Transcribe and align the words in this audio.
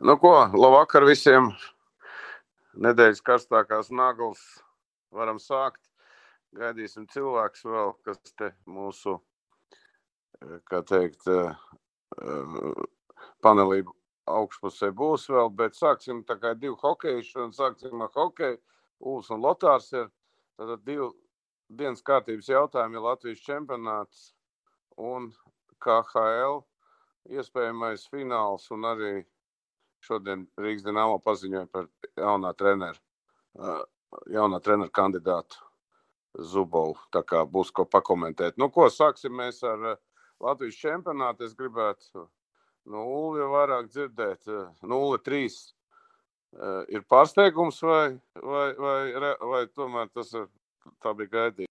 Nu, 0.00 0.14
ko, 0.16 0.30
labvakar 0.56 1.04
visiem! 1.04 1.50
Nedēļas 2.80 3.18
karstākās 3.20 3.90
naglas 3.92 4.40
varam 5.12 5.36
sākt. 5.36 5.82
Gaidīsim 6.56 7.04
cilvēkus 7.12 7.66
vēl, 7.68 7.90
kas 8.06 8.32
te 8.40 8.46
mūsu, 8.64 9.18
kā 10.72 10.78
teikt, 10.88 11.26
panelī 13.44 13.82
augšpusē 14.24 14.88
būs 14.96 15.26
vēl, 15.34 15.52
bet 15.58 15.76
sāksim 15.76 16.22
tā 16.24 16.38
kā 16.40 16.54
divu 16.56 16.78
hokeju 16.80 17.44
un 17.44 17.52
sāksim 17.52 18.00
ar 18.00 18.08
hokeju. 18.14 18.56
Uls 19.04 19.28
un 19.28 19.44
Lotārs 19.44 19.90
ir 19.92 20.08
tātad 20.56 20.80
divu 20.88 21.10
dienas 21.68 22.00
kārtības 22.00 22.48
jautājumi 22.48 23.04
Latvijas 23.04 23.44
čempionāts 23.44 24.30
un 24.96 25.28
KHL 25.84 26.62
iespējamais 27.36 28.08
fināls 28.08 28.72
un 28.72 28.88
arī 28.94 29.12
šodien 30.04 30.46
Rīgas 30.60 30.84
Dienāmo 30.86 31.18
paziņoja 31.24 31.66
par 31.72 31.88
jaunā 32.18 32.52
treneru, 32.58 33.00
jaunā 34.30 34.60
treneru 34.64 34.92
kandidātu 34.94 35.60
Zubovu. 36.52 36.98
Tā 37.14 37.24
kā 37.26 37.42
būs 37.46 37.72
ko 37.74 37.84
pakomentēt. 37.88 38.58
Nu, 38.60 38.70
ko 38.70 38.86
sāksim 38.92 39.34
mēs 39.36 39.62
ar 39.66 39.96
Latvijas 40.40 40.78
čempionātu. 40.78 41.48
Es 41.48 41.56
gribētu 41.58 42.28
no 42.90 43.04
Ulu 43.06 43.50
vairāk 43.50 43.90
dzirdēt. 43.90 44.46
0-3 44.82 45.58
ir 46.94 47.04
pārsteigums 47.10 47.82
vai, 47.82 48.06
vai, 48.34 48.68
vai, 48.78 49.34
vai 49.52 49.64
tomēr 49.74 50.08
tas 50.14 50.32
ir, 50.34 50.48
tā 51.02 51.14
bija 51.18 51.34
gaidīts? 51.34 51.70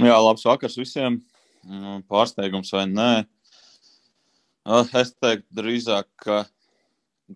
Jā, 0.00 0.16
labs 0.22 0.46
vakars 0.46 0.78
visiem. 0.78 1.18
Mm, 1.66 2.04
pārsteigums 2.08 2.72
vai 2.72 2.86
nē? 2.88 3.10
Es 4.70 5.14
teiktu, 5.16 5.46
drīzāk, 5.56 6.06
ka 6.22 6.44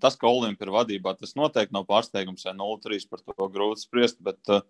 tas, 0.01 0.17
ka 0.19 0.29
Olimpija 0.29 0.69
ir 0.69 0.75
vadībā, 0.75 1.15
tas 1.19 1.35
noteikti 1.39 1.75
nav 1.75 1.87
pārsteigums. 1.89 2.47
0-3 2.47 3.09
par 3.11 3.23
to 3.25 3.49
grūti 3.51 3.87
spriest. 3.87 4.21
Bet 4.23 4.53
uh, 4.53 4.63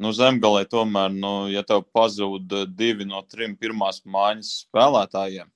nu, 0.00 0.12
zemgālē 0.16 0.64
tomēr, 0.70 1.12
nu, 1.12 1.34
ja 1.52 1.64
tev 1.66 1.84
pazūd 1.94 2.56
divi 2.78 3.08
no 3.08 3.22
trim 3.28 3.56
pirmās 3.58 4.00
mājas 4.06 4.54
spēlētājiem, 4.64 5.50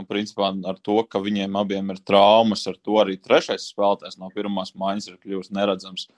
un 0.00 0.08
principā 0.08 0.52
ar 0.70 0.80
to, 0.80 1.00
ka 1.10 1.20
viņiem 1.20 1.58
abiem 1.60 1.92
ir 1.92 2.00
traumas, 2.06 2.66
ar 2.70 2.78
to 2.80 3.00
arī 3.02 3.18
trešais 3.20 3.68
spēlētājs 3.74 4.20
no 4.20 4.30
pirmās 4.34 4.72
mājas 4.78 5.10
ir 5.10 5.20
kļuvis 5.20 5.52
neredzams. 5.56 6.08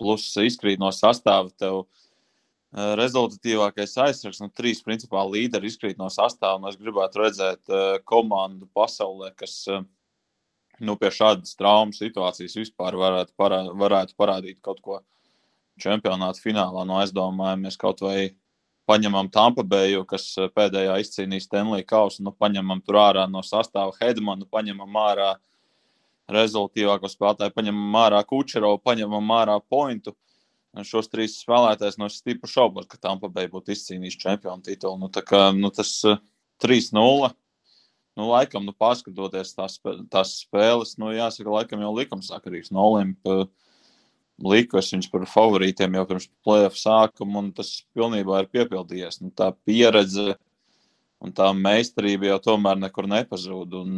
Plus 0.00 0.24
izkrīt 0.42 0.80
no 0.82 0.88
sastāva 0.90 1.52
tev 1.54 1.84
Eh, 1.84 2.01
rezultatīvākais 2.72 3.96
aizsargs. 4.00 4.40
Nu, 4.40 4.48
trīs 4.48 4.80
principā 4.84 5.22
līderi 5.28 5.68
izkrīt 5.68 5.98
no 6.00 6.08
sastāvā. 6.12 6.70
Es 6.70 6.78
gribētu 6.80 7.20
redzēt 7.20 7.72
uh, 7.72 7.98
komandu 8.08 8.68
pasaulē, 8.72 9.32
kas 9.36 9.58
uh, 9.68 9.84
nu, 10.80 10.96
pie 11.00 11.12
šādas 11.12 11.56
traumas 11.58 12.00
situācijas 12.00 12.56
vispār 12.56 12.96
varētu, 12.96 13.36
parā, 13.36 13.64
varētu 13.76 14.16
parādīt 14.16 14.62
kaut 14.64 14.80
ko 14.84 15.02
čempionāta 15.82 16.40
finālā. 16.40 16.86
No 16.86 16.96
nu, 16.96 17.02
es 17.04 17.12
domāju, 17.12 17.60
mēs 17.60 17.76
kaut 17.80 18.00
vai 18.04 18.32
paņemam 18.88 19.28
Tampa 19.32 19.64
Beju, 19.68 20.06
kas 20.08 20.30
pēdējā 20.56 20.96
izcīnīja 21.04 21.44
Stanley 21.44 21.84
Kausu, 21.84 22.24
nu, 22.24 22.32
paņemam 22.32 22.80
tur 22.86 23.02
ārā 23.04 23.28
no 23.28 23.44
sastāva 23.44 23.92
Hedmanu, 24.00 24.48
paņemam 24.48 24.96
ārā 25.04 25.30
rezultātīvāko 26.32 27.10
spēlētāju, 27.12 27.52
paņemam 27.52 27.96
ārā 28.00 28.24
Kučerovu, 28.24 28.80
paņemam 28.80 29.32
ārā 29.36 29.60
Pointu. 29.68 30.16
Uh, 30.16 30.31
šos 30.80 31.10
trīs 31.12 31.36
spēlētājus 31.42 31.98
no 32.00 32.08
stipra 32.12 32.48
šaubos, 32.48 32.88
ka 32.88 33.00
Tampa 33.00 33.28
Bay 33.32 33.50
būtu 33.52 33.74
izcīnījis 33.74 34.18
čempionu 34.22 34.64
titulu. 34.64 34.96
Nu, 35.02 35.10
kā, 35.12 35.50
nu, 35.56 35.70
tas 35.74 35.98
uh, 36.08 36.16
eh, 36.16 36.22
3-0. 36.64 37.32
Nu, 38.16 38.28
laikam, 38.28 38.64
nu, 38.68 38.74
paskatoties 38.76 39.54
tās, 39.56 39.78
tās 40.12 40.36
spēles, 40.42 40.96
nu, 41.00 41.12
jāsaka, 41.16 41.52
laikam 41.52 41.84
jau 41.84 41.92
likumsakarīgs 41.96 42.72
no 42.72 42.88
Olimpa. 42.90 43.44
Liku 44.42 44.80
es 44.80 44.88
viņus 44.92 45.10
par 45.12 45.24
favorītiem 45.28 45.96
jau 45.96 46.06
pirms 46.08 46.26
plēsoņa 46.44 46.80
sākuma, 46.80 47.44
un 47.44 47.52
tas 47.56 47.70
pilnībā 47.94 48.42
ir 48.42 48.50
piepildījies. 48.52 49.20
Nu, 49.22 49.30
tā 49.36 49.52
pieredze 49.68 50.34
un 51.22 51.34
tā 51.36 51.52
meistarība 51.54 52.32
jau 52.32 52.40
tomēr 52.48 52.80
nekur 52.80 53.06
nepazūd. 53.12 53.76
Un, 53.80 53.92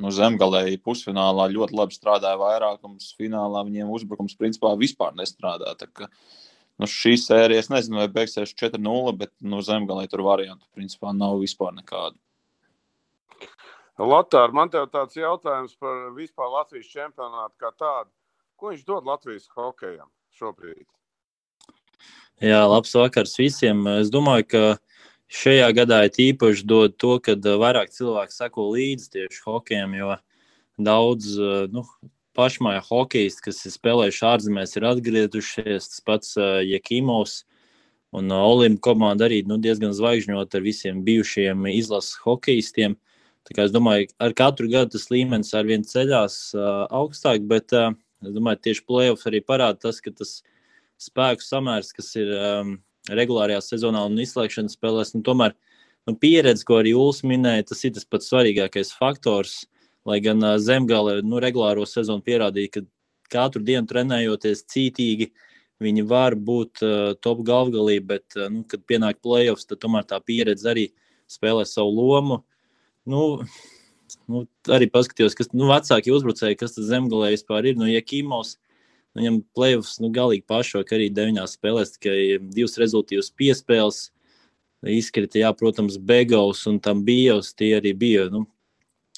nu, 0.00 0.12
zemgālēji 0.14 0.80
pusfinālā 0.84 1.48
ļoti 1.52 1.76
labi 1.76 1.96
strādāja 1.96 2.40
vairākums, 2.40 3.12
finālā 3.18 3.64
viņiem 3.68 3.92
uzbrukums 3.92 4.36
principā 4.38 4.72
vispār 4.78 5.16
nestrādā. 5.18 5.74
Tā, 5.78 5.88
ka, 5.92 6.08
nu, 6.80 6.88
šī 6.88 7.16
sērija, 7.20 7.64
es 7.64 7.70
nezinu, 7.72 8.00
vai 8.00 8.08
beigsies 8.12 8.54
4-0, 8.56 9.16
bet 9.20 9.32
nu, 9.44 9.60
zemgālē 9.64 10.08
tur 10.10 10.24
variantu 10.26 10.66
principā 10.76 11.12
nav 11.16 11.38
vispār 11.42 11.74
nekādu. 11.76 12.18
Lotār, 14.00 14.54
man 14.56 14.70
te 14.72 14.80
ir 14.80 14.88
tāds 14.90 15.18
jautājums 15.18 15.76
par 15.78 16.08
vispār 16.16 16.48
Latvijas 16.50 16.88
čempionātu 16.90 17.54
kā 17.60 17.70
tādu. 17.76 18.10
Ko 18.56 18.72
viņš 18.72 18.86
dod 18.88 19.06
Latvijas 19.06 19.50
hokejam 19.52 20.08
šobrīd? 20.38 20.86
Jā, 22.42 22.64
labs 22.66 22.94
vakars 22.96 23.36
visiem. 23.38 23.84
Es 24.00 24.10
domāju, 24.10 24.46
ka 24.48 24.62
šajā 25.32 25.68
gadā 25.76 26.02
ir 26.06 26.18
īpaši 26.30 26.66
dod 26.68 26.96
to, 27.00 27.16
ka 27.24 27.36
vairāk 27.36 27.92
cilvēku 27.94 28.34
seko 28.34 28.68
līdzi 28.74 29.12
tieši 29.16 29.44
hokejam, 29.46 29.94
jo 29.96 30.16
daudz 30.82 31.36
nu, 31.72 31.84
pašmāja 32.36 32.82
hokejisti, 32.86 33.46
kas 33.48 33.62
ir 33.68 33.74
spēlējuši 33.74 34.26
ārzemēs, 34.28 34.76
ir 34.76 34.88
atgriezušies. 34.88 35.88
Tas 35.92 36.04
pats 36.04 36.36
Jekimovs 36.64 37.42
un 38.16 38.32
Olimpa 38.36 38.90
komanda 38.90 39.26
arī 39.28 39.42
nu, 39.48 39.58
diezgan 39.60 39.94
zvaigžņot 39.96 40.56
ar 40.56 40.64
visiem 40.64 41.00
bijušiem 41.06 41.66
izlases 41.72 42.20
kā 43.56 43.66
es 43.66 43.74
domāju, 43.74 44.08
ar 44.22 44.34
katru 44.38 44.68
gadu 44.70 44.94
tas 44.94 45.08
līmenis 45.10 45.52
ar 45.58 45.66
vien 45.66 45.84
ceļās 45.86 46.38
uh, 46.54 46.84
augstāk, 46.94 47.42
bet 47.48 47.74
uh, 47.74 47.90
es 48.22 48.34
domāju, 48.36 48.60
tieši 48.68 48.84
plēsoņus 48.86 49.28
arī 49.30 49.42
parāda 49.42 49.88
tas, 49.88 49.98
ka 50.04 50.12
tas 50.14 50.36
spēku 51.02 51.42
samērs, 51.42 51.90
kas 51.96 52.12
ir 52.20 52.30
um, 52.36 52.76
regulārajā 53.10 53.60
sezonā 53.64 54.04
un 54.06 54.20
izslēgšanas 54.22 54.76
spēlēs. 54.78 55.12
Nu, 55.16 55.22
tomēr 55.26 55.54
nu, 56.08 56.14
pieredze, 56.18 56.64
ko 56.68 56.78
arī 56.80 56.94
Ulas 56.98 57.22
minēja, 57.26 57.68
tas 57.72 57.82
ir 57.86 57.94
tas 57.96 58.06
pats 58.08 58.30
svarīgākais 58.30 58.94
faktors. 58.98 59.62
Lai 60.08 60.18
gan 60.22 60.42
uh, 60.42 60.56
zemgāle 60.58 61.20
nu, 61.22 61.38
regulāro 61.42 61.84
sezonu 61.86 62.24
pierādīja, 62.26 62.72
ka 62.74 62.80
katru 63.30 63.62
dienu 63.62 63.86
trenējoties 63.86 64.64
cītīgi, 64.70 65.28
viņi 65.82 66.02
var 66.10 66.34
būt 66.34 66.82
uh, 66.82 67.12
top 67.22 67.44
galvgalī, 67.46 68.00
bet, 68.06 68.26
uh, 68.34 68.48
nu, 68.50 68.64
kad 68.66 68.82
pienāk 68.90 69.20
playoffs, 69.22 69.68
tad 69.70 69.82
tomēr 69.82 70.06
tā 70.10 70.18
pieredze 70.22 70.66
arī 70.70 70.88
spēlē 71.30 71.62
savu 71.70 71.94
lomu. 71.94 72.40
Nu, 73.06 73.22
nu, 74.30 74.44
arī 74.74 74.90
paskatījos, 74.90 75.38
kas 75.38 75.52
nu, 75.54 75.70
vecākie 75.70 76.14
uzbrucēji, 76.14 76.58
kas 76.60 76.76
tas 76.76 76.90
zemgālē 76.90 77.32
vispār 77.36 77.70
ir. 77.70 77.78
Nu, 77.78 77.86
ja 77.90 78.02
Kimos 78.02 78.56
Viņam 79.18 79.42
plēvs 79.56 79.98
nu, 80.00 80.08
galīgi 80.12 80.46
pašok 80.48 80.94
arī 80.96 81.10
deviņās 81.12 81.58
spēlēs, 81.58 81.96
tikai 81.98 82.16
divas 82.40 82.78
rezultātus 82.80 83.32
piespēles. 83.36 84.06
Izkrita, 84.88 85.38
jā, 85.38 85.50
protams, 85.54 85.98
Begovs 86.00 86.64
un 86.66 86.80
tam 86.82 87.04
bijos. 87.06 87.52
Tie 87.54 87.70
arī 87.76 87.92
bija 87.94 88.24
nu, 88.32 88.46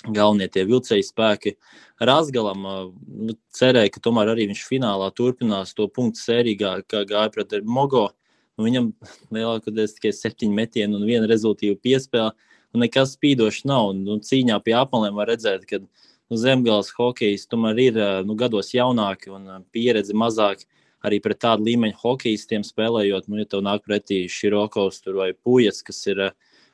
galvenie 0.02 0.48
tie 0.52 0.66
vilcēji 0.68 1.06
spēki. 1.06 1.54
Rāzgalam 2.02 2.66
nu, 2.66 3.36
cerēja, 3.54 3.94
ka 3.94 4.02
tomēr 4.04 4.34
arī 4.34 4.48
viņš 4.50 4.64
finālā 4.68 5.08
turpinās 5.14 5.72
to 5.78 5.86
punktu 5.88 6.20
sēriju, 6.20 6.74
kā 6.90 7.04
gāja 7.08 7.30
pret 7.32 7.54
Mogo. 7.64 8.10
Nu, 8.58 8.66
viņam 8.66 8.90
lielākoties 9.34 9.96
tikai 9.96 10.12
septiņi 10.14 10.58
metieni 10.58 10.98
un 10.98 11.06
viena 11.06 11.30
rezultātu 11.30 11.78
piespēle. 11.82 12.34
Nu, 12.74 12.82
nekas 12.82 13.14
spīdošs 13.14 13.64
nav. 13.70 13.92
Nu, 13.96 14.18
cīņā 14.18 14.58
pie 14.66 14.74
apmaliem 14.74 15.14
var 15.14 15.30
redzēt, 15.30 15.64
ka 15.70 15.78
viņa 15.78 16.04
nu, 16.30 16.38
zemgājas 16.40 16.92
hokejs 16.96 17.48
tomēr 17.50 17.80
ir 17.88 18.00
nu, 18.26 18.36
gados 18.38 18.72
jaunāki 18.74 19.32
un 19.34 19.66
pieredze 19.74 20.16
mazāk. 20.16 20.64
Arī 21.04 21.18
pret 21.20 21.36
tādu 21.42 21.66
līmeņu 21.66 21.98
hokeistiem 22.00 22.62
spēlējot, 22.64 23.26
nu, 23.28 23.36
ja 23.42 23.44
tev 23.44 23.60
nāk 23.64 23.82
pretī 23.84 24.22
Širokovs 24.32 25.02
vai 25.12 25.34
Pujas, 25.36 25.82
kas 25.84 25.98
ir 26.08 26.22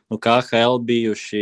nu, 0.06 0.20
KHL 0.22 0.78
bijuši, 0.86 1.40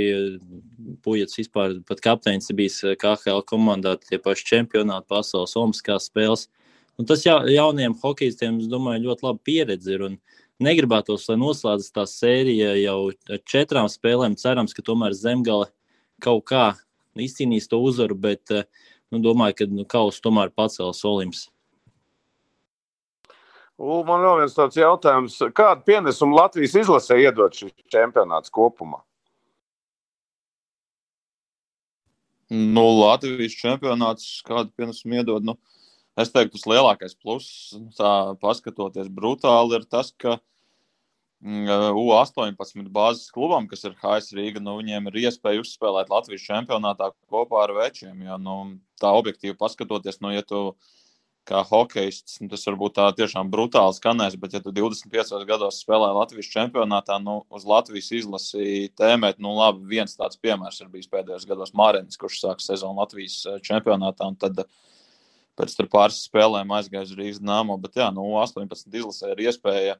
Pujas 1.04 1.36
vispār 1.36 1.76
pat 1.84 2.00
kapteinis 2.00 2.48
bijis 2.56 2.80
KHL 3.02 3.44
komandā, 3.44 3.98
tie 4.00 4.16
paši 4.16 4.48
čempionāti 4.54 5.04
pasaules 5.12 5.52
Omaskās 5.60 6.08
spēles. 6.08 6.46
Un 6.98 7.06
tas 7.06 7.26
ja, 7.26 7.36
jauniem 7.44 7.92
hokeistiem, 8.00 8.56
es 8.62 8.72
domāju, 8.72 9.04
ļoti 9.10 9.28
laba 9.28 9.44
pieredze 9.44 9.94
ir. 9.94 10.08
Negribētos, 10.58 11.28
lai 11.28 11.36
noslēdzas 11.38 11.92
tā 11.94 12.02
sērija 12.08 12.72
jau 12.80 13.12
četrām 13.46 13.86
spēlēm. 13.92 14.34
Cerams, 14.40 14.72
ka 14.74 14.82
tomēr 14.82 15.14
Zemgale 15.14 15.68
kaut 16.24 16.48
kā 16.48 16.64
izcīnījis 17.24 17.70
to 17.70 17.80
uzvaru, 17.84 18.16
bet 18.18 18.54
eh, 18.54 18.66
nu, 19.12 19.20
domāju, 19.24 19.60
ka 19.60 19.68
nu, 19.70 19.86
kausu 19.88 20.22
tomēr 20.24 20.52
pacels 20.54 21.04
Olimps. 21.08 21.46
U, 23.78 24.00
man 24.02 24.24
vēl 24.24 24.40
viens 24.40 24.56
tāds 24.56 24.78
jautājums. 24.78 25.36
Kādu 25.54 25.84
pienesumu 25.86 26.34
Latvijas 26.34 26.74
izlasē 26.80 27.20
iedod 27.22 27.54
šis 27.54 27.70
čempionāts 27.92 28.50
kopumā? 28.50 29.04
Nu, 32.50 32.82
Latvijas 33.04 33.54
čempionāts 33.60 34.40
kādu 34.46 34.72
pienesumu 34.74 35.20
iedod? 35.20 35.46
Nu, 35.46 35.54
es 36.18 36.32
teiktu, 36.34 36.56
tas 36.56 36.66
lielākais 36.72 37.14
pluss, 37.20 37.76
tā 37.94 38.12
paskatoties 38.42 39.10
brutāli, 39.12 39.78
ir 39.78 39.86
tas, 39.86 40.10
ka 40.16 40.40
U18 41.38 42.88
bāzes 42.90 43.30
klubam, 43.30 43.68
kas 43.70 43.84
ir 43.86 43.94
HS 44.00 44.34
Rīga, 44.34 44.62
nu, 44.62 44.74
viņiem 44.80 45.06
ir 45.06 45.18
iespēja 45.28 45.62
uzspēlēt 45.62 46.10
Latvijas 46.10 46.42
čempionātā 46.42 47.12
kopā 47.30 47.62
ar 47.68 47.74
večiem. 47.76 48.24
Jo, 48.26 48.38
nu, 48.42 48.56
tā 48.98 49.12
objektīvi 49.14 49.54
paskatoties, 49.58 50.18
nu, 50.20 50.32
ja 50.34 50.42
tu 50.42 50.74
kā 51.48 51.62
hokejists, 51.64 52.40
nu, 52.42 52.50
tas 52.50 52.66
varbūt 52.66 52.96
tā 52.98 53.06
tiešām 53.16 53.52
brutāli 53.52 53.94
skanēs, 53.96 54.34
bet, 54.40 54.56
ja 54.58 54.60
tu 54.60 54.74
25 54.74 55.46
gados 55.48 55.78
spēlē 55.84 56.10
Latvijas 56.16 56.50
čempionātā, 56.52 57.20
nu, 57.22 57.38
uz 57.54 57.64
Latvijas 57.64 58.10
izlasi 58.18 58.90
tēmēt, 58.98 59.38
nu, 59.40 59.54
labi, 59.56 59.86
viens 59.94 60.18
tāds 60.18 60.36
piemērs 60.42 60.82
ir 60.82 60.90
bijis 60.92 61.08
pēdējos 61.08 61.46
gados 61.48 61.72
Mārens, 61.72 62.18
kurš 62.20 62.42
sāk 62.42 62.60
sezonu 62.60 63.00
Latvijas 63.00 63.40
eh, 63.46 63.62
čempionātā, 63.64 64.28
un 64.28 64.36
tad 64.36 64.66
pēc 65.58 65.78
tam 65.78 65.88
pāris 65.94 66.20
spēlēm 66.26 66.74
aizgāja 66.76 67.08
uz 67.08 67.16
Rīgas 67.16 67.40
Nāmo, 67.40 67.78
bet, 67.80 67.96
jā, 68.02 68.10
nu, 68.12 68.26
18 68.42 69.00
izlasē 69.00 69.32
ir 69.32 69.46
iespēja 69.48 69.96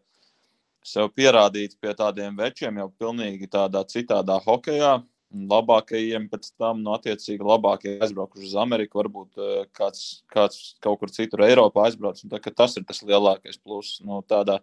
sev 0.88 1.12
pierādīt 1.16 1.76
pie 1.82 1.92
tādiem 1.96 2.36
večiem, 2.38 2.80
jau 2.80 2.88
pilnīgi 3.00 3.48
tādā 3.52 3.84
citādā 3.88 4.38
hokeja. 4.44 4.98
Labākajiem 5.28 6.24
pēc 6.32 6.46
tam, 6.56 6.78
no 6.80 6.86
nu, 6.86 6.92
attiecīgi, 6.96 7.44
labākie 7.44 7.98
aizbraukuši 8.00 8.46
uz 8.48 8.54
Ameriku, 8.56 9.02
varbūt 9.02 9.42
eh, 9.44 9.66
kāds, 9.76 10.22
kāds 10.32 10.62
kaut 10.84 11.02
kur 11.02 11.12
citur 11.12 11.42
Eiropā 11.44 11.84
aizbrauc. 11.84 12.22
Tā, 12.32 12.40
tas 12.48 12.78
ir 12.80 12.86
tas 12.88 13.02
lielākais 13.04 13.60
pluss 13.60 13.98
no 14.00 14.22
nu, 14.22 14.24
tādā, 14.24 14.56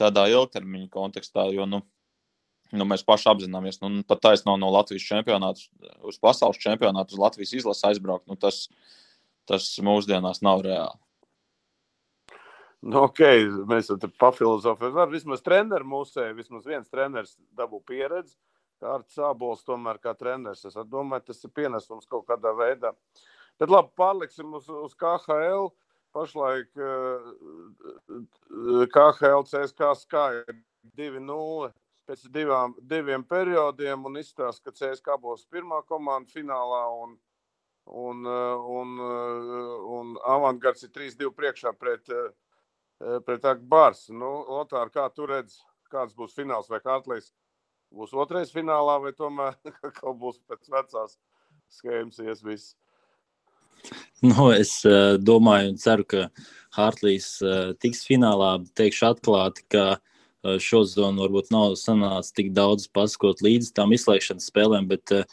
tādā 0.00 0.26
ilgtermiņa 0.32 0.90
kontekstā, 0.90 1.46
jo 1.54 1.68
nu, 1.70 1.84
nu, 2.74 2.88
mēs 2.90 3.06
paši 3.06 3.30
apzināmies, 3.30 3.78
ka 3.78 3.92
nu, 3.92 4.02
pat 4.10 4.24
taisnām 4.26 4.58
no 4.58 4.72
Latvijas 4.74 5.06
čempionāta 5.06 5.62
uz 6.02 6.18
pasaules 6.18 6.58
čempionātu, 6.58 7.14
uz 7.14 7.22
Latvijas 7.22 7.54
izlases 7.60 7.86
aizbraukt, 7.92 8.26
nu, 8.26 8.34
tas, 8.42 8.64
tas 9.46 9.70
mūsdienās 9.86 10.42
nav 10.42 10.66
reāli. 10.66 10.98
Nu, 12.80 13.02
ok, 13.04 13.20
mēs 13.68 13.90
tam 14.00 14.12
papilozofējam. 14.20 15.10
Vismaz 15.12 15.42
treneris 15.44 15.88
mūsē, 15.88 16.30
vismaz 16.36 16.64
viens 16.68 16.88
treneris 16.88 17.34
dabū 17.56 17.82
pieredzi. 17.84 18.38
Kārtas 18.80 19.18
Sābols 19.18 19.66
tomēr 19.66 20.00
kā 20.00 20.14
treneris. 20.16 20.64
Es 20.64 20.78
domāju, 20.88 21.26
tas 21.28 21.44
ir 21.44 21.52
pienesums 21.52 22.08
kaut 22.08 22.24
kādā 22.30 22.54
veidā. 22.56 22.94
Bet 23.60 23.68
labi, 23.68 23.92
pārliksim 24.00 24.56
uz, 24.56 24.70
uz 24.72 24.96
KHL. 24.96 25.68
Pašlaik 26.16 26.72
KHL 28.90 29.44
CSK 29.46 29.92
skāja 30.00 30.56
2-0 30.98 31.68
pēc 32.10 32.24
divām, 32.34 32.72
diviem 32.90 33.22
periodiem 33.22 34.08
un 34.08 34.18
izstāsta, 34.18 34.64
ka 34.64 34.74
CSK 34.74 35.20
būs 35.22 35.44
pirmā 35.52 35.84
komanda 35.86 36.32
finālā 36.34 36.80
un, 37.04 37.12
un, 37.86 38.24
eh, 38.26 38.70
un, 38.80 38.96
un, 38.98 39.04
eh, 39.06 39.74
un 39.98 40.16
Avangards 40.34 40.88
ir 40.88 40.90
3-2 40.96 41.30
priekšā 41.36 41.70
pret 41.78 42.10
uh, 42.10 42.32
pret 43.26 43.46
Akbārs. 43.48 44.06
Nu, 44.12 44.30
Lotār, 44.48 44.90
kā 44.92 45.06
tu 45.14 45.28
redz, 45.28 45.60
kāds 45.92 46.14
būs 46.16 46.36
fināls 46.36 46.70
vai 46.70 46.80
Kārtlīs? 46.84 47.30
Būs 47.90 48.12
otrais 48.14 48.52
finālā 48.54 49.00
vai 49.02 49.12
tomēr 49.16 49.56
kaut 49.98 50.20
būs 50.20 50.38
pēc 50.48 50.70
vecās 50.70 51.16
schēmas 51.80 52.20
ies 52.22 52.44
viss? 52.46 52.76
Nu, 54.20 54.50
es 54.52 54.76
uh, 54.84 55.16
domāju 55.16 55.72
un 55.72 55.80
ceru, 55.80 56.04
ka 56.04 56.26
Hartlīs 56.76 57.38
uh, 57.42 57.72
tiks 57.80 58.04
finālā. 58.06 58.58
Teikšu 58.76 59.06
atklāti, 59.08 59.64
ka 59.72 59.84
uh, 59.96 60.58
šo 60.60 60.84
zonu 60.86 61.24
varbūt 61.24 61.48
nav 61.54 61.78
sanācis 61.80 62.36
tik 62.36 62.52
daudz 62.54 62.86
paskot 62.92 63.40
līdz 63.42 63.72
tām 63.78 63.96
izslēgšanas 63.96 64.50
spēlēm, 64.52 64.90
bet 64.92 65.14
uh, 65.16 65.24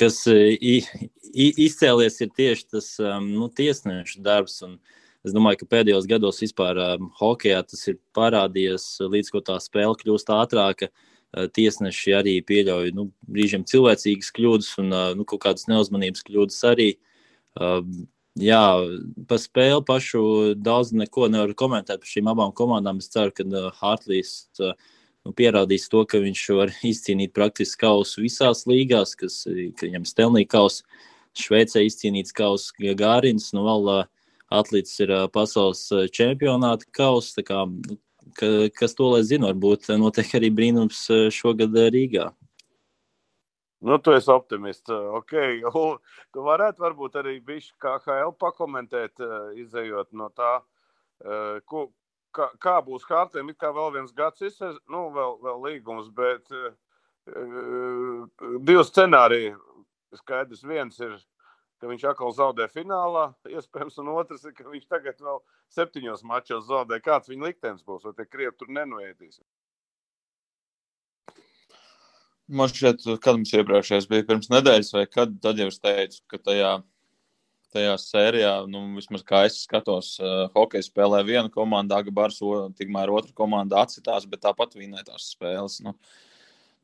kas 0.00 0.22
uh, 0.32 0.56
izcēlies 1.36 2.18
ir 2.24 2.32
tieši 2.34 2.68
tas 2.72 2.90
um, 3.04 3.28
nu, 3.36 3.50
tiesnešu 3.52 4.24
darbs. 4.24 4.62
Un, 4.64 4.78
uh, 4.80 5.03
Es 5.24 5.32
domāju, 5.32 5.62
ka 5.62 5.70
pēdējos 5.78 6.06
gados 6.08 6.42
vispār 6.42 6.78
um, 6.84 7.08
hokeja 7.16 7.62
tas 7.64 7.80
ir 7.88 7.96
parādījies, 8.16 8.84
uh, 9.00 9.08
līdz 9.12 9.32
ko 9.32 9.40
tā 9.44 9.56
spēle 9.62 9.96
kļūst 10.02 10.32
ātrāka. 10.34 10.90
Uh, 11.32 11.46
tiesneši 11.48 12.12
arī 12.18 12.34
pieļauj 12.44 12.92
nu, 12.96 13.08
brīžiem 13.24 13.64
cilvēcīgas 13.68 14.28
kļūdas 14.36 14.74
un 14.82 14.92
uh, 14.92 15.06
nu, 15.16 15.24
kaut 15.28 15.40
kādas 15.46 15.64
neuzmanības 15.70 16.26
kļūdas 16.28 16.60
arī. 16.68 16.90
Uh, 17.56 17.80
jā, 18.36 18.60
par 19.30 19.40
spēli 19.40 19.80
pašu 19.88 20.26
daudz 20.60 20.92
neko 20.92 21.30
nevaru 21.32 21.56
komentēt 21.56 22.04
par 22.04 22.12
šīm 22.12 22.28
abām 22.34 22.52
komandām. 22.52 23.00
Es 23.00 23.08
ceru, 23.14 23.32
ka 23.32 23.48
uh, 23.48 23.72
Hartlīs 23.80 24.36
uh, 24.60 24.76
nu, 25.24 25.32
pierādīs 25.32 25.88
to, 25.88 26.04
ka 26.04 26.20
viņš 26.20 26.46
var 26.60 26.76
izcīnīt 26.92 27.32
praktiski 27.32 27.86
kausu 27.86 28.26
visās 28.26 28.66
līgās, 28.68 29.16
kas 29.16 29.40
ka 29.48 29.88
viņam 29.88 30.04
stelnī 30.04 30.44
kausa. 30.44 30.84
Šveicē 31.34 31.80
izcīnīts 31.82 32.36
kausa 32.36 32.92
Gārins, 32.94 33.48
nu 33.56 33.64
vēl 33.64 33.88
uh, 33.90 34.10
atlicis 34.54 35.04
ir 35.04 35.12
pasaules 35.34 35.86
čempionāta 36.14 36.88
kausa. 36.94 37.44
Kā, 37.46 37.64
ka, 38.38 38.50
kas 38.76 38.96
to 38.98 39.10
lai 39.14 39.22
zina, 39.26 39.50
varbūt 39.52 39.90
notiek 40.00 40.36
arī 40.38 40.50
brīnums 40.54 41.06
šogad 41.34 41.76
Rīgā. 41.94 42.30
Nu, 43.84 43.98
tu 43.98 44.14
esi 44.16 44.30
optimists. 44.32 44.90
Okay. 45.20 45.60
Tu 46.34 46.42
varētu 46.42 46.82
varbūt 46.82 47.18
arī 47.20 47.34
bišķi 47.46 47.76
KHL 47.78 48.32
pakomentēt, 48.40 49.20
izējot 49.60 50.08
no 50.18 50.30
tā, 50.34 50.54
ko, 51.70 51.84
kā, 52.34 52.48
kā 52.58 52.78
būs 52.82 53.04
Hārtiem. 53.06 53.52
It 53.52 53.60
kā 53.60 53.70
vēl 53.76 53.92
viens 53.98 54.10
gads, 54.16 54.42
izsēs, 54.42 54.80
nu, 54.90 55.04
vēl, 55.14 55.36
vēl 55.44 55.62
līgums, 55.68 56.08
bet 56.16 56.50
divi 58.66 58.82
scenāriji. 58.88 59.54
Skaidrs, 60.14 60.64
viens 60.66 60.98
ir 61.02 61.14
ka 61.84 61.90
viņš 61.90 62.04
atkal 62.08 62.32
zaudē 62.32 62.64
finālā. 62.72 63.26
Iespējams, 63.50 63.98
un 64.00 64.14
otrs 64.14 64.46
ir, 64.48 64.54
ka 64.56 64.64
viņš 64.70 64.86
tagad 64.88 65.20
vēl 65.20 65.42
septiņos 65.76 66.24
mačos 66.24 66.64
zaudē. 66.70 66.96
Kāds 67.04 67.28
viņa 67.28 67.50
liktenis 67.50 67.84
būs, 67.84 68.06
vai 68.08 68.14
tie 68.16 68.24
krievi 68.24 68.56
tur 68.56 68.72
nenoēdīs? 68.72 69.42
Man 72.48 72.68
šķiet, 72.72 73.04
kad 73.24 73.36
mums 73.36 73.52
iepriekšējais 73.56 74.08
bija 74.08 74.24
pirms 74.28 74.50
nedēļas, 74.52 74.92
vai 74.96 75.04
kad 75.08 75.32
tad 75.44 75.60
jau 75.60 75.68
es 75.72 75.80
teicu, 75.80 76.22
ka 76.28 76.40
tajā, 76.40 76.72
tajā 77.76 77.94
sērijā, 78.00 78.52
nu, 78.68 78.82
vismaz 78.96 79.24
kā 79.24 79.42
es 79.48 79.62
skatos, 79.64 80.14
uh, 80.20 80.46
hokeja 80.56 80.84
spēlē 80.84 81.22
viena 81.24 81.52
komanda, 81.52 82.00
Agabars, 82.00 82.40
tikmēr 82.80 83.12
otra 83.12 83.32
komanda 83.36 83.80
atcitās, 83.84 84.28
bet 84.28 84.44
tāpat 84.44 84.76
vinē 84.76 85.04
tās 85.08 85.30
spēles. 85.32 85.80
Nu, 85.84 85.96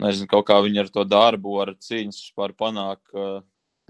nezinu, 0.00 0.28
kaut 0.32 0.48
kā 0.48 0.60
viņi 0.64 0.84
ar 0.84 0.92
to 0.92 1.04
darbu, 1.08 1.56
ar 1.64 1.74
cīņas 1.88 2.22
par 2.36 2.56
panāk 2.56 3.00
uh, 3.12 3.40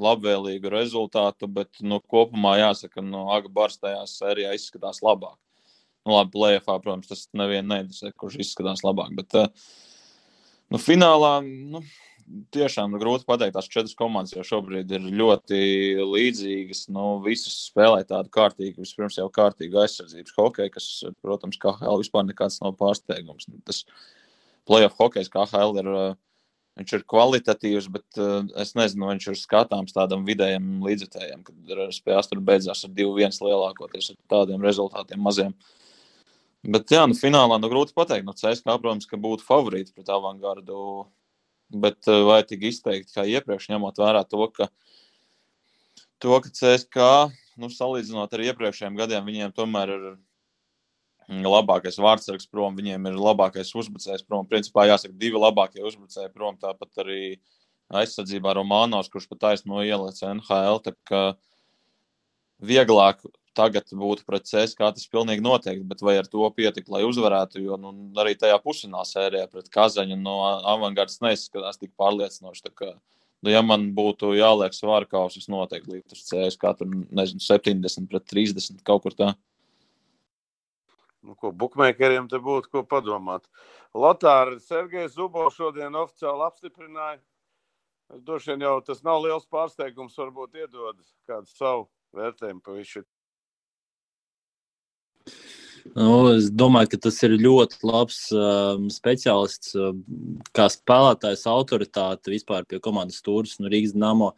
labvēlīgu 0.03 0.73
rezultātu, 0.73 1.49
bet 1.51 1.83
nu, 1.85 2.01
kopumā 2.13 2.57
jāsaka, 2.61 2.99
ka 2.99 3.05
no 3.05 3.11
nu, 3.13 3.23
Agbārs 3.37 3.81
tajā 3.81 4.03
sērijā 4.11 4.55
izskatās 4.57 5.03
labāk. 5.05 5.37
Nu, 6.07 6.15
labi, 6.17 6.33
plēfā, 6.35 6.79
protams, 6.81 7.11
tas 7.11 7.27
nevienu 7.37 7.75
neinteresē, 7.75 8.15
kurš 8.17 8.39
izskatās 8.41 8.85
labāk. 8.87 9.13
Bet 9.19 9.37
uh, 9.37 9.51
nu, 10.73 10.81
finālā 10.81 11.35
nu, 11.45 11.83
tiešām 12.55 12.95
nu, 12.95 13.01
grūti 13.03 13.27
pateikt. 13.29 13.57
Tās 13.57 13.69
četras 13.71 13.97
komandas 13.99 14.33
jau 14.37 14.45
šobrīd 14.47 14.93
ir 14.97 15.11
ļoti 15.21 15.61
līdzīgas. 16.01 16.87
Nu, 16.95 17.19
visas 17.25 17.57
spēlē 17.69 18.01
tādu 18.09 18.33
kārtīgu, 18.35 18.81
vispirms 18.85 19.19
jau 19.21 19.29
kārtīgu 19.35 19.83
aizsardzības 19.83 20.37
hokeju, 20.39 20.75
kas, 20.77 20.89
protams, 21.21 21.61
kā 21.61 21.75
HL 21.81 22.01
vispār 22.01 22.27
nekāds 22.29 22.61
nav 22.65 22.77
pārsteigums. 22.81 23.51
Tas 23.69 23.85
playoff 24.69 24.99
hokejs 25.01 25.33
kā 25.33 25.47
HL 25.51 25.81
ir. 25.83 25.95
Uh, 25.95 26.19
Viņš 26.81 26.95
ir 26.97 27.03
kvalitatīvs, 27.13 27.91
bet 27.93 28.21
uh, 28.23 28.47
es 28.63 28.73
nezinu, 28.79 29.11
viņš 29.11 29.27
ir 29.29 29.37
skatāms 29.37 29.93
tādam 29.93 30.23
vidējam 30.25 30.79
līdzekļiem, 30.87 31.43
kad 31.45 31.83
spēles 31.93 32.31
tur 32.31 32.41
beidzās 32.45 32.87
ar 32.87 32.95
2-1 32.97 33.37
lielākoties 33.45 34.15
ar 34.15 34.19
tādiem 34.33 34.65
rezultātiem 34.65 35.21
maziem. 35.21 35.53
Bet, 36.65 36.89
jā, 36.93 37.03
nu, 37.09 37.17
finālā 37.17 37.59
nu, 37.61 37.69
grūti 37.73 37.93
pateikt. 37.97 38.25
Nu, 38.25 38.33
CSK, 38.37 38.79
protams, 38.81 39.09
ka 39.09 39.21
būtu 39.21 39.45
favorīts 39.45 39.93
pret 39.93 40.09
avangardu, 40.13 40.81
bet 41.85 42.09
uh, 42.09 42.23
vai 42.31 42.41
tik 42.49 42.65
izteikti 42.71 43.13
kā 43.19 43.27
iepriekš, 43.29 43.69
ņemot 43.75 44.01
vērā 44.01 44.25
to, 44.29 44.49
ka, 44.57 44.71
to, 46.17 46.33
ka 46.33 46.49
CSK, 46.49 47.13
nu, 47.61 47.69
salīdzinot 47.77 48.33
ar 48.33 48.47
iepriekšējiem 48.49 48.97
gadiem, 49.03 49.29
viņiem 49.29 49.57
tomēr 49.57 49.95
ir 49.99 50.11
labākais 51.31 51.99
vārdsargs 52.03 52.49
prom, 52.51 52.75
viņiem 52.79 53.07
ir 53.11 53.19
labākais 53.21 53.71
uzbrucējs 53.79 54.27
prom. 54.27 54.49
Principā 54.51 54.89
jāsaka, 54.89 55.15
divi 55.17 55.39
labākie 55.39 55.85
uzbrucēji 55.87 56.33
prom. 56.35 56.59
Tāpat 56.59 57.05
arī 57.05 57.23
aizsardzībā 58.01 58.55
Romanovs, 58.59 59.11
kurš 59.13 59.29
pat 59.31 59.45
taisno 59.47 59.83
ieliec 59.87 60.19
NHL. 60.27 60.81
Vieglāk 62.61 63.23
tagad 63.57 63.89
būtu 63.97 64.27
pret 64.27 64.47
CSK, 64.47 64.91
tas 64.97 65.09
pilnīgi 65.11 65.43
noteikti, 65.45 65.87
bet 65.89 66.03
vai 66.05 66.17
ar 66.21 66.29
to 66.31 66.45
pietika, 66.55 66.93
lai 66.95 67.03
uzvarētu? 67.09 67.63
Jo 67.65 67.79
nu, 67.81 67.93
arī 68.21 68.35
tajā 68.39 68.59
pusfinālā 68.63 69.07
sērijā 69.09 69.47
pret 69.51 69.71
Kazaņu 69.73 70.19
no 70.21 70.37
avangardas 70.75 71.21
neizskatās 71.25 71.81
tik 71.81 71.93
pārliecinoši. 71.99 72.71
Kā, 72.77 72.93
nu, 73.43 73.53
ja 73.53 73.63
man 73.67 73.89
būtu 73.97 74.35
jāliek 74.39 74.77
svāra 74.77 75.09
kausa, 75.09 75.43
es 75.43 75.51
noteikti 75.51 76.03
uz 76.03 76.27
CSK, 76.29 76.75
tur 76.79 76.93
nezinu, 76.93 77.43
70 77.43 78.11
pret 78.11 78.29
30 78.31 78.85
kaut 78.87 79.07
kur 79.07 79.17
tādā. 79.19 79.35
Nu, 81.21 81.35
ko 81.37 81.51
bukmēkeriem 81.53 82.31
te 82.33 82.41
būtu 82.41 82.71
ko 82.73 82.83
padomāt. 82.89 83.45
Lotāra 83.93 84.57
Sergejs 84.65 85.19
Zubo 85.19 85.49
šodien 85.53 85.99
oficiāli 86.01 86.47
apstiprināja. 86.47 87.21
Droši 88.25 88.55
vien 88.55 88.65
jau 88.67 88.79
tas 88.83 89.05
nav 89.07 89.21
liels 89.23 89.47
pārsteigums, 89.47 90.17
varbūt 90.19 90.57
iedod 90.63 90.97
kādu 91.29 91.47
savu 91.53 91.85
vērtējumu 92.17 92.65
pa 92.65 92.75
visu. 92.75 93.05
Nu, 95.95 96.33
es 96.35 96.51
domāju, 96.53 96.93
ka 96.93 97.01
tas 97.07 97.21
ir 97.27 97.37
ļoti 97.41 97.79
labs 97.87 98.19
um, 98.37 98.89
speciālists, 98.93 99.73
uh, 99.79 99.95
kā 100.57 100.67
spēlētājs, 100.73 101.47
autoritāte 101.51 102.33
vispār 102.33 102.67
pie 102.69 102.81
komandas 102.83 103.21
stūres. 103.23 103.57
Nu, 103.61 103.71
Rīgas 103.73 103.95
Dāmo 103.97 104.33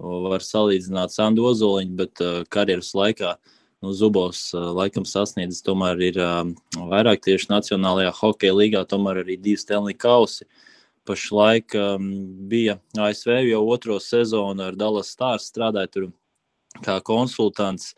var 0.00 0.44
salīdzināt 0.44 1.12
Sandu 1.12 1.46
Ozoliņu, 1.50 1.96
bet 1.98 2.22
uh, 2.24 2.42
karjeras 2.52 2.94
laikā 2.96 3.36
nu, 3.82 3.92
Zubovs 3.96 4.50
uh, 4.54 4.70
laikam 4.76 5.06
sasniedzis 5.08 5.64
tomēr 5.66 6.00
ir 6.04 6.18
um, 6.20 6.54
vairāk 6.90 7.22
tieši 7.24 7.50
Nacionālajā 7.52 8.12
hokeja 8.20 8.56
līgā, 8.56 8.84
tomēr 8.88 9.22
arī 9.24 9.38
divi 9.40 9.60
Stanley 9.60 9.96
kausi. 9.96 10.46
Pašlaik 11.08 11.74
um, 11.80 12.10
bija 12.50 12.76
ASV 13.00 13.40
jau 13.48 13.62
otro 13.72 13.96
sezonu 14.04 14.68
ar 14.68 14.76
Dallas 14.78 15.12
Stars 15.14 15.48
strādāja 15.50 15.90
tur 15.94 16.10
kā 16.84 16.98
konsultants. 17.04 17.94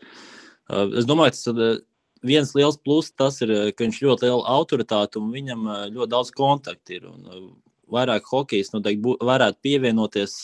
Uh, 0.71 0.87
es 0.97 1.07
domāju, 1.09 1.35
tas 1.35 1.51
uh, 1.51 1.75
viens 2.23 2.55
liels 2.55 2.79
pluss 2.79 3.11
tas 3.11 3.41
ir, 3.43 3.51
ka 3.75 3.83
viņš 3.83 4.01
ļoti 4.05 4.29
liela 4.29 4.55
autoritāte 4.55 5.19
un 5.19 5.33
viņam 5.35 5.67
ļoti 5.91 6.11
daudz 6.15 6.31
kontaktu 6.35 6.99
ir. 6.99 7.11
Un, 7.11 7.53
vairāk 7.93 8.25
hokejs 8.31 8.71
noteikti 8.73 9.03
bū, 9.03 9.15
varētu 9.21 9.59
pievienoties, 9.65 10.35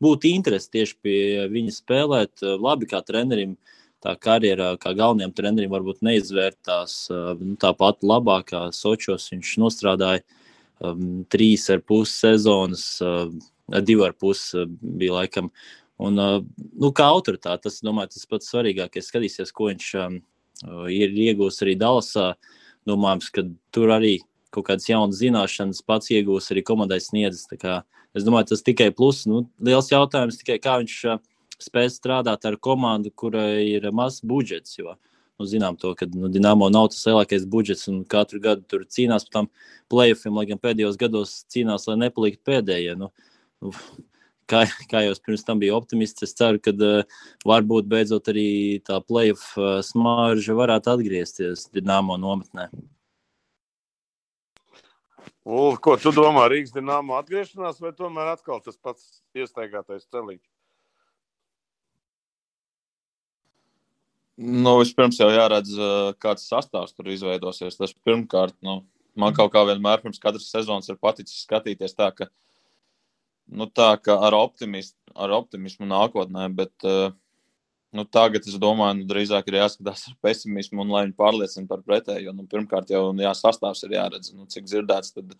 būt 0.00 0.26
interesi 0.30 0.70
tieši 0.72 0.94
pie 1.02 1.18
viņa 1.52 1.74
spēlēt. 1.74 2.44
Labi, 2.62 2.88
kā 2.90 3.02
trenerim, 3.04 3.56
tā 4.06 4.14
karjerā, 4.22 4.74
kā 4.78 4.92
galvenajam 4.96 5.34
trenerim, 5.34 5.72
varbūt 5.74 6.04
neizvērtās 6.06 6.98
nu, 7.40 7.56
tāpat 7.62 8.06
labāk, 8.06 8.52
kā 8.52 8.62
Sočos 8.74 9.26
viņš 9.32 9.56
nostrādāja 9.62 10.22
um, 10.78 11.24
trīs 11.32 11.66
ar 11.74 11.82
pus 11.82 12.14
sezonas, 12.20 12.86
uh, 13.02 13.26
divi 13.82 14.06
ar 14.06 14.14
pus 14.14 14.52
bija 14.70 15.18
laikam. 15.18 15.50
Un, 15.98 16.20
uh, 16.20 16.38
nu, 16.76 16.92
kā 16.94 17.08
autoritāte, 17.08 17.66
tas, 17.66 17.80
domāju, 17.84 18.14
tas 18.14 18.30
pats 18.30 18.52
svarīgākais. 18.52 19.10
Skatīsies, 19.10 19.52
ko 19.56 19.70
viņš 19.72 19.90
um, 20.04 20.20
ir 20.92 21.20
iegūst 21.26 21.64
arī 21.64 21.76
Dallasā. 21.80 22.34
Domājams, 22.86 23.32
ka 23.34 23.42
tur 23.74 23.90
arī 23.96 24.20
kaut 24.54 24.68
kādas 24.68 24.86
jaunas 24.86 25.18
zināšanas 25.18 25.82
pats 25.84 26.12
iegūs 26.14 26.52
arī 26.54 26.62
komandai 26.64 27.00
sniedzis. 27.02 27.48
Es 28.16 28.24
domāju, 28.24 28.52
tas 28.52 28.62
tikai 28.64 28.92
plus. 28.94 29.24
Nu, 29.28 29.42
liels 29.60 29.90
jautājums 29.90 30.38
tikai, 30.40 30.60
kā 30.62 30.78
viņš 30.84 31.00
spēs 31.62 31.98
strādāt 32.00 32.46
ar 32.48 32.56
komandu, 32.60 33.12
kurai 33.12 33.66
ir 33.68 33.88
mazs 33.92 34.24
budžets. 34.24 34.76
Jo, 34.78 34.96
nu, 35.38 35.46
zinām 35.48 35.78
to, 35.80 35.94
ka 35.98 36.08
nu, 36.12 36.30
Dienāmo 36.32 36.68
nav 36.72 36.90
tas 36.92 37.04
lielākais 37.08 37.46
budžets 37.48 37.88
un 37.92 38.02
katru 38.04 38.40
gadu 38.42 38.66
tur 38.68 38.84
cīnās 38.84 39.28
par 39.28 39.38
tām 39.38 39.48
playoffiem, 39.92 40.36
lai 40.36 40.46
gan 40.50 40.60
pēdējos 40.62 40.98
gados 41.00 41.38
cīnās, 41.52 41.86
lai 41.90 41.98
nepaliktu 42.06 42.44
pēdējie. 42.46 42.96
Nu, 43.00 43.12
nu, 43.64 43.72
kā, 44.50 44.64
kā 44.90 45.04
jau 45.06 45.14
es 45.14 45.22
pirms 45.22 45.46
tam 45.46 45.62
biju 45.62 45.76
optimists, 45.78 46.26
es 46.26 46.34
ceru, 46.36 46.60
ka 46.62 46.74
uh, 46.74 47.22
varbūt 47.46 47.88
beidzot 47.90 48.32
arī 48.32 48.48
tā 48.86 49.00
playoff 49.04 49.54
uh, 49.60 49.78
smārža 49.84 50.58
varētu 50.58 50.92
atgriezties 50.96 51.70
Dienāmo 51.74 52.18
nometnē. 52.20 52.70
Ulu, 55.46 55.76
ko 55.78 55.94
tu 55.94 56.10
domā, 56.10 56.48
Rīgas 56.50 56.74
dīnāma 56.74 57.20
atgriešanās, 57.20 57.78
vai 57.78 57.92
tomēr 57.94 58.32
atkal 58.32 58.58
tas 58.64 58.74
pats 58.82 59.20
iestaigātais 59.38 60.08
celiņš? 60.10 60.42
Nu, 64.36 64.74
vispirms 64.82 65.16
jau 65.16 65.30
jāredz, 65.32 65.72
kāds 66.20 66.44
sastāvs 66.50 66.92
tur 66.92 67.08
izveidosies. 67.08 67.78
Tas 67.78 67.94
pirmkārt, 68.04 68.52
nu, 68.64 68.82
man 69.16 69.36
kaut 69.36 69.54
kā 69.54 69.62
vienmēr 69.64 70.02
pirms 70.02 70.20
katras 70.20 70.50
sezonas 70.52 70.90
ir 70.92 70.98
paticis 71.00 71.46
skatīties 71.46 71.96
tā, 71.96 72.10
ka 72.12 72.28
nu, 73.48 73.68
tā 73.70 73.94
kā 74.02 74.18
ar, 74.28 74.36
optimist, 74.36 74.96
ar 75.14 75.32
optimismu 75.38 75.88
nākotnē, 75.88 76.50
bet 76.52 76.84
uh, 76.84 77.14
nu, 77.96 78.04
tagad 78.04 78.44
es 78.44 78.58
domāju, 78.60 79.00
nu, 79.00 79.08
drīzāk 79.08 79.48
ir 79.48 79.60
jāskatās 79.62 80.04
ar 80.10 80.18
pesimismu 80.26 80.84
un 80.84 80.92
lai 80.92 81.06
viņi 81.06 81.16
pārliecina 81.16 81.70
par 81.70 81.84
pretējo. 81.86 82.34
Nu, 82.36 82.44
pirmkārt, 82.50 82.92
jau 82.92 83.08
jā, 83.16 83.32
sastāvs 83.38 83.86
ir 83.86 83.96
jāredz, 83.96 84.34
nu, 84.36 84.44
cik 84.52 84.68
dzirdēts, 84.68 85.14
tad 85.16 85.32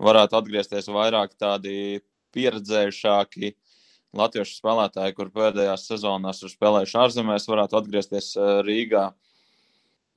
varētu 0.00 0.38
atgriezties 0.38 0.90
vairāk 0.92 1.34
tādi 1.40 2.00
pieredzējušāki. 2.36 3.54
Latviešu 4.16 4.56
spēlētāji, 4.58 5.14
kur 5.14 5.28
pēdējās 5.30 5.86
sezonās 5.86 6.42
ir 6.42 6.50
spēlējuši 6.50 6.96
ārzemēs, 6.98 7.46
varētu 7.50 7.78
atgriezties 7.78 8.32
Rīgā. 8.66 9.04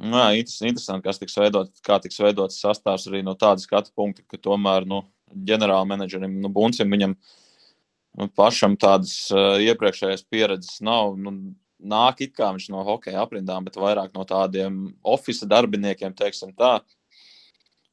Nu, 0.02 0.18
jā, 0.18 0.42
interesanti, 0.42 1.06
kas 1.06 1.22
tiks 1.22 1.38
veidots, 1.38 1.84
kā 1.86 2.00
tiks 2.02 2.18
veidots 2.20 2.58
sastāvs 2.64 3.06
arī 3.12 3.22
no 3.26 3.36
tāda 3.38 3.62
skatu 3.62 3.94
punkta, 3.96 4.26
ka 4.26 4.40
tomēr 4.42 4.88
nu, 4.90 5.04
ģenerālmenedžerim, 5.30 6.40
nu, 6.42 6.50
Buncim, 6.54 6.90
viņam 6.90 7.14
nu, 7.14 8.28
pašam 8.34 8.80
tādas 8.82 9.14
uh, 9.34 9.62
iepriekšējās 9.62 10.26
pieredzes 10.26 10.82
nav. 10.86 11.14
Nu, 11.22 11.54
nāk 11.84 12.26
it 12.26 12.34
kā 12.38 12.50
viņš 12.56 12.68
no 12.74 12.82
hokeja 12.88 13.22
aprindām, 13.22 13.68
bet 13.68 13.78
vairāk 13.78 14.18
no 14.18 14.26
tādiem 14.26 14.82
oficiāliem 15.06 15.54
darbiniekiem, 15.54 16.18
teiksim 16.18 16.56
tā. 16.58 16.80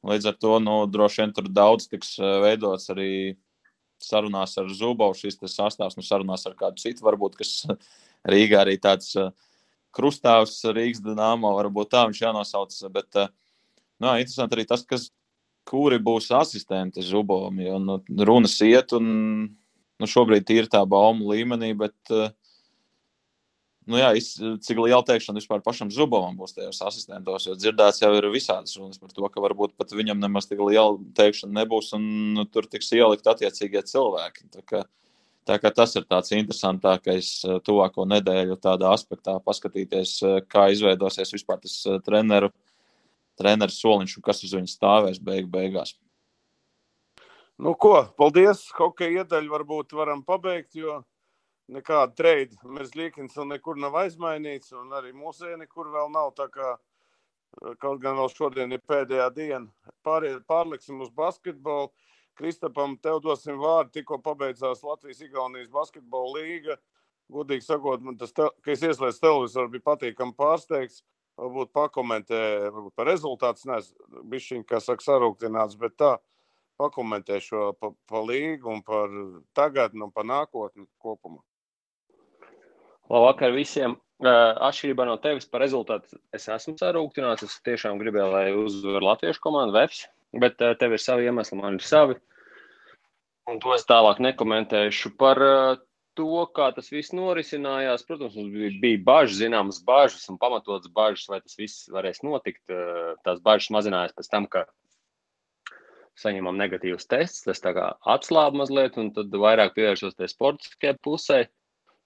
Līdz 0.07 0.31
ar 0.31 0.37
to 0.41 0.57
nu, 0.63 0.81
droši 0.89 1.21
vien 1.21 1.33
tur 1.37 1.49
daudz 1.53 1.85
tiks 1.91 2.15
veidots 2.17 2.89
arī 2.89 3.11
sarunās 4.03 4.57
ar 4.61 4.69
Zubovu. 4.75 5.17
Šis 5.17 5.39
sastāvs 5.51 5.97
nu, 5.97 6.05
sarunās 6.05 6.45
ar 6.49 6.57
kādu 6.59 6.81
citu, 6.81 7.05
varbūt, 7.05 7.39
kas 7.39 7.53
Rīgā 8.31 8.61
arī 8.65 8.77
tāds 8.81 9.15
krustāvs 9.95 10.59
Rīgas 10.71 11.03
dīnāmo, 11.03 11.51
varbūt 11.57 11.91
tā 11.93 12.05
viņš 12.09 12.21
jānosauc. 12.25 12.77
Bet, 12.95 13.23
nu, 14.01 14.13
interesanti 14.13 14.57
arī 14.57 14.67
tas, 14.69 14.85
kas 14.87 15.09
kuri 15.67 15.99
būs 16.01 16.31
asistenti 16.35 17.03
Zubovam. 17.05 17.59
Jo 17.61 17.79
nu, 17.81 17.99
runas 18.25 18.57
iet, 18.65 18.95
un 18.97 19.07
nu, 20.01 20.09
šobrīd 20.09 20.49
ir 20.55 20.69
tā 20.71 20.81
baumu 20.89 21.31
līmenī, 21.31 21.73
bet 21.77 22.13
uh, 22.13 22.31
nu, 23.89 23.97
jā, 23.99 24.11
cik 24.61 24.79
liela 24.81 25.01
teikšana 25.07 25.39
vispār 25.41 25.63
pašam 25.65 25.91
Zubovam 25.93 26.37
būs 26.37 26.55
tajos 26.57 26.81
asistentos. 26.85 27.47
Jo 27.47 27.57
dzirdēts 27.57 28.03
jau 28.03 28.11
ir 28.17 28.29
visādas 28.33 28.75
runas 28.77 29.01
par 29.01 29.13
to, 29.13 29.27
ka 29.31 29.43
varbūt 29.43 29.75
pat 29.79 29.93
viņam 29.97 30.21
nemaz 30.21 30.49
tik 30.49 30.61
liela 30.61 30.99
teikšana 31.17 31.61
nebūs, 31.61 31.93
un 31.97 32.07
nu, 32.37 32.47
tur 32.49 32.69
tiks 32.69 32.91
ielikt 32.97 33.29
attiecīgie 33.31 33.83
cilvēki. 33.91 34.49
Tā 34.53 34.65
kā, 34.67 34.83
tā 35.49 35.59
kā 35.61 35.73
tas 35.75 35.95
ir 35.97 36.05
tāds 36.09 36.33
interesantākais 36.37 37.31
uh, 37.47 37.59
tuvāko 37.63 38.05
nedēļu 38.09 38.59
aspektā, 38.91 39.39
paskatīties, 39.45 40.17
uh, 40.25 40.41
kā 40.45 40.69
izveidosies 40.75 41.33
vispār 41.37 41.63
tas 41.63 41.81
treneru 42.05 42.53
treneris 43.41 43.79
soliņš 43.81 44.17
un 44.17 44.25
kas 44.25 44.43
uz 44.45 44.55
viņa 44.55 44.71
stāvēs 44.71 45.21
beig 45.23 45.49
beigās. 45.51 45.95
Nu, 47.61 47.75
ko, 47.77 47.95
paldies. 48.17 48.63
Hokeja 48.77 49.23
iedaļu 49.23 49.53
varbūt 49.53 49.93
varam 49.93 50.23
pabeigt, 50.25 50.73
jo 50.77 51.01
nekāda 51.71 52.13
treida 52.15 52.71
mēs 52.77 52.95
līkins 52.97 53.35
vēl 53.37 53.49
nekur 53.55 53.79
nav 53.79 53.95
aizmainīts, 54.03 54.73
un 54.77 54.91
arī 54.97 55.13
mūsē 55.15 55.55
nekur 55.61 55.91
vēl 55.93 56.11
nav. 56.13 56.33
Kā 56.51 56.75
kaut 57.83 57.99
gan 58.03 58.17
vēl 58.19 58.31
šodien 58.31 58.71
ir 58.71 58.83
pēdējā 58.87 59.27
diena. 59.35 59.91
Pārie, 60.05 60.37
pārliksim 60.47 61.01
uz 61.03 61.11
basketbolu. 61.15 61.91
Kristapam, 62.39 62.95
tev 63.03 63.19
dosim 63.23 63.59
vārdu. 63.59 63.91
Tikko 63.97 64.21
pabeidzās 64.23 64.83
Latvijas-Igaunijas 64.87 65.69
basketbola 65.71 66.39
līga. 66.39 66.77
Gudīgi 67.31 67.65
sakot, 67.65 68.01
man 68.03 68.17
tas, 68.19 68.31
te, 68.35 68.47
ka 68.63 68.73
es 68.73 68.83
ieslēdzu 68.83 69.21
televizoru, 69.23 69.71
bija 69.71 69.87
patīkami 69.91 70.35
pārsteigts 70.35 71.03
varbūt 71.39 71.71
pakomentē 71.75 72.41
varbūt 72.71 72.95
par 72.97 73.07
rezultātu. 73.07 73.67
Nezinu, 73.71 74.25
bišķiņ, 74.31 74.65
kā 74.67 74.81
saka, 74.83 75.05
sarūktināts, 75.05 75.77
bet 75.79 75.95
tā 75.99 76.15
pakomentē 76.81 77.39
šo 77.43 77.71
pa, 77.79 77.91
pa 78.09 78.23
līgu 78.25 78.71
un 78.73 78.83
par 78.83 79.13
tagadnu 79.57 80.07
un 80.07 80.15
par 80.15 80.27
nākotni 80.27 80.87
kopumā. 81.03 81.43
Labvakar 83.11 83.51
visiem! 83.51 83.97
Atšķirībā 84.21 85.05
no 85.09 85.17
tevis 85.19 85.47
par 85.49 85.63
rezultātu 85.63 86.19
es 86.37 86.45
esmu 86.53 86.75
sarūktināts. 86.79 87.43
Es 87.47 87.57
tiešām 87.65 87.97
gribēju, 87.99 88.27
lai 88.31 88.43
uzvar 88.53 89.03
latviešu 89.03 89.41
komandu 89.43 89.75
VEFS, 89.75 90.03
bet 90.43 90.61
tev 90.61 90.95
ir 90.95 91.01
savi 91.01 91.25
iemesli, 91.27 91.57
man 91.59 91.79
ir 91.79 91.83
savi. 91.83 92.19
Un 93.49 93.57
to 93.59 93.73
es 93.75 93.87
tālāk 93.89 94.21
nekomentēšu 94.23 95.15
par 95.19 95.41
to, 96.15 96.45
kā 96.55 96.69
tas 96.75 96.91
viss 96.93 97.15
norisinājās, 97.17 98.05
protams, 98.07 98.35
mums 98.37 98.53
bija, 98.53 98.71
bija 98.83 99.03
bažas, 99.07 99.39
zināmas 99.41 99.81
bažas 99.87 100.27
un 100.31 100.37
pamatotas 100.39 100.91
bažas, 100.93 101.27
vai 101.31 101.41
tas 101.41 101.57
viss 101.59 101.89
varēs 101.91 102.23
notikt. 102.23 102.61
Eh, 102.69 103.15
tās 103.25 103.41
bažas 103.43 103.71
mazinājās 103.75 104.15
pēc 104.17 104.31
tam, 104.31 104.47
ka 104.51 104.67
saņemam 106.21 106.59
negatīvus 106.59 107.09
testus, 107.09 107.43
tas 107.47 107.63
tā 107.63 107.73
kā 107.75 107.87
atslāba 108.13 108.61
mazliet, 108.61 108.99
un 109.01 109.11
tad 109.15 109.33
vairāk 109.33 109.73
pievēršos 109.75 110.19
sportiskajai 110.31 110.99
pusē. 111.03 111.41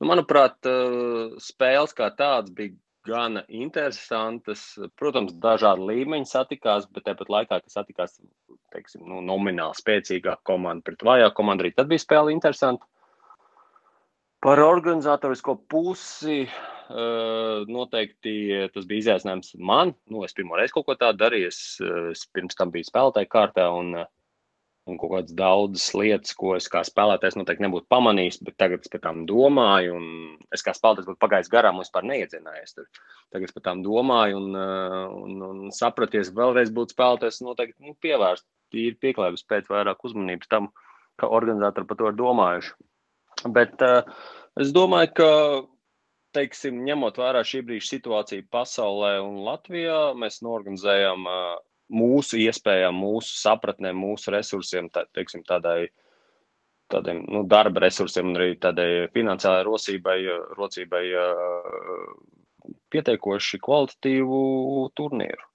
Nu, 0.02 0.10
manuprāt, 0.12 0.58
eh, 0.68 1.38
spēles 1.40 1.96
kā 1.96 2.10
tādas 2.18 2.52
bija 2.56 2.76
gana 3.06 3.46
interesantas. 3.48 4.64
Protams, 5.00 5.36
dažādi 5.42 5.86
līmeņi 5.92 6.28
satikās, 6.28 6.90
bet 6.92 7.06
tāpat 7.08 7.32
laikā, 7.32 7.62
kad 7.62 7.72
satikās 7.72 8.18
teiksim, 8.74 9.06
nu, 9.08 9.22
nomināli 9.24 9.78
spēcīgāka 9.78 10.44
komanda 10.52 10.84
pret 10.90 11.06
vājāku 11.06 11.38
komandu, 11.38 11.64
arī 11.64 11.76
tad 11.76 11.92
bija 11.92 12.04
spēle 12.04 12.34
interesanta. 12.36 12.84
Par 14.46 14.60
organizatorisko 14.62 15.56
pusi 15.72 16.42
eh, 16.44 17.62
noteikti 17.72 18.36
tas 18.74 18.90
bija 18.90 19.06
izaicinājums 19.06 19.56
man. 19.58 19.96
Nu, 20.12 20.26
es 20.28 20.36
pirmo 20.38 20.60
reizi 20.60 20.76
kaut 20.76 20.90
ko 20.90 20.98
tādu 21.00 21.24
darīju. 21.24 21.54
Es, 21.54 21.62
es 22.12 22.28
pirms 22.36 22.58
tam 22.60 22.74
biju 22.74 22.90
spēlētāju 22.90 23.32
kārtā. 23.32 23.70
Un, 23.74 23.96
un 24.86 25.00
kaut 25.02 25.12
kādas 25.16 25.34
daudzas 25.38 25.88
lietas, 25.98 26.34
ko 26.38 26.54
es 26.58 26.68
kā 26.70 26.84
spēlētājs 26.86 27.38
noteikti 27.40 27.66
nebūtu 27.66 27.88
pamanījis, 27.90 28.38
bet 28.46 28.58
tagad 28.62 28.86
es 28.86 28.92
par 28.94 29.02
tām 29.08 29.24
domāju, 29.30 29.98
un 29.98 30.08
es 30.54 30.62
kā 30.66 30.76
spēlētājs 30.78 31.10
būtu 31.10 31.22
pagājis 31.24 31.52
garām 31.54 31.80
un 31.80 31.86
vispār 31.86 32.06
neiedzinājies. 32.06 32.76
Tur. 32.78 32.90
Tagad 33.34 33.50
es 33.50 33.56
par 33.56 33.66
tām 33.66 33.82
domāju, 33.86 34.42
un, 34.44 34.58
uh, 34.60 35.16
un, 35.26 35.42
un 35.50 35.74
sapraties, 35.74 36.30
vēlreiz 36.38 36.74
būtu 36.76 36.94
spēlētājs, 36.94 37.42
noteikti 37.46 37.88
nu, 37.88 37.96
pievērst, 38.06 38.46
ir 38.78 38.98
pieklājības 39.02 39.48
pēc 39.50 39.72
vairāk 39.74 40.06
uzmanības 40.06 40.52
tam, 40.52 40.70
ka 41.22 41.32
organizatori 41.34 41.90
par 41.90 42.00
to 42.02 42.12
ir 42.12 42.20
domājuši. 42.20 42.76
Bet 43.56 43.82
uh, 43.86 44.04
es 44.62 44.74
domāju, 44.76 45.16
ka 45.18 45.30
teiksim, 46.36 46.84
ņemot 46.86 47.18
vērā 47.18 47.42
šī 47.48 47.64
brīža 47.66 47.96
situāciju 47.96 48.46
pasaulē 48.54 49.16
un 49.24 49.40
Latvijā, 49.48 50.12
mēs 50.20 50.44
norganizējam 50.46 51.26
uh, 51.32 51.56
mūsu 51.94 52.40
iespējām, 52.46 52.98
mūsu 52.98 53.36
sapratnē, 53.40 53.94
mūsu 53.96 54.34
resursiem, 54.34 54.90
tā, 54.94 55.06
teiksim, 55.16 55.44
tādai, 55.48 55.90
tādiem 56.92 57.24
nu, 57.30 57.44
darba 57.50 57.86
resursiem 57.86 58.32
un 58.32 58.40
arī 58.40 58.56
tādai 58.62 59.08
finansiālai 59.14 59.66
rosībai, 59.68 60.18
rocībai 60.58 61.04
pietiekoši 62.94 63.62
kvalitatīvu 63.62 64.42
turnīru. 64.98 65.52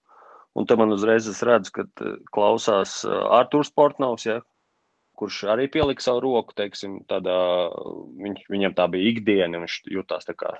Un 0.59 0.67
te 0.67 0.75
man 0.79 0.91
uzreiz 0.95 1.29
es 1.31 1.43
redzu, 1.47 1.73
ka 1.75 2.15
klausās 2.35 3.01
Artūrs 3.07 3.71
Portnovs, 3.75 4.27
ja, 4.27 4.41
kurš 5.19 5.45
arī 5.53 5.69
pielika 5.71 6.03
savu 6.03 6.25
roku, 6.25 6.57
teiksim, 6.59 7.03
tādā, 7.11 7.37
viņ, 8.25 8.41
viņam 8.51 8.75
tā 8.79 8.89
bija 8.91 9.13
ikdiena, 9.13 9.61
viņš 9.63 9.77
jutās 9.95 10.27
tā 10.27 10.35
kā 10.39 10.57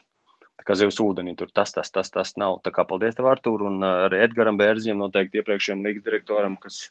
kā 0.67 0.77
zivs 0.79 1.01
ūdenī. 1.03 1.35
Tur 1.39 1.51
tas, 1.55 1.73
tas, 1.75 1.91
tas, 1.95 2.13
tas 2.13 2.35
nav. 2.41 2.61
Tā 2.65 2.73
kā 2.75 2.85
paldies 2.89 3.17
tev, 3.19 3.31
Artur, 3.31 3.65
un 3.69 3.81
uh, 3.83 4.07
arī 4.09 4.23
Edgaram 4.27 4.59
Bērziem, 4.61 4.99
noteikti 5.01 5.41
iepriekšējiem 5.41 5.85
līgas 5.87 6.07
direktoram, 6.07 6.57
kas, 6.61 6.83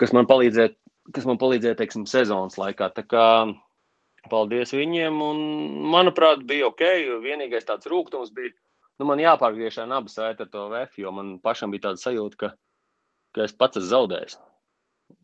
kas 0.00 0.14
man 0.16 0.28
palīdzēja, 0.30 0.74
kas 1.16 1.28
man 1.28 1.40
palīdzēja, 1.42 1.78
teiksim, 1.80 2.06
sezonas 2.10 2.58
laikā. 2.60 2.90
Tā 2.96 3.04
kā 3.06 3.26
paldies 4.30 4.74
viņiem, 4.74 5.20
un 5.22 5.42
manuprāt, 5.92 6.44
bija 6.48 6.70
ok. 6.70 6.84
Vienīgais 7.24 7.68
tāds 7.68 7.88
rūkums 7.90 8.32
bija, 8.34 8.54
nu, 9.00 9.08
man 9.10 9.22
jāpārgriež 9.22 9.80
abas 9.86 10.18
sēta 10.18 10.46
ar 10.46 10.52
to 10.52 10.68
VF, 10.72 10.98
jo 11.02 11.14
man 11.14 11.36
pašam 11.44 11.74
bija 11.74 11.88
tāda 11.88 12.02
sajūta, 12.02 12.40
ka, 12.40 12.52
ka 13.36 13.46
es 13.46 13.54
pats 13.56 13.82
esmu 13.82 13.92
zaudējis. 13.92 14.38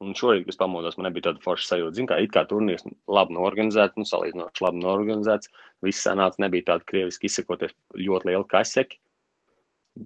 Un 0.03 0.15
šorīt, 0.19 0.47
kad 0.49 0.59
pamodos, 0.65 0.97
man 0.99 1.09
nebija 1.09 1.29
tāda 1.29 1.43
forša 1.43 1.69
sajūta. 1.69 1.97
Zinu, 1.97 2.09
kā 2.11 2.19
it 2.23 2.33
kā 2.35 2.43
turnīrs 2.51 2.85
labi 3.11 3.37
norganizēts, 3.37 3.99
nu, 3.99 4.07
salīdzinoši 4.07 4.65
labi 4.65 4.83
norganizēts. 4.83 5.51
Viss 5.87 6.03
sanāca, 6.07 6.41
nebija 6.43 6.73
tāda 6.73 6.87
krieviski 6.91 7.31
izsakoties 7.31 7.75
ļoti 7.99 8.31
liela 8.31 8.47
kaseki. 8.51 8.99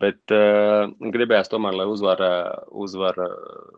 Bet 0.02 0.34
uh, 0.34 0.88
gribējās 1.14 1.52
tomēr, 1.52 1.76
lai 1.78 1.86
uzvar, 1.88 2.20
uzvar 2.74 3.20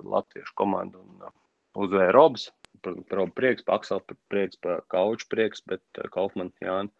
latviešu 0.02 0.54
komandu 0.58 1.02
un 1.02 1.28
uh, 1.28 1.34
uzvarēja 1.78 2.14
Robs. 2.16 2.48
Robu 2.86 3.34
prieks, 3.34 3.64
pa 3.66 3.76
Akselu 3.76 4.16
prieks, 4.30 4.58
pa 4.62 4.78
Kauču 4.90 5.26
prieks, 5.30 5.62
bet 5.66 5.82
uh, 5.98 6.08
Kaufman, 6.14 6.50
Jāni. 6.64 6.94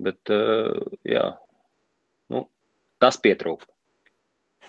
Bet, 0.00 0.20
uh, 0.32 0.72
jā, 1.08 1.30
nu, 2.32 2.46
tas 3.00 3.20
pietrūkst. 3.20 3.70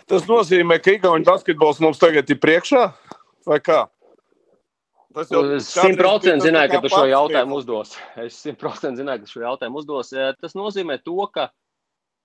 Tas 0.08 0.24
nozīmē, 0.28 0.78
ka 0.80 0.94
Igaunijas 0.96 1.28
basketbols 1.28 1.82
mums 1.84 2.00
tagad 2.00 2.30
ir 2.32 2.40
priekšā 2.40 2.86
vai 3.48 3.60
kā? 3.64 3.86
Tas 5.18 5.32
jau 5.34 5.42
simtprocentīgi 5.64 6.46
zināju, 6.46 6.72
ka 6.76 6.82
tu 6.84 6.92
šo 6.94 7.06
jautājumu 7.10 7.58
uzdos. 7.58 7.96
Es 8.22 8.38
simtprocentīgi 8.44 9.02
zināju, 9.02 9.24
ka 9.24 9.32
šo 9.32 9.46
jautājumu 9.46 9.82
uzdos. 9.82 10.12
Tas 10.44 10.54
nozīmē 10.58 11.00
to, 11.06 11.18
ka 11.34 11.48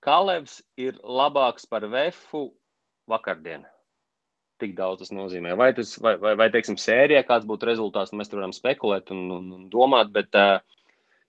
Kalevs 0.02 0.58
ir 0.82 0.98
labāks 1.00 1.68
par 1.70 1.86
Vefu 1.88 2.48
vakardien. 3.08 3.62
Tik 4.60 4.74
daudz 4.78 5.04
tas 5.04 5.12
nozīmē. 5.14 5.54
Vai, 5.58 5.70
tas, 5.76 5.94
vai, 6.02 6.16
vai, 6.20 6.34
vai 6.38 6.48
teiksim, 6.54 6.76
sērijā 6.78 7.22
kāds 7.26 7.46
būtu 7.48 7.70
rezultāts, 7.70 8.12
mēs 8.14 8.30
tur 8.30 8.42
varam 8.42 8.54
spekulēt 8.54 9.14
un, 9.14 9.24
un, 9.38 9.46
un 9.56 9.68
domāt, 9.70 10.10
bet 10.14 10.34
uh, 10.38 10.58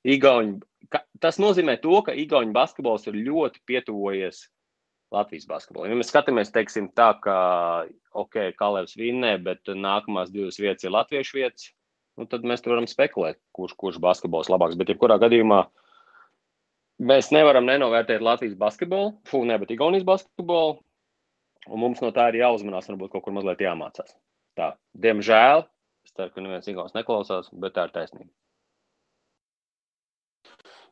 Igauņi, 0.03 0.57
ka, 0.91 1.03
tas 1.23 1.39
nozīmē 1.41 1.77
to, 1.85 1.95
ka 2.05 2.17
Igauņu 2.17 2.53
basketbols 2.53 3.07
ir 3.09 3.21
ļoti 3.29 3.61
pietuvojies 3.69 4.43
Latvijas 5.13 5.45
basketbolam. 5.49 5.91
Ja 5.91 5.99
mēs 5.99 6.09
skatāmies, 6.11 6.51
teiksim, 6.53 6.89
tā, 6.97 7.11
ka, 7.23 7.35
ok, 8.17 8.39
Kalevs 8.59 8.97
vinnē, 8.99 9.35
bet 9.45 9.69
nākamās 9.69 10.33
divas 10.33 10.59
vietas 10.61 10.87
ir 10.87 10.93
latviešu 10.95 11.37
vietas, 11.37 11.69
nu, 12.19 12.27
tad 12.29 12.45
mēs 12.47 12.65
varam 12.65 12.89
spekulēt, 12.89 13.39
kurš, 13.55 13.75
kurš 13.79 14.01
basketbols 14.03 14.51
labāks. 14.53 14.77
Bet, 14.79 14.91
jebkurā 14.93 15.19
gadījumā, 15.21 15.61
mēs 17.03 17.31
nevaram 17.35 17.67
nenovērtēt 17.69 18.25
Latvijas 18.25 18.57
basketbolu, 18.59 19.15
fū, 19.29 19.43
ne, 19.49 19.57
bet 19.61 19.73
Igaunijas 19.75 20.07
basketbolu, 20.07 20.79
un 21.69 21.83
mums 21.85 22.03
no 22.03 22.11
tā 22.15 22.29
ir 22.31 22.41
jāuzmanās, 22.43 22.89
varbūt 22.91 23.13
kaut 23.13 23.27
kur 23.27 23.37
mazliet 23.37 23.63
jāmācās. 23.63 24.15
Tā, 24.57 24.73
diemžēl, 25.05 25.65
es 26.05 26.13
ceru, 26.13 26.33
ka 26.33 26.45
neviens 26.45 26.69
Igaunis 26.69 26.97
neklausās, 26.97 27.49
bet 27.53 27.77
tā 27.77 27.87
ir 27.87 27.95
taisnība. 27.95 28.29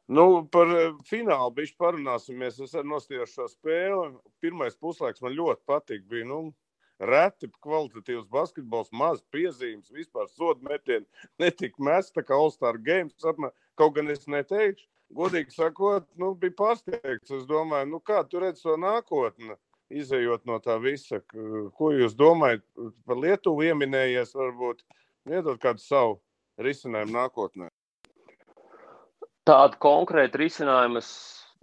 Nu, 0.07 0.47
par 0.51 0.71
eh, 0.75 0.89
finālu 1.07 1.53
bišķi 1.55 1.77
parunāsimies. 1.79 2.59
Es 2.63 2.73
arī 2.75 2.89
nostājos 2.91 3.35
šo 3.35 3.47
spēli. 3.51 4.15
Pirmais 4.43 4.75
puslaiks 4.75 5.21
man 5.23 5.35
ļoti 5.37 5.63
patīk. 5.69 6.07
Bija, 6.09 6.27
nu, 6.27 6.39
reti 7.01 7.49
kvalitatīvs 7.65 8.27
basketbols, 8.29 8.91
maz 8.93 9.21
piezīmes, 9.33 9.91
vispār 9.93 10.29
sodu 10.29 10.67
metienu 10.69 11.05
netika 11.41 11.83
mest, 11.83 12.13
tā 12.15 12.23
kā 12.25 12.37
All-Star 12.37 12.77
Games. 12.77 13.17
Apmēr, 13.25 13.53
kaut 13.79 13.95
gan 13.97 14.11
es 14.13 14.27
neteikšu, 14.29 14.85
godīgi 15.17 15.55
sakot, 15.55 16.07
nu, 16.21 16.33
bija 16.37 16.57
pārsteigts. 16.59 17.33
Es 17.33 17.47
domāju, 17.49 17.89
nu, 17.95 18.01
kā 18.05 18.21
tu 18.29 18.41
redzi 18.43 18.67
to 18.67 18.77
nākotni, 18.79 19.57
izējot 19.91 20.45
no 20.49 20.59
tā 20.63 20.77
visa. 20.83 21.21
Ko 21.77 21.91
jūs 21.95 22.15
domājat 22.17 22.65
par 23.07 23.19
Lietuvu 23.19 23.65
ieminējies, 23.71 24.35
varbūt 24.37 24.85
iedot 25.31 25.61
kādu 25.61 25.83
savu 25.83 26.19
risinājumu 26.61 27.17
nākotnē? 27.17 27.71
Tādu 29.51 29.79
konkrētu 29.83 30.39
risinājumu 30.39 31.01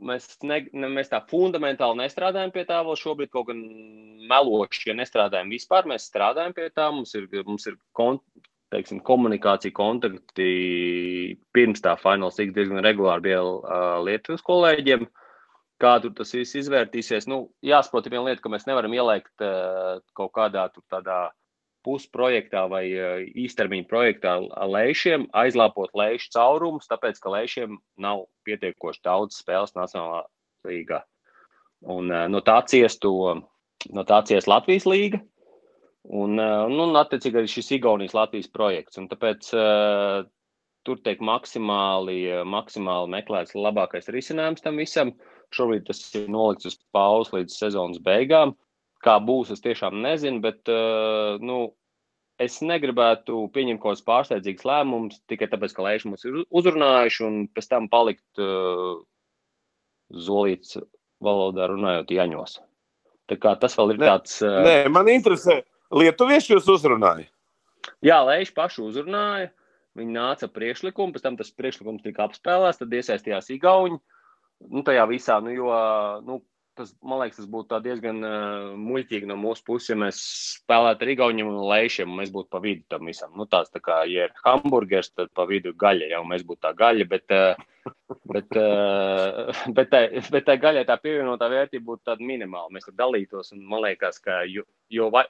mēs, 0.08 0.26
ne, 0.44 0.58
ne, 0.76 0.90
mēs 0.92 1.08
tā 1.08 1.22
fundamentāli 1.30 2.02
nestrādājam 2.02 2.52
pie 2.54 2.66
tā 2.68 2.82
vēl 2.84 2.98
šobrīd, 3.00 3.30
kaut 3.32 3.48
gan 3.48 3.62
meloši, 4.28 4.90
ja 4.90 4.96
nestrādājam 4.98 5.48
vispār, 5.54 5.88
mēs 5.88 6.08
strādājam 6.10 6.52
pie 6.56 6.68
tā. 6.74 6.90
Mums 6.92 7.14
ir, 7.16 7.24
mums 7.46 7.64
ir 7.70 7.78
kon, 7.96 8.20
teiksim, 8.74 9.00
komunikācija, 9.04 9.74
kontakti 9.76 10.50
pirms 11.56 11.80
tā 11.84 11.96
fināls 12.00 12.36
tik 12.36 12.52
diezgan 12.56 12.84
regulāri 12.84 13.30
bija 13.30 13.40
uh, 13.40 13.96
Lietuvas 14.04 14.44
kolēģiem. 14.44 15.08
Kā 15.78 15.94
tur 16.02 16.12
tas 16.18 16.34
viss 16.34 16.58
izvērtīsies? 16.58 17.28
Nu, 17.30 17.44
jāsaprot, 17.62 18.10
viena 18.10 18.26
lieta, 18.26 18.42
ka 18.42 18.50
mēs 18.52 18.66
nevaram 18.66 18.94
ielikt 18.98 19.46
uh, 19.46 20.00
kaut 20.18 20.34
kādā 20.34 20.66
tādā 20.90 21.28
pusprojektā 21.88 22.66
vai 22.68 22.84
eh, 22.92 23.26
īstermiņa 23.46 23.88
projektā 23.88 24.36
lēšiem, 24.68 25.28
aizlāpot 25.42 25.94
lēšu 25.96 26.32
caurumus, 26.36 26.88
tāpēc 26.90 27.20
ka 27.22 27.32
lēšiem 27.32 27.78
nav 28.04 28.26
pietiekoši 28.48 29.04
daudz 29.08 29.40
spēles 29.40 29.76
Nacionālā 29.78 30.26
līgā. 30.68 31.02
Un, 31.88 32.12
eh, 32.12 32.26
no 32.28 32.44
tā 32.44 32.60
ciestu 32.68 33.14
no 33.94 34.04
tā 34.04 34.22
ciest 34.28 34.50
Latvijas 34.50 34.86
līga. 34.90 35.22
Un, 36.08 36.38
eh, 36.40 36.66
nu, 36.72 36.88
attiecīgi 37.00 37.40
arī 37.40 37.52
šis 37.52 37.72
Igaunijas 37.78 38.16
Latvijas 38.16 38.50
projekts. 38.52 38.98
Un 39.00 39.08
tāpēc 39.08 39.50
uh, 39.56 40.24
tur 40.86 41.00
tiek 41.04 41.20
maksimāli, 41.20 42.22
maksimāli 42.48 43.12
meklēts 43.12 43.56
labākais 43.58 44.08
risinājums 44.14 44.64
tam 44.64 44.80
visam. 44.80 45.12
Šobrīd 45.52 45.84
tas 45.88 46.00
ir 46.16 46.28
nolikts 46.32 46.68
uz 46.70 46.78
pauzes 46.92 47.34
līdz 47.34 47.58
sezonas 47.60 48.00
beigām. 48.04 48.54
Kā 49.04 49.18
būs, 49.22 49.52
es 49.54 49.62
tiešām 49.62 50.00
nezinu, 50.02 50.40
bet 50.42 50.70
uh, 50.72 51.38
nu, 51.38 51.58
es 52.42 52.58
negribētu 52.66 53.44
pieņemt 53.54 53.82
kaut 53.82 53.92
kādus 53.94 54.06
pārsteidzīgus 54.06 54.66
lēmumus 54.66 55.20
tikai 55.30 55.50
tāpēc, 55.52 55.74
ka 55.74 55.86
lēši 55.86 56.10
mums 56.10 56.26
ir 56.26 56.40
uzrunājuši, 56.48 57.24
un 57.28 57.40
pēc 57.54 57.70
tam 57.70 57.86
palikt 57.92 58.42
uh, 58.42 58.98
zolīts 60.10 60.78
valodā 61.22 61.68
runājot 61.70 62.10
jaņos. 62.14 62.58
Tā 63.28 63.38
kā 63.38 63.54
tas 63.60 63.74
vēl 63.78 63.94
ir 63.94 64.02
nē, 64.02 64.10
tāds. 64.12 64.38
Uh, 64.42 64.60
nē, 64.66 64.76
man 64.94 65.10
interesē, 65.12 65.60
lietuvieši 65.94 66.56
jūs 66.56 66.68
uzrunāja. 66.78 67.28
Jā, 68.04 68.20
lēši 68.26 68.54
paši 68.56 68.84
uzrunāja. 68.86 69.50
Viņi 69.98 70.14
nāca 70.14 70.46
priekšlikumu, 70.52 71.14
pēc 71.14 71.24
tam 71.24 71.36
tas 71.38 71.50
priekšlikums 71.58 72.04
tika 72.04 72.28
apspēlēts, 72.28 72.78
tad 72.78 72.92
iesaistījās 72.94 73.50
Igauni. 73.54 73.98
Nu, 74.70 74.82
tajā 74.86 75.04
visā, 75.10 75.38
nu, 75.42 75.50
jo, 75.54 75.72
nu, 76.26 76.38
tas, 76.78 76.92
man 77.04 77.20
liekas, 77.22 77.40
tas 77.40 77.48
būtu 77.50 77.78
diezgan 77.84 78.22
uh, 78.24 78.76
muļķīgi 78.78 79.28
no 79.28 79.36
mūsu 79.40 79.64
puses, 79.66 79.90
ja 79.92 79.96
mēs 79.98 80.20
spēlētu 80.58 81.04
ar 81.04 81.12
Igauniem 81.14 81.50
un 81.50 81.58
Leišiem, 81.68 82.10
un 82.10 82.20
mēs 82.22 82.32
būtu 82.34 82.50
pa 82.54 82.60
vidu 82.64 82.84
tam 82.92 83.10
visam. 83.10 83.34
Nu, 83.38 83.46
tāds 83.50 83.72
tā 83.74 83.82
kā, 83.84 84.00
ja 84.10 84.28
ir 84.28 84.36
hamburgers, 84.44 85.10
tad 85.14 85.32
pa 85.36 85.46
vidu 85.50 85.74
gaļa, 85.78 86.12
jau 86.14 86.22
mēs 86.30 86.46
būtu 86.48 86.62
tā 86.66 86.72
gaļa, 86.78 87.08
bet, 87.10 87.34
uh, 87.34 87.90
bet, 88.34 88.58
uh, 88.60 89.64
bet, 89.76 89.92
tā, 89.92 90.04
bet 90.30 90.48
tā 90.48 90.58
gaļai 90.62 90.86
tā 90.88 90.98
pievienotā 91.02 91.50
vērtība 91.52 91.90
būtu 91.90 92.06
tāda 92.10 92.30
minimāla. 92.30 92.72
Mēs 92.74 92.88
tur 92.88 92.96
dalītos, 92.98 93.52
un 93.56 93.66
man 93.68 93.84
liekas, 93.88 94.22
ka 94.24 94.44
jo, 94.48 94.64
jo, 94.94 95.10
vai, 95.14 95.26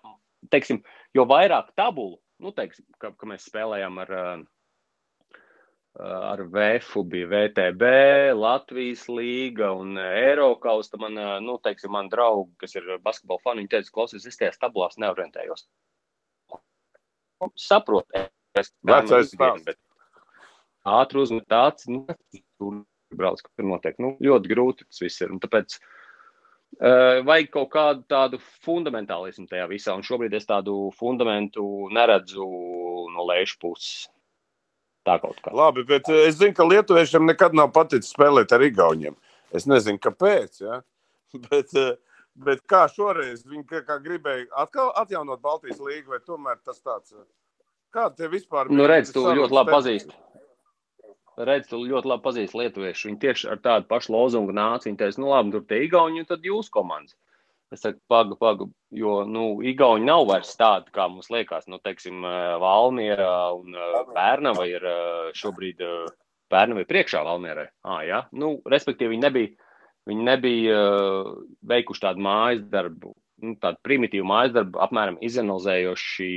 teiksim, 0.53 0.85
jo 1.17 1.27
vairāk 1.29 1.73
tabulu, 1.79 2.21
nu, 2.45 2.55
teiksim, 2.55 2.87
ka, 3.03 3.15
ka 3.17 3.33
mēs 3.33 3.49
spēlējām 3.51 4.05
ar. 4.05 4.15
Uh, 4.21 4.47
ar 5.99 6.43
VFU 6.53 7.03
bija 7.11 7.27
VTB, 7.33 7.83
Latvijas 8.39 9.09
līga 9.11 9.73
un 9.75 9.99
Eiropas. 9.99 10.91
Man, 11.01 11.19
nu, 11.45 11.59
teiksim, 11.65 11.93
man 11.95 12.11
draugi, 12.13 12.53
kas 12.63 12.77
ir 12.79 12.99
basketbola 13.03 13.43
fani, 13.45 13.65
viņi 13.65 13.73
teica, 13.75 13.95
klausies, 13.95 14.27
es 14.27 14.39
tajās 14.39 14.61
tabulās 14.63 14.99
neorientējos. 15.01 15.67
saprotu. 17.57 18.29
Es 18.59 18.73
Vecais 18.83 19.31
stāsts. 19.33 19.79
Ātri 20.89 21.21
uzmet 21.21 21.45
tāds, 21.51 21.87
nu, 21.91 22.07
tur 22.59 22.83
brauc, 23.15 23.43
kur 23.43 23.67
notiek. 23.67 23.99
Nu, 24.03 24.15
ļoti 24.25 24.51
grūti 24.51 24.87
tas 24.87 25.03
viss 25.03 25.23
ir. 25.25 25.33
Un 25.35 25.41
tāpēc 25.43 25.77
uh, 25.79 27.21
vajag 27.27 27.51
kaut 27.55 27.71
kādu 27.75 28.05
tādu 28.09 28.41
fundamentālismu 28.65 29.49
tajā 29.51 29.67
visā. 29.71 29.97
Un 29.99 30.07
šobrīd 30.07 30.37
es 30.39 30.49
tādu 30.49 30.89
fundamentu 30.97 31.89
neredzu 31.95 32.47
no 33.13 33.27
lejušu 33.29 33.61
puses. 33.63 34.09
Tā 35.09 35.17
kaut 35.23 35.41
kā. 35.41 35.55
Labi, 35.57 35.87
bet 35.89 36.11
eh, 36.13 36.27
es 36.29 36.37
zinu, 36.37 36.53
ka 36.57 36.67
lietuviešiem 36.69 37.25
nekad 37.31 37.57
nav 37.57 37.73
paticis 37.73 38.13
spēlēt 38.13 38.53
ar 38.53 38.65
igauniem. 38.67 39.17
Es 39.57 39.65
nezinu, 39.65 40.01
kāpēc. 40.05 40.61
Ja? 40.61 40.83
Bet, 41.49 41.73
uh, 41.77 41.97
Bet 42.39 42.63
kā 42.71 42.85
šoreiz 42.93 43.43
viņi 43.49 43.65
kā, 43.67 43.81
kā 43.87 43.99
gribēja 44.03 44.47
atkal 44.63 44.93
atjaunot 45.01 45.41
Baltijas 45.43 45.81
līgu, 45.83 46.13
vai 46.15 46.21
tomēr 46.23 46.61
tas 46.63 46.79
tāds- 46.79 47.15
kāda 47.95 48.15
te 48.15 48.29
vispār 48.31 48.69
bija? 48.69 48.79
Nu, 48.79 48.87
redz, 48.87 49.11
tu 49.13 49.25
ļoti 49.27 49.57
labi 49.57 49.75
pazīsti. 49.75 50.15
Redz, 51.49 51.67
tu 51.71 51.81
ļoti 51.83 52.11
labi 52.13 52.23
pazīsti 52.23 52.61
lietuviešu. 52.61 53.09
Viņi 53.09 53.21
tieši 53.25 53.51
ar 53.51 53.59
tādu 53.63 53.89
pašu 53.91 54.15
lozungu 54.15 54.55
nāca. 54.55 54.87
Viņi 54.87 55.01
teica, 55.03 55.19
nu 55.23 55.33
labi, 55.33 55.55
tur 55.55 55.65
tie 55.67 55.83
Igauni, 55.87 56.23
un 56.23 56.31
tad 56.31 56.47
jūs 56.47 56.71
komandas. 56.71 57.17
Es 57.75 57.83
saku, 57.85 57.99
paga, 58.09 58.37
paga, 58.41 58.65
jo, 58.97 59.19
nu, 59.29 59.59
Igauni 59.61 60.07
nav 60.09 60.23
vairs 60.31 60.55
tādi, 60.57 60.89
kā 60.95 61.05
mums 61.13 61.29
liekas. 61.29 61.67
Nu, 61.69 61.77
teiksim, 61.85 62.25
Valmiera 62.63 63.51
un 63.53 63.77
Pērnava 64.15 64.65
ir 64.71 64.87
šobrīd, 65.37 65.85
Pērnava 66.49 66.81
ir 66.81 66.89
priekšā 66.89 67.21
Valmierai. 67.27 67.67
Ah, 67.85 68.01
ja? 68.09 68.23
nu, 68.33 68.55
respektīvi, 68.73 69.13
viņi 69.17 69.27
nebija 69.27 69.69
Viņi 70.09 70.25
nebija 70.25 70.77
veikuši 71.69 72.01
tādu 72.01 72.23
mājas 72.25 72.63
darbu, 72.73 73.13
nu, 73.45 73.55
tādu 73.61 73.81
primitīvu 73.85 74.25
mājas 74.29 74.55
darbu, 74.55 74.81
apmēram 74.81 75.19
izanalizējoši 75.25 76.29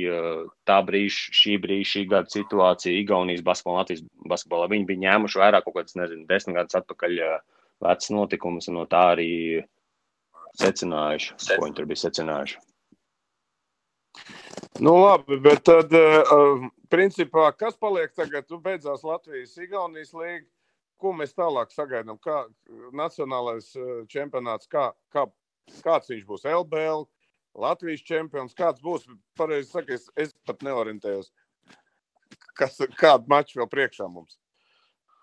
tā 0.68 0.78
brīža, 0.88 1.32
šī 1.38 1.56
brīža, 1.62 1.88
šī 1.94 2.02
gada 2.10 2.32
situāciju 2.34 3.00
Igaunijas 3.00 3.44
basketbolā, 3.46 3.80
Latvijas 3.80 4.04
basketbolā. 4.28 4.68
Viņi 4.74 4.88
bija 4.90 5.04
ņēmuši 5.06 5.40
vērā 5.44 5.62
kaut 5.64 5.78
kādas, 5.78 5.96
nezinu, 5.96 6.28
desmit 6.28 6.58
gadus 6.58 6.80
atpakaļ 6.82 7.16
vecas 7.82 8.12
notikumus 8.12 8.68
un 8.68 8.82
no 8.82 8.84
tā 8.90 9.06
arī 9.14 9.30
secinājuši, 10.60 11.38
ko 11.48 11.64
viņi 11.64 11.78
tur 11.78 11.88
bija 11.90 12.02
secinājuši. 12.04 12.60
Nu, 14.82 14.96
labi, 14.98 15.38
bet 15.40 15.62
tad, 15.68 15.92
uh, 15.94 16.66
principā, 16.92 17.50
kas 17.56 17.76
paliek 17.80 18.12
tagad? 18.16 18.48
Tu 18.48 18.58
beidzās 18.60 19.04
Latvijas-Igaunijas 19.06 20.12
līnija 20.16 20.48
ko 21.02 21.12
mēs 21.18 21.34
tālāk 21.36 21.72
sagaidām? 21.74 22.18
Kā 22.22 22.44
nacionālais 22.96 23.72
eh, 23.76 23.94
čempionāts, 24.12 24.70
kā, 24.70 24.90
kā, 25.14 25.26
kāds 25.84 26.12
viņš 26.12 26.28
būs 26.28 26.46
LBL, 26.48 27.06
Latvijas 27.62 28.04
čempions, 28.08 28.54
kāds 28.58 28.82
būs? 28.84 29.08
Pareizi 29.38 29.70
sakot, 29.72 29.96
es, 29.98 30.06
es 30.16 30.36
pat 30.46 30.62
neorientējos. 30.66 31.32
Kas, 32.58 32.78
kādu 33.00 33.28
maču 33.32 33.60
vēl 33.60 33.68
priekšā 33.72 34.08
mums? 34.12 34.38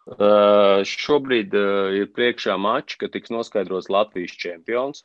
Uh, 0.10 0.82
šobrīd 0.90 1.54
uh, 1.54 1.94
ir 1.94 2.10
priekšā 2.16 2.56
mačs, 2.58 2.98
ka 2.98 3.10
tiks 3.14 3.30
noskaidrots 3.34 3.92
Latvijas 3.94 4.34
čempions, 4.42 5.04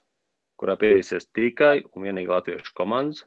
kurā 0.60 0.76
piedalīsies 0.80 1.28
tikai 1.34 1.82
un 1.92 2.06
vienīgi 2.06 2.30
latviešu 2.30 2.74
komandas. 2.78 3.24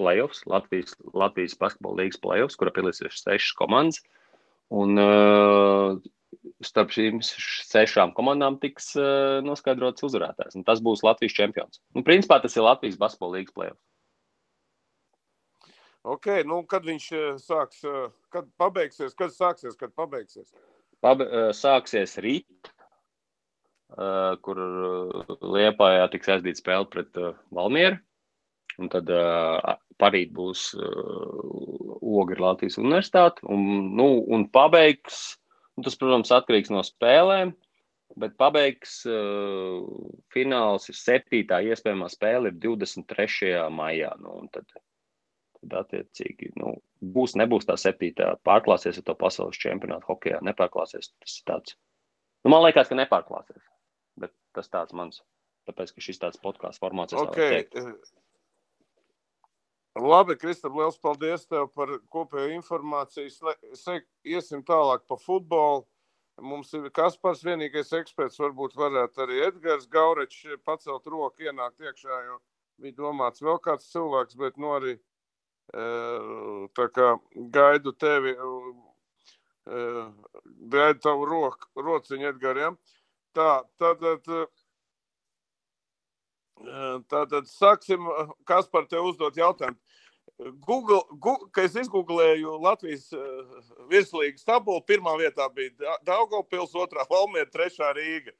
Playoffs, 0.00 0.44
Latvijas, 0.48 0.94
Latvijas 1.12 1.56
basketbola 1.60 2.00
līnijas 2.00 2.20
playoffs, 2.22 2.56
kurā 2.56 2.72
piedalīsies 2.72 3.20
sešas 3.20 3.52
komandas. 3.58 4.00
Un 4.70 5.00
uh, 5.02 5.98
starp 6.64 6.92
šīm 6.94 7.18
sešām 7.26 8.14
komandām 8.16 8.60
tiks 8.62 8.92
uh, 8.96 9.40
noskaidrots 9.44 10.06
uzvarētājs. 10.06 10.60
Tas 10.66 10.82
būs 10.84 11.04
Latvijas 11.04 11.36
čempions. 11.36 11.82
Nu, 11.96 12.04
principā 12.06 12.40
tas 12.42 12.56
ir 12.56 12.64
Latvijas 12.64 13.00
basketbola 13.00 13.40
līnijas 13.40 13.56
plēsoņš. 13.56 13.86
Ok, 16.10 16.26
nu, 16.48 16.62
kad 16.64 16.86
viņš 16.88 17.06
eh, 17.12 17.24
sāks, 17.36 17.82
kad 18.32 18.46
pabeigsies, 18.56 19.12
kad 19.12 19.34
sāksies, 19.34 19.74
kad 19.76 19.92
pabeigsies? 19.92 20.46
Pab 21.04 21.20
sāksies 21.52 22.16
rīt, 22.24 22.70
uh, 23.96 24.36
kur 24.44 24.60
Liepājā 25.40 26.06
tiks 26.12 26.32
aizdīta 26.36 26.62
spēle 26.62 26.88
pret 26.92 27.20
uh, 27.20 27.34
Valmieru. 27.54 27.98
Un 28.80 28.88
tad 28.88 29.10
uh, 29.12 29.58
parīt 30.00 30.30
būs 30.32 30.70
uh, 30.78 31.98
Ogri 32.00 32.40
Latvijas 32.40 32.78
universitāte. 32.80 33.44
Un, 33.50 33.92
nu, 33.98 34.08
un 34.32 34.46
pabeigs 34.48 35.40
Un 35.80 35.86
tas, 35.86 35.96
protams, 35.96 36.28
atkarīgs 36.36 36.68
no 36.68 36.82
spēlēm. 36.84 37.54
Bet 38.20 38.34
pabeigs 38.36 38.98
uh, 39.08 39.86
fināls 40.34 40.90
ir 40.90 40.96
7. 40.98 41.40
iespējamā 41.72 42.08
spēle, 42.12 42.50
ir 42.50 42.58
23. 42.60 43.54
maijā. 43.72 44.10
Nu, 44.20 44.34
tad, 44.52 44.66
tad, 45.56 45.76
attiecīgi, 45.84 46.50
nu, 46.60 46.74
būs, 47.14 47.36
nebūs 47.40 47.64
tā 47.70 47.78
7. 47.80 48.10
pārklāsies 48.44 49.00
ar 49.00 49.06
to 49.06 49.16
pasaules 49.22 49.62
čempionātu 49.62 50.10
hokeja. 50.10 50.42
Nepārklāsies. 50.44 51.14
Tas 51.22 51.38
tāds. 51.48 51.78
Nu, 52.44 52.52
man 52.52 52.66
liekas, 52.66 52.92
ka 52.92 52.98
nepārklāsies. 52.98 53.64
Tas 54.56 54.68
tāds 54.72 54.96
mans. 54.96 55.20
Tāpēc, 55.68 55.92
ka 55.94 56.02
šis 56.02 56.18
tāds 56.22 56.40
podkāstu 56.42 56.82
formāts 56.82 57.14
ir. 57.14 57.20
Okay. 57.28 57.66
Labi, 60.00 60.36
Kristap, 60.38 60.74
liels 60.78 60.98
paldies 61.02 61.46
tev 61.50 61.68
par 61.74 61.90
kopējo 62.14 62.50
informāciju. 62.56 63.54
Iesim 64.24 64.62
tālāk 64.66 65.06
pa 65.10 65.18
futbolu. 65.20 65.84
Mums 66.40 66.70
ir 66.78 66.86
Kaspars, 66.96 67.42
vienīgais 67.44 67.90
eksperts. 67.98 68.38
Varbūt 68.40 68.78
varētu 68.78 69.26
arī 69.26 69.42
Edgars 69.50 69.84
Gaurečs 69.90 70.46
pacelt 70.64 71.04
roku, 71.10 71.44
ienākt 71.44 71.82
iekšā, 71.84 72.20
jo 72.30 72.38
bija 72.80 72.96
domāts 72.96 73.42
vēl 73.44 73.58
kāds 73.60 73.90
cilvēks, 73.92 74.38
bet 74.40 74.56
nu 74.56 74.70
arī 74.78 74.94
tā 75.70 76.86
kā 76.94 77.10
gaidu 77.52 77.92
tevi, 77.92 78.32
gaidu 80.72 81.04
tavu 81.04 81.28
roku, 81.28 81.68
rociņu 81.76 82.30
Edgariem. 82.32 82.78
Tā, 83.36 83.50
tad, 83.78 84.00
tad 84.00 84.50
Tātad 87.10 87.48
sāksim, 87.48 88.04
kas 88.48 88.68
par 88.68 88.86
te 88.88 89.00
uzdot 89.00 89.36
jautājumu. 89.36 89.78
Google, 90.64 91.02
Google, 91.10 91.50
kad 91.52 91.66
es 91.68 91.76
izgooglēju 91.82 92.54
Latvijas 92.64 93.10
uh, 93.12 93.58
virslīgas 93.90 94.46
tabulu, 94.46 94.80
pirmā 94.88 95.12
vietā 95.20 95.50
bija 95.52 95.96
Daugopils, 96.06 96.72
otrā 96.76 97.04
Valmiera, 97.10 97.48
trešā 97.50 97.90
Rīga. 97.96 98.32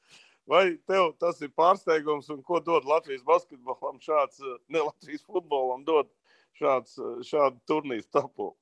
Vai 0.48 0.78
tev 0.88 1.12
tas 1.20 1.42
ir 1.44 1.52
pārsteigums 1.56 2.30
un 2.32 2.40
ko 2.46 2.60
dod 2.64 2.88
Latvijas 2.88 3.24
basketbolam 3.26 4.00
šāds, 4.02 4.40
ne 4.72 4.86
Latvijas 4.86 5.26
futbolam 5.28 5.84
dod 5.84 6.08
šāds, 6.58 6.96
šādu 7.28 7.60
turnīru 7.68 8.08
tabulu? 8.12 8.56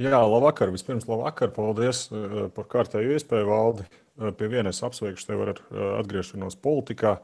Jā, 0.00 0.24
labvakar. 0.24 0.72
Vispirms, 0.74 1.04
labvakar. 1.06 1.52
Paldies 1.54 2.08
par 2.56 2.66
kārtēju 2.72 3.14
iespēju, 3.14 3.50
Valdi. 3.50 3.84
Pie 4.14 4.46
vienas 4.46 4.78
apsveikšu 4.86 5.26
tevi 5.26 5.48
ar 5.48 5.60
atgriešanos 6.00 6.54
politikā. 6.62 7.16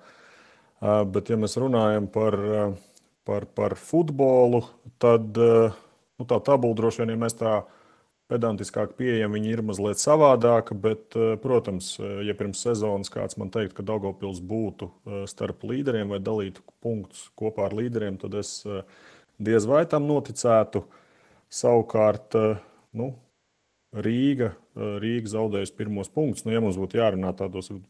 Bet, 0.81 1.29
ja 1.31 1.37
mēs 1.39 1.55
runājam 1.61 2.09
par, 2.11 2.37
par, 3.29 3.47
par 3.55 3.77
futbolu, 3.79 4.65
tad 4.99 5.37
nu, 5.39 6.27
tā 6.27 6.41
tabula 6.43 6.75
droši 6.79 7.05
vien, 7.05 7.15
ja 7.15 7.21
mēs 7.21 7.37
tā 7.39 7.53
pedantiskāk 8.31 8.97
pieejam, 8.99 9.35
viņi 9.35 9.53
ir 9.55 9.63
mazliet 9.67 10.03
savādāka. 10.03 10.75
Bet, 10.75 11.15
protams, 11.43 11.93
ja 12.27 12.35
pirms 12.39 12.65
sezonas 12.67 13.13
kāds 13.13 13.39
man 13.39 13.55
teikt, 13.55 13.77
ka 13.79 13.87
Daugopils 13.87 14.43
būtu 14.43 14.91
starp 15.31 15.63
līderiem 15.71 16.11
vai 16.11 16.19
dalītu 16.23 16.65
punktus 16.83 17.29
kopā 17.39 17.69
ar 17.69 17.77
līderiem, 17.79 18.19
tad 18.19 18.35
es 18.41 18.61
diez 19.39 19.67
vai 19.69 19.85
tam 19.91 20.11
noticētu. 20.11 20.85
Savukārt, 21.51 22.35
nu, 22.95 23.13
Rīga, 23.91 24.53
Rīga 25.03 25.33
zaudējusi 25.33 25.75
pirmos 25.75 26.11
punktus. 26.15 26.45
Nu, 26.47 26.53
ja 26.55 26.61
mums 26.63 26.77
būtu 26.79 27.01
jārunā 27.01 27.33
tādos 27.35 27.73
uh, 27.75 27.81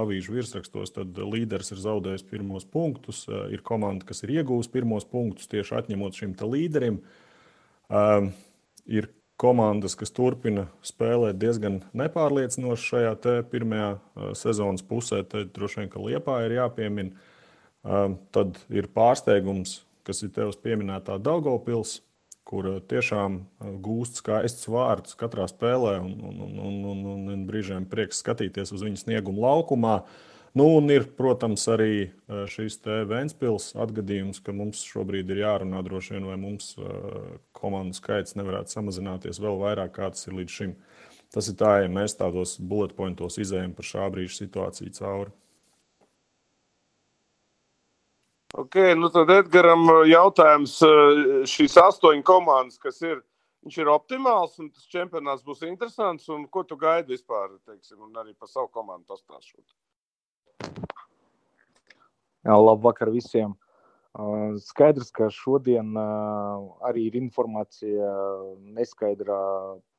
avīžu 0.00 0.32
virsrakstos, 0.32 0.94
tad 0.96 1.18
līderis 1.20 1.74
ir 1.74 1.82
zaudējis 1.82 2.24
pirmos 2.30 2.64
punktus. 2.64 3.26
Uh, 3.28 3.44
ir 3.52 3.60
komanda, 3.66 4.06
kas 4.08 4.24
ir 4.24 4.32
iegūusi 4.38 4.72
pirmos 4.72 5.04
punktus 5.10 5.50
tieši 5.52 5.76
atņemot 5.82 6.16
šim 6.16 6.32
līderim. 6.40 7.02
Uh, 7.92 8.30
ir 8.88 9.10
komandas, 9.36 9.92
kas 10.00 10.14
turpina 10.16 10.70
spēlēt 10.80 11.36
diezgan 11.36 11.82
nepārliecinoši 11.92 12.88
šajā 12.94 13.42
pirmajā 13.52 13.90
sezonas 14.40 14.84
pusē. 14.88 15.20
Tad 15.28 15.52
droši 15.52 15.82
vien, 15.82 15.90
ka 15.92 16.00
Liepā 16.00 16.38
ir 16.46 16.56
jāpiemina. 16.56 17.12
Tad 18.32 18.56
ir 18.72 18.88
pārsteigums, 18.96 19.82
kas 20.08 20.24
ir 20.24 20.32
tevis 20.34 20.56
pieminētā 20.64 21.20
Daugopils 21.22 21.98
kur 22.46 22.68
eh, 22.70 22.78
tiešām 22.90 23.40
eh, 23.40 23.74
gūst 23.82 24.22
skaistus 24.22 24.70
vārdus 24.70 25.18
katrā 25.18 25.48
spēlē, 25.50 25.98
un, 26.04 26.14
un, 26.30 26.40
un, 26.46 26.78
un, 26.92 27.04
un, 27.14 27.28
un 27.34 27.44
brīžiem 27.48 27.88
prieks 27.90 28.22
skatīties 28.22 28.72
uz 28.76 28.86
viņu 28.86 29.02
sniegumu 29.02 29.44
laukumā. 29.44 29.98
Nu, 30.56 30.70
un 30.78 30.88
ir, 30.88 31.04
protams, 31.18 31.66
arī 31.68 32.06
eh, 32.06 32.44
šīs 32.50 32.78
Vēncpils 33.10 33.72
atgadījums, 33.82 34.40
ka 34.44 34.54
mums 34.56 34.84
šobrīd 34.88 35.32
ir 35.34 35.42
jārunā 35.42 35.82
droši 35.84 36.16
vien, 36.16 36.28
vai 36.30 36.38
mums 36.40 36.74
komandu 37.56 37.98
skaits 37.98 38.38
nevarētu 38.38 38.78
samazināties 38.78 39.42
vēl 39.42 39.58
vairāk, 39.64 39.96
kā 39.98 40.12
tas 40.14 40.30
ir 40.30 40.38
līdz 40.38 40.60
šim. 40.60 40.76
Tas 41.34 41.50
ir 41.50 41.58
tā, 41.58 41.80
ja 41.82 41.90
mēs 41.90 42.14
tādos 42.16 42.54
bullet 42.62 42.94
pointos 42.96 43.36
izējām 43.42 43.74
par 43.76 43.88
šā 43.88 44.06
brīža 44.14 44.44
situāciju 44.44 44.94
cauri. 44.96 45.34
Okay, 48.56 48.94
nu 48.96 49.10
tad 49.12 49.28
Edgars 49.28 49.90
jautājums. 50.08 50.78
Šīs 51.52 51.74
astoņas 51.76 52.24
komandas, 52.24 52.78
kas 52.80 53.02
ir, 53.04 53.18
viņš 53.66 53.74
ir 53.82 53.90
optimāls 53.92 54.54
un 54.62 54.70
tas 54.70 54.86
čempionāts 54.88 55.44
būs 55.44 55.60
interesants. 55.68 56.30
Ko 56.48 56.62
tu 56.64 56.78
gaidi 56.80 57.12
vispār, 57.12 57.50
teiksim, 57.68 57.98
un 58.06 58.16
arī 58.16 58.32
par 58.32 58.48
savu 58.48 58.70
komandu 58.72 59.04
pastāstīt? 59.12 59.66
Labvakar 62.48 63.12
visiem! 63.12 63.52
Skaidrs, 64.64 65.12
ka 65.12 65.28
šodien 65.28 65.92
arī 66.88 67.10
ir 67.10 67.20
informācija 67.20 68.08
neskaidrā 68.78 69.42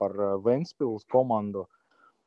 par 0.01 0.17
Vēnspils 0.41 1.05
komandu. 1.13 1.67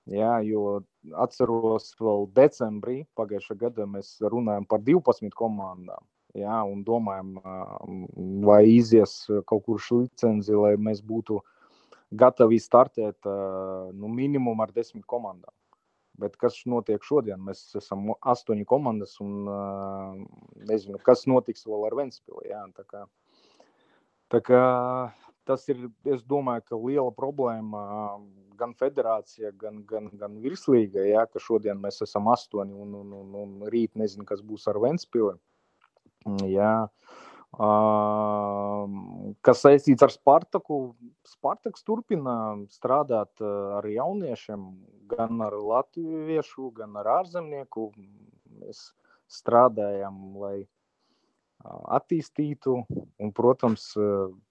Jā, 0.06 0.38
jo 0.46 0.78
atceros, 1.26 1.90
vēl 1.98 2.30
decembrī 2.38 3.00
pagājušā 3.18 3.58
gada 3.66 3.90
mēs 3.90 4.14
runājam 4.22 4.70
par 4.70 4.86
12 4.86 5.34
komandām. 5.34 6.06
Jā, 6.38 6.60
un 6.62 6.84
domājam, 6.86 7.32
vai 8.46 8.62
izies 8.70 9.24
kaut 9.50 9.64
kur 9.66 9.80
šī 9.82 10.04
licenci, 10.04 10.54
lai 10.54 10.76
mēs 10.78 11.00
būtu 11.02 11.40
gatavi 12.10 12.60
startēt 12.62 13.26
nu, 13.26 14.10
minimum 14.10 14.62
ar 14.62 14.70
desmit 14.74 15.06
komandām. 15.10 15.50
Bet 16.20 16.36
kas 16.36 16.58
notiek 16.68 17.02
šodien? 17.06 17.40
Mēs 17.42 17.64
esam 17.80 18.12
astoņi 18.20 18.66
komandas, 18.68 19.16
un 19.24 19.48
nezinu, 20.68 21.00
kas 21.02 21.24
notiks 21.30 21.66
vēl 21.66 21.88
ar 21.88 21.96
Vēnspili. 21.98 22.52
Tā 22.76 22.84
kā, 22.84 23.04
tā 24.30 24.42
kā 24.44 24.64
tas 25.48 25.66
ir, 25.72 25.88
es 26.06 26.22
domāju, 26.28 26.66
ka 26.68 26.78
liela 26.78 27.10
problēma 27.16 27.82
gan 28.60 28.74
federācija, 28.76 29.54
gan, 29.58 29.80
gan, 29.88 30.10
gan 30.20 30.36
virslīga, 30.44 31.06
jā, 31.08 31.24
ka 31.26 31.40
šodien 31.42 31.80
mēs 31.80 32.02
esam 32.04 32.28
astoņi, 32.30 32.76
un, 32.84 32.98
un, 33.00 33.14
un, 33.22 33.38
un 33.42 33.70
rīt 33.72 33.96
nezinu, 33.98 34.26
kas 34.28 34.44
būs 34.44 34.68
ar 34.70 34.78
Vēnspili. 34.82 35.38
Jā. 36.26 36.88
Kas 39.44 39.62
saistīts 39.64 40.04
ar 40.06 40.12
Spartaku, 40.14 40.94
Spartaks 41.26 41.82
turpina 41.84 42.34
strādāt 42.70 43.42
ar 43.42 43.86
jauniešiem, 43.88 44.66
gan 45.10 45.42
ar 45.44 45.56
latviešu, 45.58 46.70
gan 46.76 46.96
ar 47.00 47.10
ārzemnieku. 47.20 47.90
Mēs 48.60 48.90
strādājam, 49.30 50.20
lai 50.40 50.68
attīstītu, 51.66 52.76
un, 53.20 53.32
protams, 53.36 53.90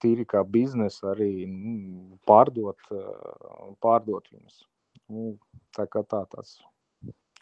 tīri 0.04 0.28
kā 0.30 0.44
biznesa 0.46 1.14
arī 1.16 1.48
nu, 1.50 2.20
pārdot, 2.30 2.92
pārdot 3.82 4.30
viņus. 4.34 4.66
Nu, 5.10 5.32
tā 5.74 5.88
kā 5.90 6.04
tā 6.06 6.22
tāds 6.30 6.60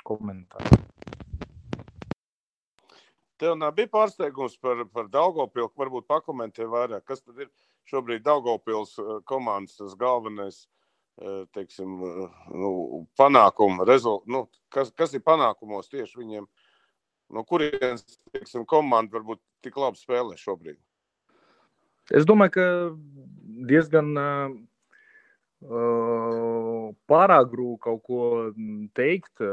komentārs. 0.07 1.16
Tev 3.38 3.54
nav 3.58 3.76
bija 3.78 3.89
pārsteigums 3.93 4.58
par, 4.62 4.82
par 4.93 5.10
Daugopilku, 5.13 5.76
varbūt 5.78 6.08
pakomentē 6.10 6.65
vairāk, 6.69 7.06
kas 7.06 7.21
tad 7.21 7.38
ir 7.43 7.52
šobrīd 7.89 8.26
Daugopils 8.26 8.95
komandas 9.30 9.78
tas 9.78 9.93
galvenais, 10.00 10.63
teiksim, 11.54 11.97
nu, 12.54 12.71
panākuma 13.17 13.86
rezultāts, 13.89 14.32
nu, 14.34 14.43
kas, 14.73 14.91
kas 14.97 15.13
ir 15.17 15.23
panākumos 15.26 15.89
tieši 15.93 16.19
viņiem, 16.19 16.47
no 17.34 17.43
kurienes, 17.45 18.06
teiksim, 18.34 18.65
komanda 18.69 19.17
varbūt 19.17 19.41
tik 19.65 19.78
labi 19.82 20.02
spēlē 20.02 20.38
šobrīd? 20.41 20.80
Es 22.13 22.26
domāju, 22.26 22.54
ka 22.56 22.65
diezgan 23.67 24.13
uh, 24.15 24.54
pārāk 27.10 27.50
grūti 27.52 27.82
kaut 27.86 28.04
ko 28.08 28.19
teikt, 28.97 29.43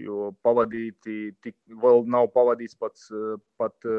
jo 0.00 0.30
pavadīti 0.44 1.34
tik, 1.44 1.56
vēl 1.82 2.06
nav 2.10 2.30
pavadīts 2.34 2.78
pats, 2.80 3.10
pat 3.60 3.90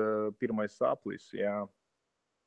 pirmais 0.41 0.75
sāplis. 0.77 1.29
Jā. 1.35 1.61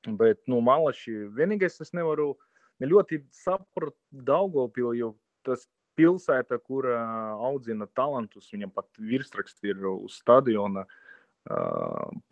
Bet, 0.05 0.43
nu, 0.51 0.61
malaši, 0.65 1.15
vienīgais 1.33 1.81
es 1.81 1.95
nevaru 1.97 2.35
ne 2.83 2.91
ļoti 2.91 3.23
saprast 3.33 3.97
Daugopili, 4.13 4.99
jo 5.01 5.15
tas 5.47 5.65
pilsēta, 5.99 6.59
kur 6.59 6.89
audzina 6.91 7.87
talantus, 7.97 8.51
viņam 8.53 8.73
pat 8.75 8.89
virsraksts 8.99 9.65
ir 9.67 9.83
uz 9.95 10.19
stadiona. 10.21 10.85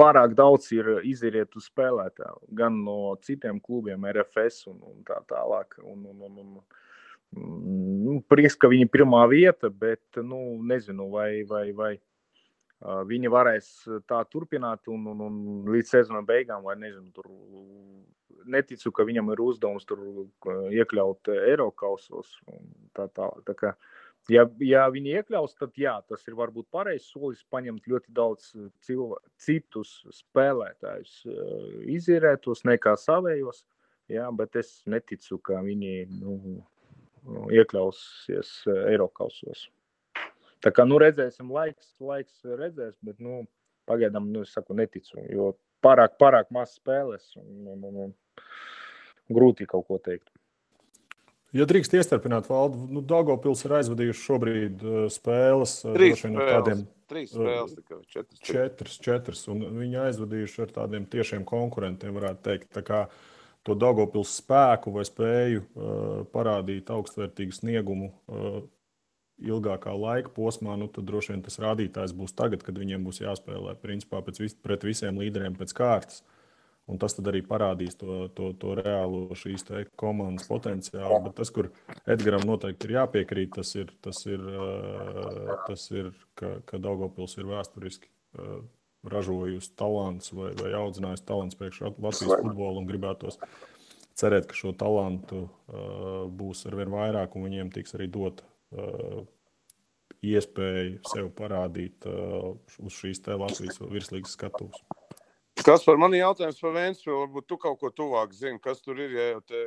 Pārāk 0.01 0.33
daudz 0.37 0.71
ir 0.73 0.89
izierietu 1.05 1.61
spēlētāju, 1.61 2.47
gan 2.57 2.79
no 2.85 3.15
citiem 3.25 3.61
klubiem, 3.61 4.07
RFS 4.09 4.71
un, 4.73 4.79
un 4.89 5.03
tā 5.09 5.19
tālāk. 5.29 5.77
Un, 5.85 6.07
un, 6.09 6.23
un, 6.29 6.39
un, 6.41 6.55
nu, 7.37 8.21
prieks, 8.29 8.57
ka 8.59 8.71
viņi 8.73 8.87
ir 8.87 8.93
pirmā 8.93 9.23
vieta, 9.31 9.71
bet 9.71 10.21
nu, 10.23 10.41
nezinu, 10.69 11.09
vai, 11.13 11.43
vai, 11.49 11.67
vai 11.77 11.93
viņi 12.83 13.31
varēs 13.31 13.69
tā 14.11 14.23
turpināt 14.31 14.89
un, 14.91 15.07
un, 15.13 15.21
un 15.29 15.71
līdz 15.71 15.97
sezona 15.97 16.23
beigām, 16.27 16.65
vai 16.67 16.77
nezinu, 16.81 17.11
tur 17.15 17.31
neticu, 18.51 18.93
ka 18.95 19.07
viņam 19.07 19.33
ir 19.33 19.43
uzdevums 19.45 19.87
tur 19.87 20.03
iekļaut 20.75 21.31
Eiropausos. 21.35 22.35
Tā, 22.97 23.07
tā, 23.15 23.29
tā 23.47 23.55
kā, 23.59 23.73
ja, 24.33 24.47
ja 24.65 24.89
viņi 24.93 25.15
iekļaus, 25.21 25.55
tad 25.61 25.79
jā, 25.79 25.95
tas 26.09 26.27
ir 26.27 26.37
varbūt 26.39 26.69
pareizs 26.75 27.13
solis 27.13 27.45
paņemt 27.53 27.87
ļoti 27.91 28.15
daudz 28.15 28.51
cilvē, 28.87 29.21
citus 29.41 30.01
spēlētājus, 30.23 31.23
izīrētos 31.97 32.67
nekā 32.69 32.97
savējos. 32.99 33.65
Jā, 34.11 34.27
bet 34.35 34.59
es 34.59 34.81
neticu, 34.91 35.39
ka 35.39 35.63
viņi 35.65 35.93
nu, 36.19 36.59
iekļausies 37.53 38.51
Eiropausos. 38.91 39.67
Tā 40.63 40.71
kā 40.75 40.87
nu, 40.87 40.99
redzēsim, 41.03 41.51
laiks, 41.51 41.95
laiks 42.03 42.45
redzēs, 42.47 42.95
bet 43.03 43.19
nu, 43.23 43.43
pagaidām 43.91 44.29
nu, 44.31 44.45
es 44.47 44.53
saku, 44.55 44.77
neticu, 44.79 45.19
jo 45.31 45.53
pārāk, 45.83 46.15
pārāk 46.23 46.53
maz 46.55 46.77
spēles 46.79 47.33
un, 47.41 47.73
un, 47.73 47.83
un, 47.89 47.99
un 48.07 49.35
grūti 49.39 49.67
kaut 49.71 49.89
ko 49.89 49.99
teikt. 50.03 50.29
Ja 51.53 51.67
drīkst 51.69 51.93
iestarpināt, 51.99 52.47
valdu, 52.49 52.87
nu, 52.89 53.03
Dāngopils 53.05 53.67
ir 53.67 53.75
aizvadījuši 53.77 54.23
šobrīd 54.25 54.85
uh, 54.87 55.03
spēles. 55.13 55.75
Trīs 55.85 56.23
spēles, 56.23 56.33
no 56.33 56.47
tādiem, 56.49 56.87
trīs 57.11 57.35
spēles 57.35 57.75
tikai 57.77 57.99
četras. 58.07 58.39
Četras, 58.47 58.95
četras, 59.05 59.43
un 59.53 59.67
viņi 59.83 60.01
aizvadījuši 60.07 60.65
ar 60.65 60.73
tādiem 60.79 61.05
tiešiem 61.13 61.45
konkurentiem, 61.49 62.15
varētu 62.17 62.47
teikt. 62.47 62.71
Tā 62.73 62.85
kā 62.87 63.03
uh, 63.05 63.29
to 63.67 63.77
Dārgopils 63.79 64.37
spēku 64.41 64.93
vai 64.95 65.05
spēju 65.07 65.63
uh, 65.63 66.23
parādīt 66.35 66.91
augstvērtīgu 66.93 67.55
sniegumu 67.57 68.11
uh, 68.11 68.63
ilgākā 69.43 69.95
laika 69.97 70.31
posmā, 70.35 70.77
nu, 70.79 70.89
tad 70.93 71.07
droši 71.09 71.35
vien 71.35 71.43
tas 71.47 71.59
rādītājs 71.63 72.15
būs 72.17 72.35
tagad, 72.39 72.63
kad 72.67 72.79
viņiem 72.79 73.07
būs 73.07 73.23
jāspēlē 73.23 73.75
principā 73.83 74.23
vis, 74.39 74.55
pret 74.55 74.87
visiem 74.87 75.19
līderiem 75.19 75.59
pēc 75.59 75.75
kārtas. 75.79 76.23
Un 76.91 76.99
tas 76.99 77.15
arī 77.15 77.45
parādīs 77.47 77.95
to, 77.95 78.27
to, 78.35 78.49
to 78.59 78.73
reālo 78.75 79.37
šīs 79.39 79.63
komandas 79.97 80.49
potenciālu. 80.51 81.21
Bet 81.29 81.37
tas, 81.39 81.53
kur 81.55 81.71
Edgars 82.11 82.43
noteikti 82.45 82.89
ir 82.89 82.97
jāpiekrīt, 82.97 83.53
tas 83.55 83.71
ir, 83.79 83.93
tas 84.03 84.25
ir, 84.27 84.43
uh, 84.43 85.53
tas 85.69 85.87
ir 85.95 86.11
ka, 86.39 86.57
ka 86.67 86.83
Daugopils 86.83 87.39
ir 87.39 87.47
vēsturiski 87.53 88.11
ražojusi 89.03 89.73
talants 89.79 90.33
vai, 90.37 90.53
vai 90.59 90.73
audzinājusi 90.79 91.27
talants 91.27 91.59
priekš 91.59 91.83
Latvijas 91.89 92.41
futbola 92.43 92.81
un 92.81 92.89
gribētos 92.89 93.39
cerēt, 94.19 94.49
ka 94.51 94.57
šo 94.57 94.75
talantu 94.79 95.47
uh, 95.47 96.25
būs 96.31 96.67
arvien 96.71 96.93
vairāk 96.93 97.37
un 97.37 97.49
viņiem 97.49 97.73
tiks 97.75 97.97
arī 97.99 98.09
dot 98.13 98.43
uh, 98.43 99.23
iespēju 100.23 101.01
sev 101.11 101.33
parādīt 101.39 102.07
uh, 102.07 102.53
uz 102.85 102.99
šīs 102.99 103.25
te 103.25 103.39
Latvijas 103.39 103.81
virslīgas 103.83 104.37
skatuves. 104.39 104.85
Kas 105.63 105.85
par 105.87 105.99
mani 106.01 106.19
jautājums 106.19 106.61
par 106.63 106.73
Vēnspili? 106.75 107.15
Varbūt 107.15 107.47
tu 107.51 107.59
kaut 107.61 107.79
ko 107.83 107.91
tuvāk 107.95 108.33
zini, 108.35 108.59
kas 108.63 108.81
tur 108.83 108.99
ir, 108.99 109.13
ja 109.15 109.27
jau, 109.35 109.43
te, 109.47 109.61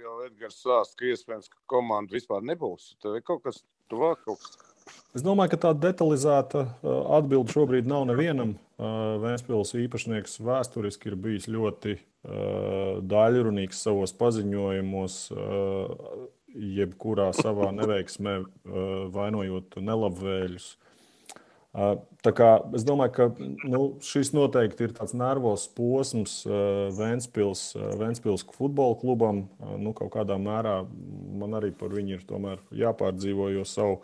jau 0.00 0.16
Edgars 0.26 0.58
sāst, 0.60 0.96
ka 0.98 1.06
iespējams, 1.08 1.48
ka 1.52 1.60
komanda 1.70 2.16
vispār 2.16 2.44
nebūs. 2.44 2.90
Tev 3.00 3.16
ir 3.16 3.24
kaut 3.24 3.44
kas 3.46 3.62
tuvāk, 3.92 4.20
kaut 4.26 4.42
kas 4.42 4.69
Es 5.10 5.24
domāju, 5.26 5.50
ka 5.54 5.58
tāda 5.66 5.88
detalizēta 5.88 6.60
uh, 6.62 6.90
atbilde 7.18 7.50
šobrīd 7.50 7.88
nav 7.90 8.04
nevienam. 8.06 8.54
Uh, 8.78 9.16
Vēnspils 9.22 9.74
īpašnieks 9.74 10.38
vēsturiski 10.46 11.10
ir 11.10 11.16
bijis 11.18 11.48
ļoti 11.50 11.96
uh, 11.96 13.00
daļrunīgs 13.02 13.80
savos 13.86 14.14
paziņojumos, 14.20 15.16
jebkurā 16.50 17.28
savā 17.36 17.68
neveiksmē 17.74 18.40
vainojot 19.14 19.76
nelabvēlļus. 19.78 20.70
Tā 21.70 22.32
kā, 22.34 22.48
es 22.74 22.82
domāju, 22.82 23.12
ka 23.14 23.26
nu, 23.70 23.82
šis 24.02 24.32
noteikti 24.34 24.88
ir 24.88 24.94
tāds 24.96 25.14
nervos 25.14 25.68
posms 25.70 26.40
Vēnspils, 26.96 27.62
Vēnspils 28.00 28.42
futbola 28.56 28.98
klubam. 28.98 29.44
Nu, 29.78 29.92
kaut 29.94 30.10
kādā 30.16 30.34
mērā 30.42 30.80
man 31.38 31.54
arī 31.60 31.70
par 31.70 31.94
viņu 31.94 32.18
ir 32.18 32.64
jāpārdzīvo, 32.82 33.52
jo 33.54 33.62
savu 33.62 34.00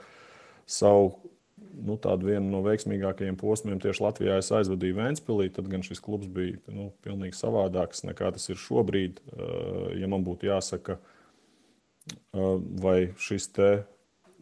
savu 0.67 1.15
nu, 1.57 1.97
tādu 2.01 2.31
vienu 2.31 2.49
no 2.51 2.63
veiksmīgākajiem 2.65 3.37
posmiem 3.41 3.81
tieši 3.83 4.05
Latvijā 4.05 4.39
es 4.41 4.53
aizvadīju 4.55 4.99
Vēnspilī. 4.99 5.49
Tad 5.55 5.69
gan 5.73 5.85
šis 5.87 6.01
klubs 6.05 6.29
bija 6.33 6.59
nu, 6.73 6.91
pilnīgi 7.05 7.39
savādāks 7.39 8.05
nekā 8.09 8.33
tas 8.35 8.49
ir 8.53 8.61
šobrīd. 8.61 9.21
Eh, 9.21 9.93
ja 10.03 10.11
man 10.11 10.25
būtu 10.27 10.51
jāsaka, 10.51 10.99
eh, 10.99 12.57
vai 12.83 12.99
šis 13.21 13.51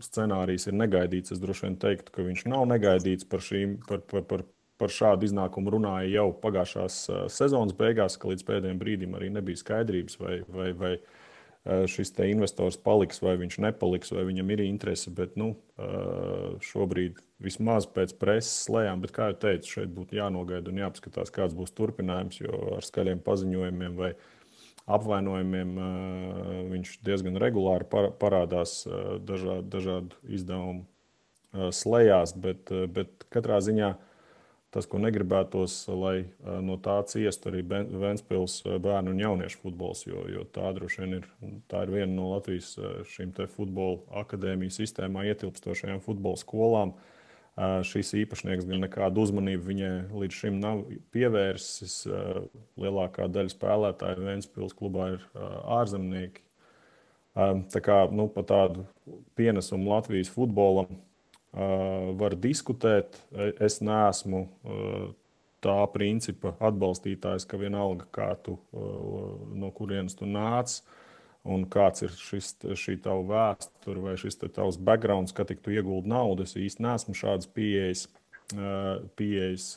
scenārijs 0.03 0.67
ir 0.69 0.75
negaidīts, 0.75 1.33
es 1.33 1.41
droši 1.41 1.69
vien 1.69 1.77
teiktu, 1.81 2.13
ka 2.13 2.27
viņš 2.27 2.47
nav 2.51 2.67
negaidīts 2.67 3.29
par, 3.31 3.41
šīm, 3.45 3.79
par, 3.87 4.03
par, 4.11 4.25
par, 4.31 4.43
par 4.79 4.91
šādu 4.91 5.29
iznākumu 5.29 5.71
runāja 5.71 6.11
jau 6.11 6.33
pagājušās 6.43 6.97
sezonas 7.31 7.77
beigās, 7.79 8.19
ka 8.19 8.33
līdz 8.33 8.43
pēdējiem 8.49 8.81
brīdim 8.81 9.15
arī 9.15 9.31
nebija 9.31 9.63
skaidrības, 9.63 10.19
vai, 10.19 10.41
vai, 10.51 10.73
vai 10.75 10.93
šis 11.65 12.13
investors 12.29 12.77
paliks 12.77 13.23
vai 13.25 13.39
viņš 13.41 13.59
nepaliks, 13.65 14.13
vai 14.13 14.27
viņam 14.29 14.51
ir 14.53 14.63
interese. 14.67 15.13
Bet 15.15 15.39
nu, 15.41 15.55
šobrīd 16.65 17.21
vismaz 17.43 17.89
pēc 17.89 18.13
preses 18.21 18.67
slēgām, 18.67 19.01
bet 19.05 19.15
kā 19.17 19.31
jau 19.31 19.39
teicu, 19.47 19.79
šeit 19.79 19.93
būtu 19.97 20.19
jānogaida 20.19 20.71
un 20.71 20.83
jāapskatās, 20.83 21.33
kāds 21.35 21.57
būs 21.57 21.73
turpinājums, 21.77 22.41
jo 22.43 22.77
ar 22.77 22.85
skaļiem 22.85 23.23
paziņojumiem 23.25 23.97
vai 23.97 24.13
apvainojumiem 24.85 25.77
viņš 26.73 26.99
diezgan 27.07 27.41
regulāri 27.41 27.89
parādās 28.21 28.83
dažādu, 29.25 29.65
dažādu 29.73 30.19
izdevumu 30.29 30.85
slēdzās, 31.55 32.35
bet, 32.45 32.73
bet 32.93 33.25
katrā 33.33 33.63
ziņā 33.65 33.95
tas, 34.75 34.89
ko 34.91 34.99
negribētos, 34.99 35.77
lai 35.95 36.27
no 36.67 36.77
tā 36.83 36.97
ciestu 37.11 37.51
arī 37.51 37.63
Vēncpils 37.65 38.61
bērnu 38.83 39.15
un 39.15 39.23
jauniešu 39.23 39.61
futbols, 39.63 40.05
jo, 40.09 40.25
jo 40.31 40.43
tā 40.55 40.73
droši 40.75 41.05
vien 41.05 41.19
ir, 41.21 41.29
tā 41.71 41.85
ir 41.87 41.93
viena 41.95 42.11
no 42.13 42.33
Latvijas 42.33 42.75
šīm 43.15 43.35
futbola 43.55 44.03
akadēmijas 44.25 44.81
sistēmā 44.83 45.27
ietilpstošajām 45.31 46.03
futbola 46.05 46.41
skolām. 46.41 46.97
Šīs 47.87 48.11
īpašnieks 48.19 48.67
gan 48.67 48.83
nekādu 48.83 49.23
uzmanību 49.23 49.69
viņai 49.69 49.93
līdz 50.11 50.39
šim 50.41 50.57
nav 50.59 50.81
pievērsis. 51.15 52.01
Lielākā 52.83 53.29
daļa 53.31 53.53
spēlētāju 53.53 54.27
Vēncpils 54.27 54.75
klubā 54.75 55.13
ir 55.15 55.29
ārzemnieki. 55.79 56.43
Tā 57.35 57.83
kā 57.83 58.01
nu, 58.11 58.27
par 58.31 58.51
tādu 58.51 58.89
pienesumu 59.39 59.95
Latvijas 59.95 60.35
futbolam 60.35 60.91
var 61.55 62.35
diskutēt. 62.41 63.17
Es 63.63 63.81
neesmu 63.85 64.45
tā 65.65 65.79
principa 65.95 66.53
atbalstītājs, 66.61 67.47
ka 67.49 67.61
vienalga, 67.61 68.09
kā 68.13 68.29
tu, 68.45 68.59
no 69.55 69.71
kurienes 69.77 70.19
tu 70.19 70.29
nāc, 70.29 70.81
un 71.45 71.65
kāds 71.69 72.05
ir 72.05 72.13
šis, 72.19 72.55
šī 72.81 72.99
tava 73.05 73.25
vēsture 73.31 74.03
vai 74.03 74.17
šis 74.21 74.41
tavs 74.45 74.77
background, 74.81 75.33
ka 75.37 75.47
tik 75.49 75.63
tu 75.65 75.73
ieguldi 75.73 76.11
naudu. 76.13 76.45
Es 76.45 76.57
īsti 76.59 76.85
neesmu 76.85 77.17
šādas 77.17 77.49
pieejas, 77.55 78.07
pieejas 79.17 79.71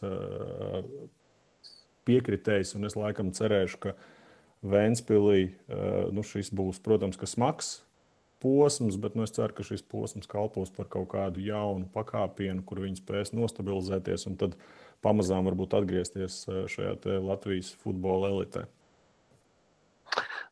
piekritējis, 2.07 2.75
un 2.79 2.87
es 2.87 2.95
laikam 2.99 3.33
cerēšu, 3.35 3.83
ka 3.87 3.97
Vēnspilī 4.67 5.51
nu, 6.11 6.23
šis 6.25 6.49
būs, 6.49 6.79
protams, 6.81 7.19
smags 7.29 7.75
posms, 8.43 8.97
bet 9.01 9.15
nu, 9.17 9.25
es 9.27 9.33
ceru, 9.35 9.55
ka 9.57 9.65
šis 9.65 9.83
posms 9.85 10.29
kalpos 10.29 10.71
par 10.73 10.89
kaut 10.93 11.09
kādu 11.13 11.43
jaunu 11.43 11.87
pakāpienu, 11.93 12.63
kur 12.67 12.83
viņi 12.83 13.01
spēs 13.01 13.33
nostabilizēties 13.35 14.27
un 14.29 14.37
tad 14.39 14.57
pamazām 15.05 15.47
varbūt 15.49 15.77
atgriezties 15.77 16.43
eh, 16.47 16.65
šajā 16.71 17.19
Latvijas 17.25 17.73
futbola 17.83 18.33
elitē. 18.33 18.67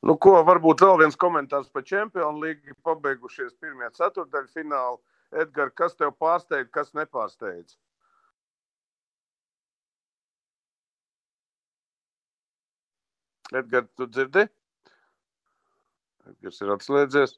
Nu, 0.06 0.14
ko, 0.22 0.36
varbūt 0.46 0.84
vēl 0.86 1.00
viens 1.02 1.16
komentārs 1.18 1.72
par 1.74 1.86
Champions 1.88 2.42
League. 2.42 2.76
Pabeigušies 2.86 3.56
pirmie 3.62 3.88
ceturdaļfināli. 3.96 5.02
Edgars, 5.42 5.74
kas 5.80 5.98
tev 5.98 6.12
pārsteidz, 6.22 6.70
kas 6.74 6.92
nepārsteidz? 6.94 7.74
Edgars, 13.54 13.90
tu 13.98 14.06
dzirdi? 14.10 14.46
Edgars 16.30 16.62
ir 16.62 16.76
atslēdzies. 16.76 17.36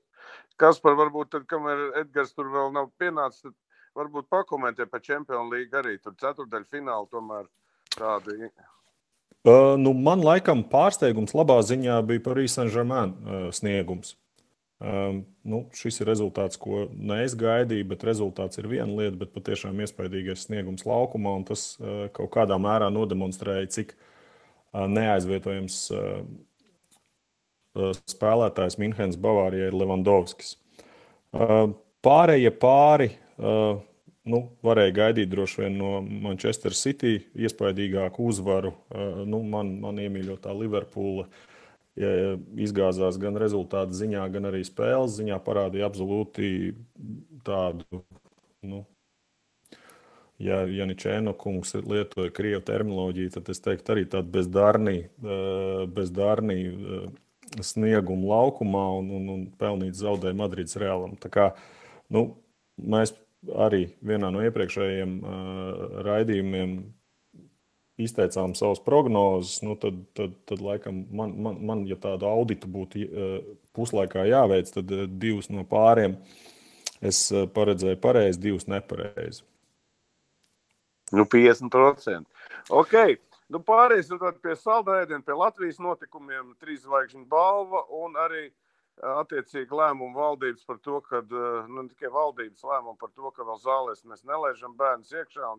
Kas 0.58 0.82
par 0.82 0.98
varbūt, 0.98 1.32
tad, 1.36 1.46
kamēr 1.50 2.02
Edgars 2.02 2.34
tur 2.34 2.50
vēl 2.54 2.72
nav 2.74 2.90
pienācis, 3.02 3.46
tad 3.46 3.56
varbūt 3.98 4.30
pakomentē 4.34 4.88
par 4.90 5.04
Champions 5.06 5.52
League 5.54 5.78
arī. 5.78 5.98
Tur 6.02 6.16
ceturdaļu 6.18 6.70
finālu 6.72 7.10
tomēr 7.14 7.46
tādi. 7.94 8.50
Uh, 9.48 9.76
nu, 9.80 9.94
man 9.94 10.24
laikam 10.26 10.64
pārsteigums 10.68 11.36
labā 11.38 11.60
ziņā 11.66 12.00
bija 12.10 12.24
Paris 12.26 12.58
Saint-Germain 12.58 13.14
uh, 13.14 13.44
sniegums. 13.54 14.16
Um, 14.78 15.24
nu, 15.42 15.64
šis 15.74 16.02
ir 16.04 16.10
rezultāts, 16.12 16.60
ko 16.62 16.84
ne 16.94 17.24
es 17.24 17.34
gaidīju, 17.38 17.88
bet 17.90 18.04
rezultāts 18.06 18.60
ir 18.62 18.68
viena 18.70 18.92
lieta, 18.92 19.16
bet 19.18 19.32
patiešām 19.34 19.80
iespaidīgais 19.82 20.44
sniegums 20.46 20.86
laukumā. 20.86 21.38
Tas 21.48 21.72
uh, 21.80 22.06
kaut 22.14 22.34
kādā 22.36 22.60
mērā 22.62 22.92
nodemonstrēja, 22.94 23.72
cik 23.78 23.96
uh, 23.96 24.86
neaizvietojams 24.90 25.80
uh, 25.96 26.20
spēlētājs 28.10 28.80
Minhenes 28.82 29.20
Bavārijā 29.22 29.70
ir 29.70 29.78
Levandovskis. 29.78 30.56
Eh, 31.36 31.68
pārējie 32.06 32.52
pāri 32.62 33.12
eh, 33.12 33.84
nu, 34.28 34.42
varēja 34.66 34.96
gaidīt 35.02 35.32
droši 35.32 35.64
vien 35.64 35.78
no 35.80 35.92
Manchester 36.02 36.76
City 36.76 37.20
iespaidīgāku 37.36 38.28
uzvaru. 38.32 38.74
Nu, 39.28 39.40
man, 39.48 39.78
man 39.84 40.02
iemīļotā 40.04 40.52
Liverpoola 40.56 41.28
izgāzās 41.98 43.16
gan 43.18 43.40
rezultātu 43.42 43.96
ziņā, 43.98 44.26
gan 44.30 44.50
arī 44.52 44.60
spēles 44.68 45.16
ziņā. 45.18 45.40
Parādīja 45.42 45.88
absolūti 45.88 46.76
tādu. 47.48 48.04
Nu, 48.68 48.84
ja 50.44 50.60
Janičēno 50.70 51.34
kungs 51.40 51.74
lietoja 51.80 52.34
krievu 52.36 52.62
terminoloģiju, 52.68 53.32
tad 53.38 53.50
es 53.54 53.64
teiktu 53.64 53.96
arī 53.96 54.06
tādu 54.12 54.30
bezdārnī, 54.36 54.98
bezdārnī 55.96 56.60
sniegumu 57.66 58.30
laukumā 58.32 58.84
un, 59.00 59.10
un, 59.20 59.30
un 59.34 59.46
pelnīt 59.60 59.98
zaudējumu 60.00 60.44
Madrides 60.44 60.78
Realam. 60.80 61.16
Tā 61.22 61.32
kā, 61.34 61.48
nu, 62.14 62.30
mēs 62.78 63.14
arī 63.56 63.88
vienā 64.06 64.30
no 64.34 64.44
iepriekšējiem 64.46 65.18
uh, 65.22 66.00
raidījumiem 66.08 66.78
izteicām 67.98 68.54
savas 68.58 68.82
prognozes, 68.86 69.62
nu 69.66 69.76
tad, 69.80 69.98
tad, 70.18 70.36
tad 70.50 70.62
laikam, 70.62 71.02
man, 71.10 71.34
man, 71.42 71.62
man, 71.66 71.86
ja 71.90 71.98
tādu 72.02 72.30
auditu 72.30 72.70
būtu 72.70 73.06
uh, 73.06 73.38
puslaikā 73.78 74.28
jāveic, 74.30 74.70
tad 74.74 74.94
uh, 74.94 75.06
divus 75.10 75.50
no 75.54 75.66
pāriem 75.68 76.18
es 77.02 77.28
uh, 77.34 77.48
paredzēju 77.50 78.02
pareizi, 78.04 78.42
divus 78.44 78.70
nepareizi. 78.70 79.46
Nu, 81.16 81.24
50%. 81.24 82.26
Okay. 82.70 83.16
Nu, 83.48 83.62
Pāriesim 83.64 84.20
pie 84.44 84.56
saldējiem, 84.60 85.22
pie 85.24 85.36
Latvijas 85.40 85.78
notikumiem, 85.80 86.52
trīs 86.60 86.82
zvaigžņu 86.84 87.24
balva 87.32 87.86
un 87.96 88.18
arī 88.20 88.50
attiecīgi 88.98 89.78
lēmumu 89.78 90.18
valdības 90.18 90.66
par 90.68 90.80
to, 90.84 91.00
ka 91.06 91.22
nu, 91.70 91.86
tikai 91.88 92.12
valdības 92.12 92.66
lēmumu 92.68 92.98
par 93.00 93.14
to, 93.16 93.32
ka 93.32 93.46
vēl 93.48 93.60
zālēs 93.64 94.04
mēs 94.10 94.26
nelaižam 94.28 94.76
bērnus 94.76 95.14
iekšā. 95.16 95.52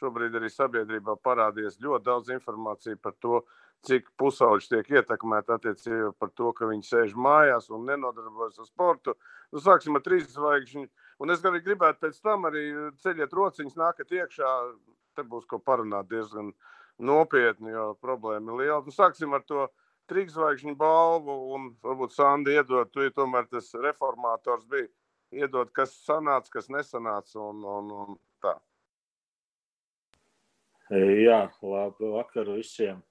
Šobrīd 0.00 0.36
arī 0.36 0.48
sabiedrībā 0.52 1.16
parādījies 1.24 1.80
ļoti 1.80 2.04
daudz 2.04 2.32
informācijas 2.32 3.00
par 3.04 3.14
to, 3.20 3.40
cik 3.84 4.08
pusauģi 4.20 4.70
tiek 4.70 4.88
ietekmēti 4.96 5.52
attiecībā 5.56 6.14
par 6.20 6.32
to, 6.36 6.52
ka 6.56 6.68
viņi 6.68 6.88
sēž 6.88 7.12
mājās 7.26 7.68
un 7.72 7.84
nenodarbojas 7.88 8.60
ar 8.60 8.68
sportu. 8.68 9.16
Nu, 9.52 9.60
sāksim 9.60 9.96
ar 9.96 10.04
trīs 10.04 10.28
zvaigžņu. 10.32 10.86
Un 11.20 11.32
es 11.32 11.44
arī 11.44 11.60
gribētu 11.64 12.06
pēc 12.06 12.20
tam 12.24 12.48
arī 12.48 12.64
ceļiet 13.04 13.36
rociņas, 13.40 13.76
nākat 13.76 14.16
iekšā. 14.20 14.54
Te 15.16 15.24
būs 15.24 15.46
ko 15.48 15.56
parunāt 15.64 16.10
diezgan 16.12 16.50
uh, 16.52 16.75
nopietni, 16.98 17.72
jo 17.74 17.90
problēma 18.02 18.52
ir 18.52 18.62
liela. 18.62 18.84
Nu, 18.84 18.94
sāksim 18.94 19.34
ar 19.36 19.44
to 19.46 19.66
trīsvaigžņu 20.10 20.76
balvu, 20.78 21.34
un 21.56 21.68
varbūt 21.84 22.14
Sandi 22.14 22.54
iedod, 22.56 22.92
tu 22.92 23.04
tomēr 23.14 23.48
tas 23.50 23.72
reformātors 23.82 24.66
bija, 24.70 24.88
iedod, 25.34 25.72
kas 25.74 25.96
sanāca, 26.06 26.52
kas 26.54 26.70
nesanāca, 26.72 27.40
un, 27.42 27.64
un, 27.66 27.92
un 28.04 28.18
tā. 28.44 28.54
Jā, 30.94 31.48
labi 31.66 32.12
vakar 32.14 32.52
visiem. 32.54 33.02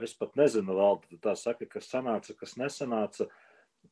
Es 0.00 0.12
pat 0.14 0.36
nezinu, 0.38 0.76
Valdi, 0.78 1.18
tā 1.20 1.34
saka, 1.36 1.66
kas 1.68 1.90
sanāca, 1.90 2.36
kas 2.38 2.54
nesanāca. 2.60 3.26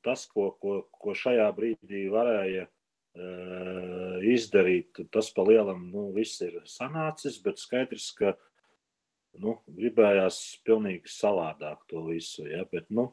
Tas, 0.05 0.27
ko, 0.31 0.53
ko, 0.63 0.85
ko 0.95 1.15
šajā 1.17 1.49
brīdī 1.57 2.05
varēja 2.13 2.69
uh, 2.69 4.21
izdarīt, 4.23 5.01
tas 5.11 5.33
pa 5.35 5.43
lielam, 5.49 5.89
nu, 5.91 6.05
viss 6.15 6.39
ir 6.45 6.61
sanācis, 6.71 7.41
bet 7.43 7.59
skaidrs, 7.59 8.13
ka 8.15 8.31
uh, 8.37 8.48
nu, 9.43 9.59
gribējās 9.75 10.41
pilnīgi 10.67 11.11
savādāk 11.13 11.85
to 11.91 12.05
visu. 12.09 12.47
Ja? 12.49 12.65
Bet, 12.73 12.89
nu, 12.95 13.11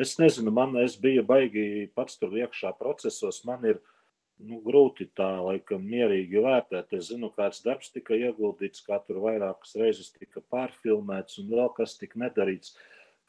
es 0.00 0.16
nezinu, 0.20 0.52
man 0.54 0.76
es 0.82 0.96
biju 1.00 1.24
baigi 1.26 1.88
pats 1.96 2.18
tur 2.20 2.34
iekšā 2.38 2.74
procesos. 2.78 3.42
Man 3.48 3.66
ir 3.68 3.80
nu, 4.38 4.60
grūti 4.64 5.08
tā 5.16 5.28
laikam 5.44 5.84
mierīgi 5.86 6.42
vērtēt. 6.44 6.96
Es 6.98 7.10
zinu, 7.12 7.30
kāds 7.34 7.62
darbs 7.66 7.92
tika 7.94 8.16
ieguldīts, 8.18 8.84
kā 8.86 8.98
tur 9.06 9.22
vairākas 9.24 9.76
reizes 9.80 10.12
tika 10.14 10.42
pārfilmēts 10.52 11.40
un 11.42 11.52
vēl 11.54 11.70
kas 11.76 11.96
tika 12.00 12.20
nedarīts. 12.24 12.76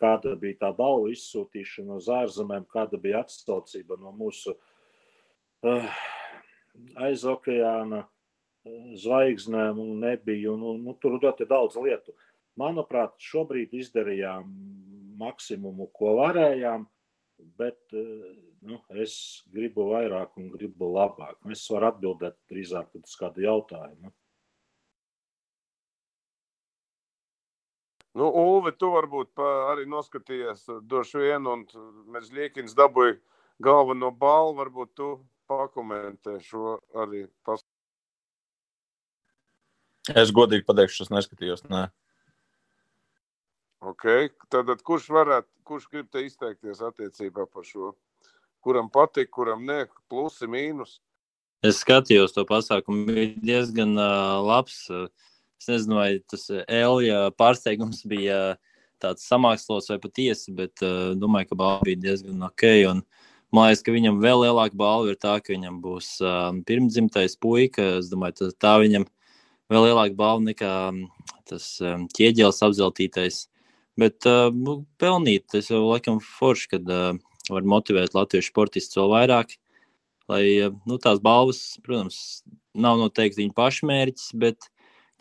Kāda 0.02 0.34
bija 0.36 0.60
tā 0.66 0.74
balvu 0.76 1.14
izsūtīšana 1.14 2.02
uz 2.02 2.10
ārzemēm, 2.12 2.66
kāda 2.68 3.00
bija 3.00 3.22
atsaucība 3.24 3.96
no 4.02 4.12
mūsu 4.18 4.52
uh, 5.64 5.88
aizokeāna 7.00 8.02
zvaigznēm 9.00 9.80
un 9.80 10.00
nebija. 10.02 10.52
Un, 10.54 10.64
un, 10.72 10.82
nu, 10.88 10.96
tur 11.02 11.20
ļoti 11.22 11.48
daudz 11.50 11.78
lietu. 11.80 12.16
Manuprāt, 12.60 13.16
šobrīd 13.20 13.74
izdarījām 13.76 14.52
maksimumu, 15.20 15.90
ko 15.96 16.16
varējām, 16.22 16.86
bet 17.60 17.80
nu, 17.96 18.80
es 19.04 19.16
gribu 19.52 19.90
vairāk 19.92 20.38
un 20.40 20.52
gribu 20.54 20.92
labāk. 20.96 21.40
Es 21.52 21.66
varu 21.72 21.92
atbildēt 21.92 22.38
drīzāk 22.52 22.96
uz 23.02 23.18
kādu 23.20 23.44
jautājumu. 23.44 24.14
Nu, 28.16 28.30
Ulvi, 28.32 28.72
tu 28.80 28.94
varbūt 28.94 29.42
arī 29.44 29.84
noskatījies, 29.92 30.64
droši 30.88 31.20
vien, 31.20 31.48
un 31.52 31.66
mēs 32.16 32.30
liekins 32.32 32.76
dabūja 32.78 33.18
galveno 33.60 34.14
balvu. 34.16 34.56
Varbūt 34.62 34.94
tu 34.96 35.10
pakomentē 35.52 36.38
šo 36.44 36.78
arī. 36.96 37.26
Pas... 37.44 37.60
Es 40.16 40.32
godīgi 40.32 40.64
pateikšu, 40.64 41.04
es 41.04 41.12
neskatījos. 41.12 41.66
Nē. 41.68 41.90
Okay. 43.86 44.30
Tad, 44.50 44.72
kurš 44.86 45.10
varētu, 45.14 45.50
kurš 45.68 45.90
grib 45.92 46.08
te 46.14 46.24
izteikties 46.26 46.82
attiecībā 46.86 47.46
par 47.46 47.66
šo? 47.68 47.92
Kuram 48.66 48.88
patīk, 48.90 49.30
kuram 49.30 49.62
nē, 49.68 49.84
plusi, 50.10 50.48
mīnus? 50.50 50.98
Es 51.66 51.84
skatījos 51.84 52.34
to 52.34 52.46
pasākumu, 52.50 53.06
bija 53.10 53.34
diezgan 53.42 53.94
uh, 53.98 54.42
labs. 54.46 54.88
Es 55.62 55.70
nezinu, 55.70 56.00
vai 56.00 56.10
tas 56.30 56.48
Elija 56.66 57.30
pārsteigums 57.38 58.02
bija 58.10 58.58
tāds 59.02 59.26
samākslots 59.30 59.92
vai 59.94 60.00
patiesi, 60.02 60.54
bet 60.56 60.82
uh, 60.86 61.14
domāju, 61.18 61.52
ka 61.52 61.60
balva 61.62 61.86
bija 61.86 62.02
diezgan 62.10 62.42
ok. 62.50 62.68
Un, 62.90 63.02
man 63.54 63.70
liekas, 63.70 63.86
ka 63.86 63.94
viņam 63.96 64.22
vēl 64.24 64.48
lielāka 64.48 64.78
balva 64.82 65.14
ir 65.14 65.20
tā, 65.22 65.38
ka 65.42 65.54
viņam 65.54 65.82
būs 65.86 66.16
uh, 66.26 66.50
pirmdzimtais 66.68 67.38
puika. 67.38 68.00
Es 68.02 68.10
domāju, 68.10 68.40
tā, 68.42 68.54
tā 68.66 68.78
viņam 68.82 69.06
vēl 69.74 69.92
lielāka 69.92 70.18
balva 70.18 70.46
nekā 70.50 70.76
tas 71.50 71.76
um, 71.86 72.10
ķieģelis 72.18 72.66
apzeltītais. 72.66 73.46
Bet 74.00 74.28
uh, 74.28 74.50
pelnīt, 75.00 75.48
tas 75.54 75.70
jau 75.72 75.86
laikam 75.86 76.20
forši, 76.20 76.68
kad 76.76 76.90
uh, 76.92 77.16
var 77.48 77.68
motivēt 77.68 78.16
latviešu 78.18 78.52
sportistus 78.52 79.00
vēl 79.00 79.14
vairāk. 79.14 79.56
Lai 80.32 80.44
uh, 80.66 80.76
nu, 80.90 81.00
tās 81.02 81.22
balvas, 81.24 81.62
protams, 81.86 82.44
nav 82.76 83.00
noteikti 83.00 83.44
viņa 83.44 83.56
pašmērķis, 83.56 84.34
bet 84.42 84.68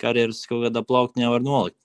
karjeras 0.01 0.43
kaut 0.51 0.67
kādā 0.67 0.83
plauktņā 0.83 1.31
var 1.31 1.45
nolikt. 1.45 1.79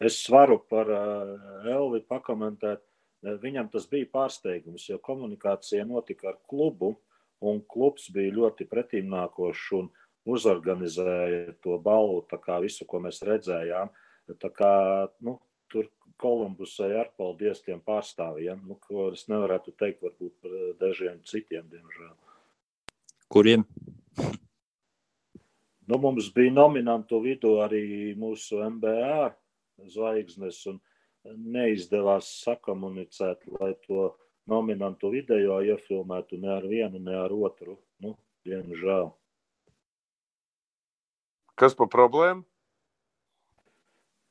Es 0.00 0.20
varu 0.32 0.58
par 0.68 0.88
uh, 0.92 1.34
Elvi 1.68 2.04
pakomentēt. 2.08 2.84
Viņam 3.20 3.66
tas 3.68 3.84
bija 3.84 4.08
pārsteigums, 4.08 4.86
jo 4.88 4.96
komunikācija 5.04 5.84
notika 5.84 6.30
ar 6.30 6.38
klubu, 6.48 6.94
un 7.44 7.58
klubs 7.68 8.06
bija 8.12 8.32
ļoti 8.32 8.64
pretimnākošs 8.68 9.66
un 9.76 9.90
uzorganizēja 10.28 11.58
to 11.64 11.76
balvu, 11.84 12.22
tā 12.30 12.38
kā 12.40 12.56
visu, 12.64 12.86
ko 12.88 13.00
mēs 13.04 13.20
redzējām. 13.28 13.92
Tā 14.40 14.50
kā, 14.56 14.72
nu, 15.26 15.36
tur 15.72 15.88
Kolumbusai 16.20 16.90
ar 17.00 17.08
paldies 17.16 17.62
tiem 17.64 17.80
pārstāvjiem, 17.80 18.60
nu, 18.68 18.76
ko 18.84 19.08
es 19.14 19.24
nevarētu 19.30 19.72
teikt 19.80 20.02
varbūt 20.04 20.34
par 20.42 20.56
dažiem 20.82 21.22
citiem, 21.24 21.64
diemžēl. 21.72 22.12
Kuriem? 23.32 23.64
Nu, 25.88 25.96
mums 25.98 26.28
bija 26.34 26.52
nominantu 26.52 27.22
vidū 27.24 27.56
arī 27.64 28.12
mūsu 28.20 28.60
MBA 28.66 29.30
zvaigznes, 29.90 30.60
un 30.70 30.80
neizdevās 31.24 32.28
sakomunicēt, 32.44 33.48
lai 33.60 33.72
to 33.86 34.10
nominantu 34.50 35.10
video 35.14 35.60
iefilmētu 35.64 36.38
ne 36.42 36.52
ar 36.56 36.68
vienu, 36.68 37.00
ne 37.00 37.16
ar 37.16 37.32
otru. 37.32 37.78
Nu, 38.02 38.14
diemžēl. 38.46 39.10
Kas 41.60 41.76
par 41.76 41.90
problēmu? 41.92 42.46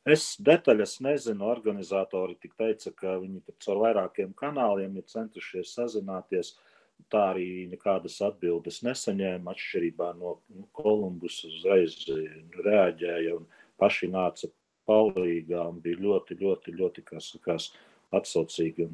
Es 0.10 0.24
detaļas 0.42 0.98
nezinu. 1.06 1.46
Organizatori 1.50 2.38
tik 2.42 2.56
teica, 2.60 2.92
ka 2.96 3.18
viņi 3.22 3.42
caur 3.66 3.82
vairākiem 3.84 4.34
kanāliem 4.38 4.98
ir 4.98 5.08
centušies 5.12 5.76
sazināties. 5.76 6.56
Tā 7.12 7.30
arī 7.32 7.68
nekādas 7.72 8.18
atbildes 8.26 8.82
nesaņēma. 8.86 9.54
Atšķirībā 9.54 10.10
no 10.20 10.38
nu, 10.52 10.66
Kolumbus 10.76 11.42
uzreiz 11.48 11.98
reaģēja 12.66 13.36
un 13.38 13.46
paši 13.80 14.10
nāca 14.12 14.50
palīgā 14.90 15.64
un 15.70 15.80
bija 15.84 16.02
ļoti, 16.02 16.40
ļoti, 16.42 16.76
ļoti 16.80 17.06
kas, 17.12 17.32
kas 17.46 17.70
atsaucīgi. 18.16 18.90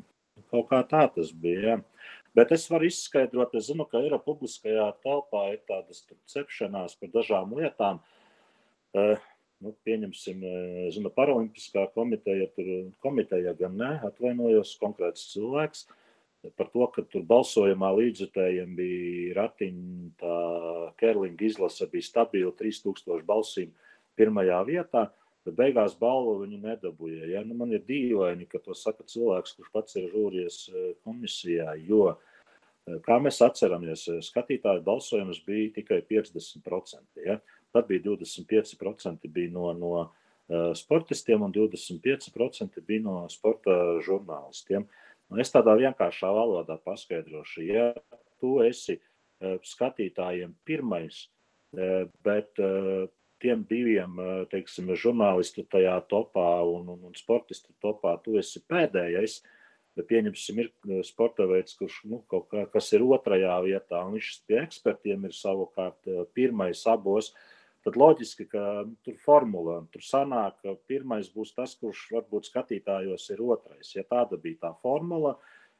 Kaut 0.52 0.68
kā 0.72 0.82
tā 0.90 1.06
tas 1.16 1.32
bija. 1.32 1.78
Ja. 1.78 1.78
Bet 2.36 2.52
es 2.52 2.68
varu 2.68 2.90
izskaidrot, 2.90 3.56
es 3.56 3.70
zinu, 3.70 3.86
ka 3.88 4.02
ir 4.04 4.18
publiskajā 4.26 4.90
telpā 5.06 5.46
ir 5.54 5.62
tādas 5.70 6.04
cepšanās 6.34 6.98
par 7.00 7.14
dažām 7.14 7.56
lietām. 7.56 8.02
Uh, 8.96 9.16
nu, 9.64 9.74
pieņemsim, 9.88 10.42
zinu, 10.96 11.12
Paralimpiskā 11.16 11.86
komiteja, 11.96 12.48
tur 12.56 12.90
komiteja 13.04 13.56
gan 13.60 13.78
ne, 13.80 13.94
atvainojos, 14.08 14.76
konkrēts 14.82 15.30
cilvēks. 15.34 15.86
Par 16.60 16.68
to, 16.70 16.86
ka 16.94 17.02
tur 17.10 17.24
balsojumā 17.26 17.90
līdzjutējiem 17.98 18.76
bija 18.78 19.36
ratiņa, 19.40 20.10
tā 20.22 20.36
Kerlinga 21.00 21.48
izlase 21.48 21.88
bija 21.90 22.06
stabila 22.06 22.52
3000 22.60 23.26
balsīm 23.26 23.72
pirmajā 24.20 24.60
vietā, 24.68 25.08
bet 25.46 25.58
beigās 25.58 25.96
balvu 25.98 26.44
viņi 26.44 26.62
nedabūja. 26.62 27.32
Ja? 27.34 27.42
Nu, 27.48 27.58
man 27.58 27.74
ir 27.74 27.82
dīvaini, 27.88 28.46
ka 28.50 28.62
to 28.62 28.78
saka 28.78 29.06
cilvēks, 29.10 29.56
kurš 29.58 29.74
pats 29.74 29.98
ir 29.98 30.08
žūries 30.14 30.60
e, 30.70 30.86
komisijā, 31.06 31.74
jo, 31.88 32.14
kā 33.06 33.18
mēs 33.22 33.42
atceramies, 33.46 34.06
skatītāju 34.28 34.86
balsojums 34.86 35.42
bija 35.46 35.74
tikai 35.80 36.02
50%. 36.06 37.26
Ja? 37.26 37.40
Tad 37.76 37.90
bija 37.92 38.06
25% 38.08 39.28
bija 39.36 39.52
no, 39.52 39.72
no 39.76 39.96
sportistiem 40.78 41.42
un 41.44 41.52
25% 41.52 42.80
bija 42.88 43.04
no 43.04 43.16
sporta 43.34 43.76
žurnālistiem. 44.06 44.86
Uh, 44.86 45.06
Un 45.32 45.42
es 45.42 45.52
tādā 45.54 45.74
vienkāršā 45.80 46.30
valodā 46.34 46.78
paskaidrošu, 46.86 47.66
ja 47.66 47.90
tu 48.42 48.60
esi 48.66 48.98
e, 48.98 49.02
skatītājiem 49.66 50.54
pirmais, 50.68 51.26
e, 51.74 52.06
bet 52.26 52.62
tiem 53.42 53.66
diviem, 53.68 54.16
teiksim, 54.50 54.94
žurnālistu 54.98 55.66
tajā 55.70 55.98
topā 56.10 56.48
un, 56.70 56.88
un, 56.94 57.02
un 57.10 57.18
sportistu 57.18 57.74
topā, 57.84 58.16
tu 58.24 58.38
esi 58.40 58.62
pēdējais. 58.70 59.42
Pieņemsim, 59.96 60.58
ir 60.60 61.04
sporta 61.08 61.46
veids, 61.48 61.76
kurš 61.80 62.02
nu, 62.12 62.20
kaut 62.32 62.50
kā, 62.52 62.66
kas 62.72 62.90
ir 62.96 63.04
otrajā 63.06 63.54
vietā, 63.64 64.02
un 64.04 64.18
viņš 64.18 64.32
pie 64.48 64.58
ekspertiem 64.60 65.28
ir 65.28 65.36
savukārt 65.36 66.10
pirmais 66.36 66.82
abos. 66.92 67.30
Uh, 67.32 67.55
tad 67.86 68.00
loģiski, 68.02 68.48
ka 68.50 68.64
tur 69.06 69.18
formula, 69.22 69.80
tur 69.94 70.04
sanāk, 70.04 70.58
ka 70.64 70.74
pirmais 70.90 71.30
būs 71.34 71.54
tas, 71.56 71.76
kurš 71.78 72.08
varbūt 72.16 72.50
skatītājos 72.50 73.30
ir 73.36 73.44
otrais. 73.46 73.94
Ja 73.94 74.04
tāda 74.10 74.40
bija 74.42 74.64
tā 74.66 74.72
formula, 74.82 75.36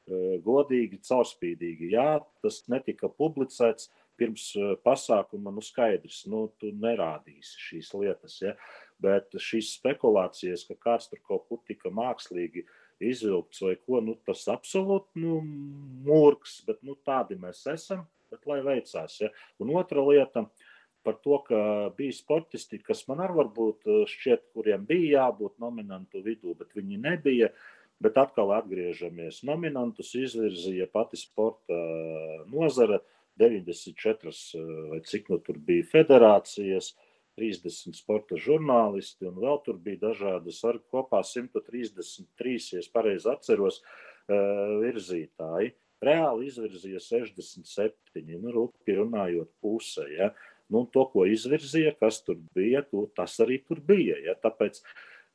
e, 0.06 0.38
godīgi, 0.44 1.02
caurspīdīgi, 1.08 1.90
jā, 1.96 2.20
tas 2.44 2.62
netika 2.70 3.10
publicēts 3.10 3.90
pirms 4.16 4.52
e, 4.54 4.76
pasākuma, 4.86 5.50
nu 5.52 5.64
skaidrs, 5.64 6.22
nu 6.30 6.46
tu 6.60 6.70
nerādīsi 6.78 7.58
šīs 7.64 7.90
lietas, 7.98 8.38
ja, 8.44 8.54
bet 9.02 9.34
šīs 9.34 9.74
spekulācijas, 9.80 10.64
ka 10.70 10.78
kāds 10.86 11.10
tur 11.10 11.20
kaut 11.26 11.48
kur 11.50 11.64
tika 11.66 11.90
mākslīgi 11.90 12.64
izvilkts 13.02 13.66
vai 13.66 13.74
ko, 13.82 13.98
nu 14.00 14.14
tas 14.24 14.46
absolūti, 14.54 15.26
nu, 15.26 15.40
mūrks, 16.06 16.60
bet, 16.70 16.78
nu, 16.86 16.94
tādi 17.04 17.36
mēs 17.42 17.66
esam, 17.74 18.06
bet 18.30 18.46
lai 18.46 18.62
veicās, 18.64 19.18
ja. 19.20 19.34
Un 19.60 19.74
otra 19.74 20.06
lieta, 20.06 20.46
uh, 20.46 20.65
par 21.06 21.20
to, 21.22 21.38
ka 21.46 21.58
bija 21.96 22.14
sportisti, 22.16 22.80
kas 22.82 23.04
man 23.06 23.22
arī 23.22 23.38
varbūt 23.38 23.86
eh, 23.86 24.04
šķiet, 24.10 24.48
kuriem 24.56 24.86
bija 24.88 25.20
jābūt 25.20 25.60
nominantu 25.62 26.22
vidū, 26.24 26.56
bet 26.58 26.74
viņi 26.74 27.02
nebija. 27.04 27.52
Bet 28.02 28.18
atkal 28.20 28.50
atgriežamies. 28.52 29.38
Nominantus 29.48 30.10
izvirzīja 30.18 30.90
pati 30.92 31.16
sporta 31.16 31.76
eh, 31.76 32.40
nozara, 32.50 32.98
94 33.40 34.32
eh, 34.32 34.72
vai 34.90 34.98
cik 35.06 35.30
nu 35.32 35.38
tur 35.46 35.60
bija 35.68 35.86
federācijas, 35.92 36.90
30 37.38 37.96
sporta 37.96 38.36
žurnālisti, 38.40 39.28
un 39.28 39.38
vēl 39.44 39.62
tur 39.64 39.78
bija 39.86 40.08
dažādas, 40.08 40.58
ar 40.64 40.80
kopā 40.92 41.20
133, 41.20 42.70
ja 42.72 42.84
pareizi 42.94 43.28
atceros, 43.28 43.82
virzītāji. 44.26 45.74
Reāli 46.06 46.48
izvirzīja 46.48 47.00
67, 47.04 48.24
nu, 48.40 48.54
rūpīgi 48.56 48.96
runājot, 49.02 49.52
pusē. 49.60 50.06
Ja? 50.16 50.30
Nu, 50.72 50.82
to, 50.90 51.04
ko 51.12 51.26
izvirzīja, 51.30 51.94
kas 52.00 52.22
tur 52.26 52.40
bija, 52.56 52.82
to, 52.90 53.04
tas 53.14 53.36
arī 53.44 53.60
tur 53.66 53.80
bija. 53.86 54.16
Ja? 54.24 54.34
Tāpēc 54.42 54.80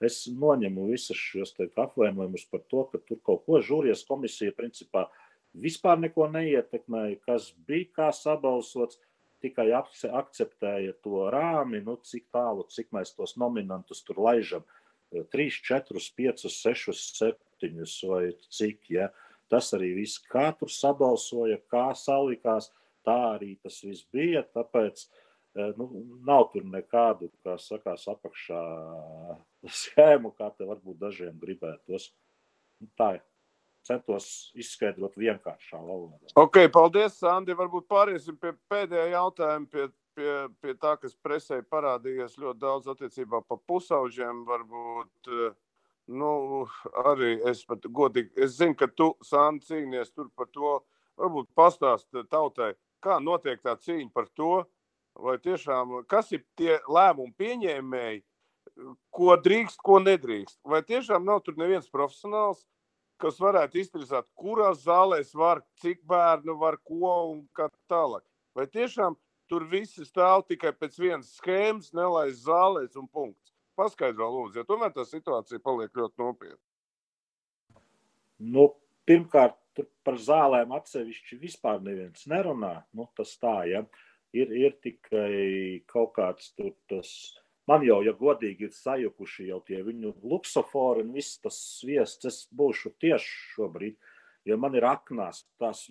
es 0.04 0.26
noņemu 0.28 0.90
visus 0.92 1.20
šos 1.20 1.56
apvainojumus 1.62 2.48
par 2.52 2.66
to, 2.68 2.86
ka 2.92 3.00
tur 3.08 3.22
kaut 3.24 3.46
ko 3.48 3.62
žūrijas 3.64 4.04
komisija 4.08 4.56
principā 4.58 5.08
vispār 5.54 6.00
neko 6.00 6.28
neietekmēja, 6.32 7.22
kas 7.28 7.52
bija 7.68 7.90
kā 7.96 8.10
sabalsots, 8.16 9.00
tikai 9.42 9.72
akceptēja 9.74 10.94
to 11.04 11.26
rāmi, 11.34 11.82
nu, 11.84 11.98
cik 12.06 12.28
tālu, 12.34 12.68
cik 12.70 12.92
mēs 12.94 13.16
tos 13.18 13.36
nominantus 13.42 14.04
tur 14.06 14.22
laižam. 14.22 14.68
3, 15.12 15.48
4, 15.68 16.04
5, 16.18 16.46
6, 16.48 16.94
7 17.18 18.12
vai 18.12 18.24
cik. 18.54 18.86
Ja? 18.94 19.10
Tas 19.52 19.74
arī 19.76 19.92
viss, 19.98 20.22
kā 20.32 20.52
tur 20.60 20.72
sabalsoja, 20.72 21.58
kā 21.72 21.90
salikās 21.98 22.70
tā 23.04 23.18
arī 23.34 23.58
tas 23.64 23.82
viss 23.84 24.06
bija. 24.14 24.46
Tāpēc 24.56 25.04
eh, 25.04 25.10
nu, 25.78 25.88
nav 26.28 26.48
tur 26.54 26.68
nekādu, 26.68 27.32
kā 27.46 27.58
sakās, 27.60 28.08
apakšā 28.12 28.62
schēmu, 29.82 30.34
kā 30.38 30.52
te 30.56 30.68
varbūt 30.68 31.02
dažiem 31.02 31.36
gribētos. 31.42 32.12
Nu, 32.82 32.90
tā 32.98 33.18
ir. 33.20 33.28
Centos 33.82 34.52
izskaidrot 34.54 35.16
vienkāršā 35.18 35.80
valodā. 35.82 36.30
Ok, 36.38 36.60
paldies, 36.70 37.16
Andi. 37.26 37.56
Varbūt 37.58 37.88
pāriesim 37.90 38.36
pie 38.38 38.52
pēdējā 38.70 39.08
jautājuma, 39.16 39.66
pie 39.74 39.88
pie, 40.16 40.32
pie 40.62 40.76
tā, 40.80 40.96
kas 41.02 41.16
presē 41.24 41.62
parādījies 41.72 42.38
ļoti 42.42 42.62
daudz 42.62 42.90
attiecībā 42.92 43.42
par 43.48 43.62
pusauģiem. 43.70 44.44
Varbūt 44.48 45.32
nu, 46.12 46.32
arī 47.06 47.34
es 47.50 47.64
pat 47.68 47.86
godīgi, 47.88 48.34
es 48.44 48.58
zinu, 48.60 48.76
ka 48.78 48.90
tu, 48.90 49.12
Sāni, 49.26 49.64
cīnies 49.68 50.14
tur 50.16 50.32
par 50.36 50.50
to. 50.54 50.80
Varbūt 51.22 51.52
pastāst 51.58 52.08
tautai, 52.32 52.74
kā 53.04 53.20
notiek 53.22 53.62
tā 53.62 53.76
cīņa 53.78 54.10
par 54.16 54.30
to, 54.38 54.64
vai 55.16 55.38
tiešām 55.42 56.02
kas 56.10 56.32
ir 56.36 56.44
tie 56.60 56.78
lēmumu 56.88 57.34
pieņēmēji, 57.40 58.22
ko 59.12 59.36
drīkst, 59.38 59.82
ko 59.84 60.00
nedrīkst. 60.02 60.60
Vai 60.68 60.82
tiešām 60.86 61.26
nav 61.28 61.42
tur 61.46 61.58
neviens 61.60 61.90
profesionāls, 61.92 62.64
kas 63.22 63.40
varētu 63.42 63.82
izpildīt, 63.82 64.32
kurās 64.38 64.84
zālēs 64.86 65.34
var, 65.38 65.62
cik 65.82 66.02
bērnu 66.10 66.58
var, 66.60 66.80
ko 66.84 67.14
un 67.34 67.44
kā 67.58 67.70
tālāk. 67.92 68.24
Vai 68.58 68.66
tiešām 68.68 69.18
tur 69.52 69.68
viss 69.70 70.00
stāv 70.08 70.46
tikai 70.48 70.74
pēc 70.74 70.98
vienas 71.00 71.36
schēmas, 71.38 71.92
nelaist 71.96 72.46
zālēs 72.46 72.98
un 73.00 73.08
punkts. 73.12 73.54
Paskaidro, 73.80 74.28
lūdzu, 74.32 74.62
jo 74.62 74.68
tomēr 74.68 74.92
tā 74.96 75.06
situācija 75.08 75.62
paliek 75.64 75.96
ļoti 75.96 76.22
nopietna. 76.22 76.62
Nu, 78.42 78.72
pirmkārt, 79.08 79.58
par 80.06 80.18
zālēm 80.20 80.74
atsevišķi 80.76 81.38
vispār 81.40 81.82
neviens 81.84 82.26
nerunā. 82.30 82.82
Nu, 82.98 83.08
tas 83.18 83.34
tā, 83.40 83.62
ja. 83.70 83.84
Ir, 84.34 84.52
ir 84.52 84.76
tikai 84.84 85.84
kaut 85.92 86.16
kāds 86.18 86.54
tur 86.58 86.74
tas 86.90 87.12
Man 87.70 87.84
jau, 87.86 88.00
ja 88.04 88.14
godīgi, 88.18 88.68
ir 88.68 88.74
sajukuši 88.74 89.52
jau 89.52 89.60
tie 89.64 89.82
viņu 89.86 90.16
luksofori 90.28 91.06
un 91.06 91.12
viss 91.16 91.38
tas 91.40 91.58
sviests. 91.78 92.26
Es 92.28 92.40
būšu 92.58 92.96
tieši 93.00 93.36
šobrīd, 93.54 93.98
ja 94.50 94.58
man 94.60 94.76
ir 94.76 94.88
aknās 94.90 95.44
tās 95.62 95.86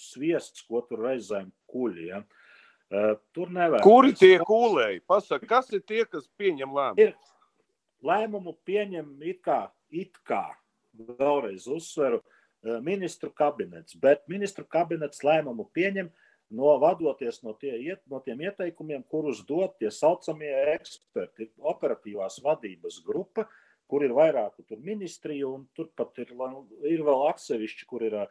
sviests, 0.00 0.62
ko 0.68 0.84
tur 0.86 1.02
reizēm 1.08 1.50
kuļi. 1.72 2.06
Ja. 2.12 2.22
Tur 3.34 3.50
nevar. 3.50 3.82
Kuri 3.82 4.14
tie 4.16 4.36
kūlēji? 4.46 5.02
Pasaka, 5.10 5.48
kas 5.50 5.72
ir 5.74 5.82
tie, 5.82 6.04
kas 6.06 6.28
pieņem 6.38 6.76
lēmumu? 6.78 7.02
Ir 7.02 8.06
lēmumu 8.06 8.54
pieņem 8.68 9.10
it 9.26 9.42
kā, 9.44 9.64
it 9.90 10.16
kā, 10.24 10.44
vēlreiz 10.94 11.66
uzsveru, 11.66 12.22
ministru 12.86 13.32
kabinets, 13.34 13.98
bet 13.98 14.22
ministru 14.30 14.64
kabinets 14.70 15.26
lēmumu 15.26 15.66
pieņem 15.74 16.06
uh, 16.06 16.25
no 16.54 16.76
vadoties 16.82 17.40
no, 17.42 17.54
tie, 17.58 17.74
no 18.10 18.20
tiem 18.24 18.42
ieteikumiem, 18.46 19.04
kurus 19.10 19.42
dod 19.46 19.74
tie 19.80 19.90
saucamie 19.90 20.52
eksperti, 20.76 21.50
operatīvās 21.58 22.40
vadības 22.44 23.00
grupa, 23.06 23.46
kur 23.90 24.04
ir 24.06 24.14
vairāku 24.14 24.64
ministriju, 24.82 25.52
un 25.54 25.66
turpat 25.76 26.18
ir, 26.22 26.32
ir 26.90 27.04
vēl 27.06 27.26
atsevišķi, 27.30 27.86
kur 27.90 28.06
ir 28.06 28.18
uh, 28.22 28.26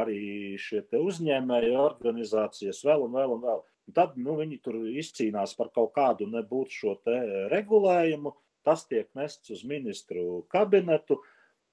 arī 0.00 0.56
šie 0.60 0.84
uzņēmēji 0.96 1.74
organizācijas, 1.76 2.84
vēl 2.88 3.06
un 3.08 3.18
vēl 3.18 3.36
un 3.36 3.44
vēl. 3.44 3.60
Un 3.88 3.96
tad 3.96 4.16
nu, 4.16 4.36
viņi 4.38 4.60
tur 4.62 4.78
izcīnās 4.86 5.56
par 5.58 5.72
kaut 5.74 5.92
kādu 5.96 6.28
nebūtu 6.30 6.72
šo 6.72 6.96
regulējumu. 7.52 8.32
Tas 8.62 8.84
tiek 8.86 9.08
nests 9.18 9.50
uz 9.50 9.64
ministru 9.66 10.44
kabinetu, 10.52 11.18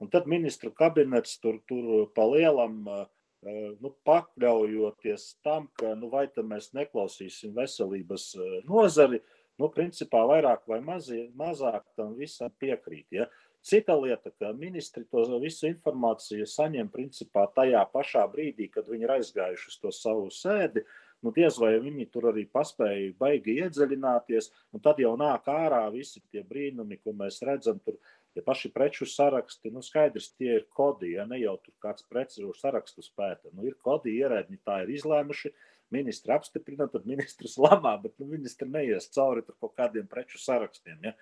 un 0.02 0.10
tad 0.10 0.26
ministru 0.26 0.72
kabinets 0.74 1.36
tur, 1.38 1.60
tur 1.70 2.08
pa 2.16 2.26
lielam 2.26 2.80
uh, 2.88 3.04
nu, 3.42 3.92
pakļaujoties 4.04 5.26
tam, 5.44 5.68
ka 5.80 5.94
nu, 5.96 6.10
vai 6.12 6.26
mēs 6.44 6.72
neklausīsim 6.76 7.54
veselības 7.56 8.34
nozari, 8.68 9.20
nu, 9.60 9.68
principā 9.72 10.24
vairāk 10.28 10.66
vai 10.68 10.80
mazi, 10.84 11.28
mazāk 11.36 11.84
tam 11.96 12.16
visam 12.18 12.52
piekrīt. 12.60 13.06
Ja? 13.10 13.28
Cita 13.60 13.92
lieta, 13.96 14.30
ka 14.40 14.54
ministri 14.56 15.04
to 15.12 15.38
visu 15.40 15.68
informāciju 15.68 16.46
saņem 16.48 16.88
principā 16.92 17.44
tajā 17.56 17.82
pašā 17.92 18.24
brīdī, 18.32 18.70
kad 18.72 18.88
viņi 18.88 19.04
ir 19.04 19.14
aizgājuši 19.18 19.68
uz 19.68 19.78
to 19.82 19.92
savu 19.92 20.30
sēdi. 20.32 20.84
Nu, 21.20 21.28
diez 21.36 21.58
vai 21.60 21.74
viņi 21.76 22.06
tur 22.08 22.30
arī 22.30 22.46
paspēja 22.48 23.12
baigi 23.20 23.58
iedziļināties, 23.60 24.48
un 24.72 24.80
tad 24.80 25.02
jau 25.04 25.12
nāk 25.20 25.44
ārā 25.52 25.82
visi 25.92 26.22
tie 26.32 26.40
brīnumi, 26.40 26.96
ko 27.04 27.12
mēs 27.12 27.42
redzam 27.44 27.76
tur 27.84 27.98
Tie 28.30 28.42
paši 28.46 28.70
preču 28.70 29.08
saraksti, 29.10 29.72
nu 29.74 29.82
skaidrs, 29.82 30.30
tie 30.38 30.60
ir 30.60 30.66
kodi, 30.70 31.16
ja 31.16 31.24
ne 31.26 31.40
jau 31.40 31.56
tur 31.64 31.74
kāds 31.82 32.04
preču 32.06 32.52
sarakstu 32.54 33.02
spēta. 33.02 33.50
Nu, 33.50 33.64
ir 33.66 33.74
kodi, 33.82 34.12
ierēdņi 34.22 34.60
tā 34.66 34.82
ir 34.84 34.92
izlēmuši, 34.94 35.50
ministri 35.90 36.34
apstiprina, 36.36 36.86
tad 36.92 37.08
ministrs 37.10 37.56
lamā, 37.58 37.96
bet 38.02 38.14
nu, 38.22 38.28
ministri 38.30 38.68
neies 38.70 39.10
cauri 39.14 39.42
kaut 39.50 39.74
kādiem 39.78 40.06
preču 40.10 40.38
sarakstiem. 40.38 41.00
Ja? 41.08 41.16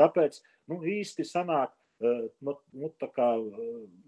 Tāpēc 0.00 0.40
nu, 0.72 0.80
īsti 0.80 1.26
sanāk, 1.28 1.74
nu, 2.00 2.54
nu, 2.72 2.88
tā 3.00 3.08
kā 3.12 3.28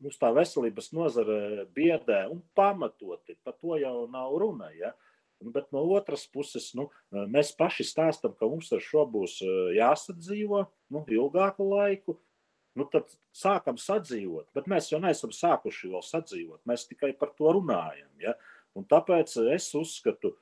mums 0.00 0.16
tā 0.20 0.30
veselības 0.36 0.88
nozare 0.96 1.66
biedē 1.76 2.24
un 2.32 2.40
pamatoti, 2.56 3.36
par 3.44 3.58
to 3.60 3.76
jau 3.80 4.06
nav 4.12 4.38
runa. 4.40 4.70
Ja? 4.76 4.94
Bet 5.38 5.68
no 5.76 5.84
otras 5.94 6.24
puses, 6.32 6.72
nu, 6.74 6.88
mēs 7.12 7.52
paši 7.60 7.84
stāstām, 7.86 8.32
ka 8.40 8.48
mums 8.48 8.72
ar 8.72 8.80
šo 8.82 9.04
būs 9.12 9.36
jāsadzīvo 9.76 10.64
nu, 10.96 11.04
ilgāku 11.12 11.68
laiku 11.68 12.16
nu 12.78 12.86
tad 12.92 13.10
sākam 13.34 13.78
sadzīvot. 13.80 14.48
Bet 14.56 14.68
mēs 14.70 14.92
jau 14.92 15.00
neesam 15.02 15.32
sākuši 15.34 15.90
vēl 15.92 16.04
sadzīvot. 16.04 16.62
Mēs 16.68 16.86
tikai 16.90 17.12
par 17.18 17.34
to 17.38 17.52
runājam. 17.58 18.10
Ja? 18.22 18.34
Un 18.78 18.86
tāpēc 18.88 19.34
es 19.54 19.68
uzskatu 19.78 20.34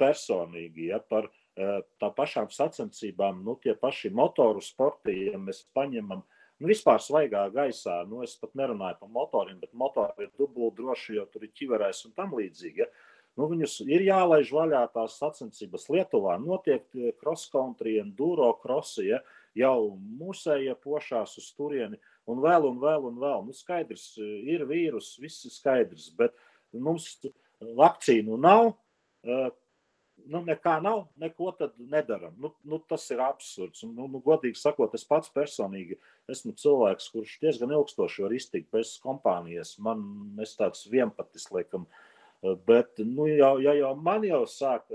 personīgi 0.00 0.88
ja, 0.90 1.00
par 1.12 1.28
eh, 1.28 1.80
tā 2.00 2.10
pašām 2.16 2.50
sacensībām, 2.52 3.42
nu, 3.46 3.58
tie 3.62 3.76
paši 3.78 4.10
motoru 4.14 4.62
sporti, 4.64 5.28
ja 5.30 5.40
mēs 5.40 5.64
paņemam. 5.76 6.24
Nu, 6.62 6.70
vispār 6.70 7.00
svaigā 7.02 7.46
gaisā, 7.54 8.02
nu, 8.08 8.22
es 8.26 8.36
pat 8.38 8.54
nerunāju 8.58 9.00
par 9.00 9.10
motoriem, 9.12 9.58
bet 9.62 9.72
motori 9.74 10.26
ir 10.26 10.34
dubulti 10.38 10.80
droši, 10.80 11.16
jo 11.18 11.26
tur 11.30 11.46
ir 11.46 11.54
ķiverēs 11.58 12.04
un 12.08 12.14
tam 12.18 12.34
līdzīgi. 12.38 12.84
Ja? 12.84 12.88
Nu, 13.38 13.48
viņus 13.48 13.78
ir 13.88 14.04
jālaiž 14.04 14.50
vaļā 14.52 14.82
tās 14.94 15.16
sacensības 15.20 15.88
Lietuvā. 15.92 16.38
Notiek 16.40 16.88
eh, 16.96 17.12
cross-country, 17.20 17.98
enduro 18.02 18.52
crossi. 18.62 19.10
Ja? 19.12 19.20
Uh, 19.22 19.38
jau 19.58 19.96
musēja 20.20 20.76
pošās 20.80 21.36
uz 21.40 21.48
turieni, 21.56 22.00
un 22.30 22.42
vēl, 22.42 22.68
un 22.70 22.78
vēl, 22.82 23.08
un 23.10 23.18
vēl. 23.22 23.46
Nu, 23.46 23.56
skaidrs, 23.56 24.14
ir 24.18 24.66
vīrus, 24.68 25.14
viss 25.22 25.46
ir 25.48 25.54
skaidrs, 25.54 26.10
bet 26.18 26.36
mums 26.72 27.16
vakcīnu 27.60 28.38
nav. 28.40 28.72
Nu, 30.22 30.38
nekā 30.44 30.76
nav, 30.84 31.06
neko 31.18 31.50
tad 31.58 31.72
nedaram. 31.80 32.34
Nu, 32.38 32.52
nu, 32.68 32.78
tas 32.88 33.08
ir 33.10 33.22
absurds. 33.24 33.82
Nu, 33.88 34.06
nu, 34.06 34.20
godīgi 34.22 34.60
sakot, 34.60 34.92
es 34.94 35.06
pats 35.08 35.32
personīgi 35.34 35.96
esmu 36.30 36.52
cilvēks, 36.62 37.08
kurš 37.14 37.38
diezgan 37.42 37.72
ilgstoši 37.74 38.22
var 38.26 38.34
iztikt 38.36 38.70
bez 38.74 38.94
kompānijas. 39.02 39.74
Man 39.82 40.04
ir 40.38 40.52
tāds 40.58 40.84
vienpatis, 40.92 41.48
laikam, 41.54 41.88
bet 42.42 42.98
nu, 42.98 43.26
jau, 43.30 43.56
ja 43.62 43.74
jau 43.78 43.94
man 44.02 44.26
jau 44.26 44.42
sāk 44.50 44.88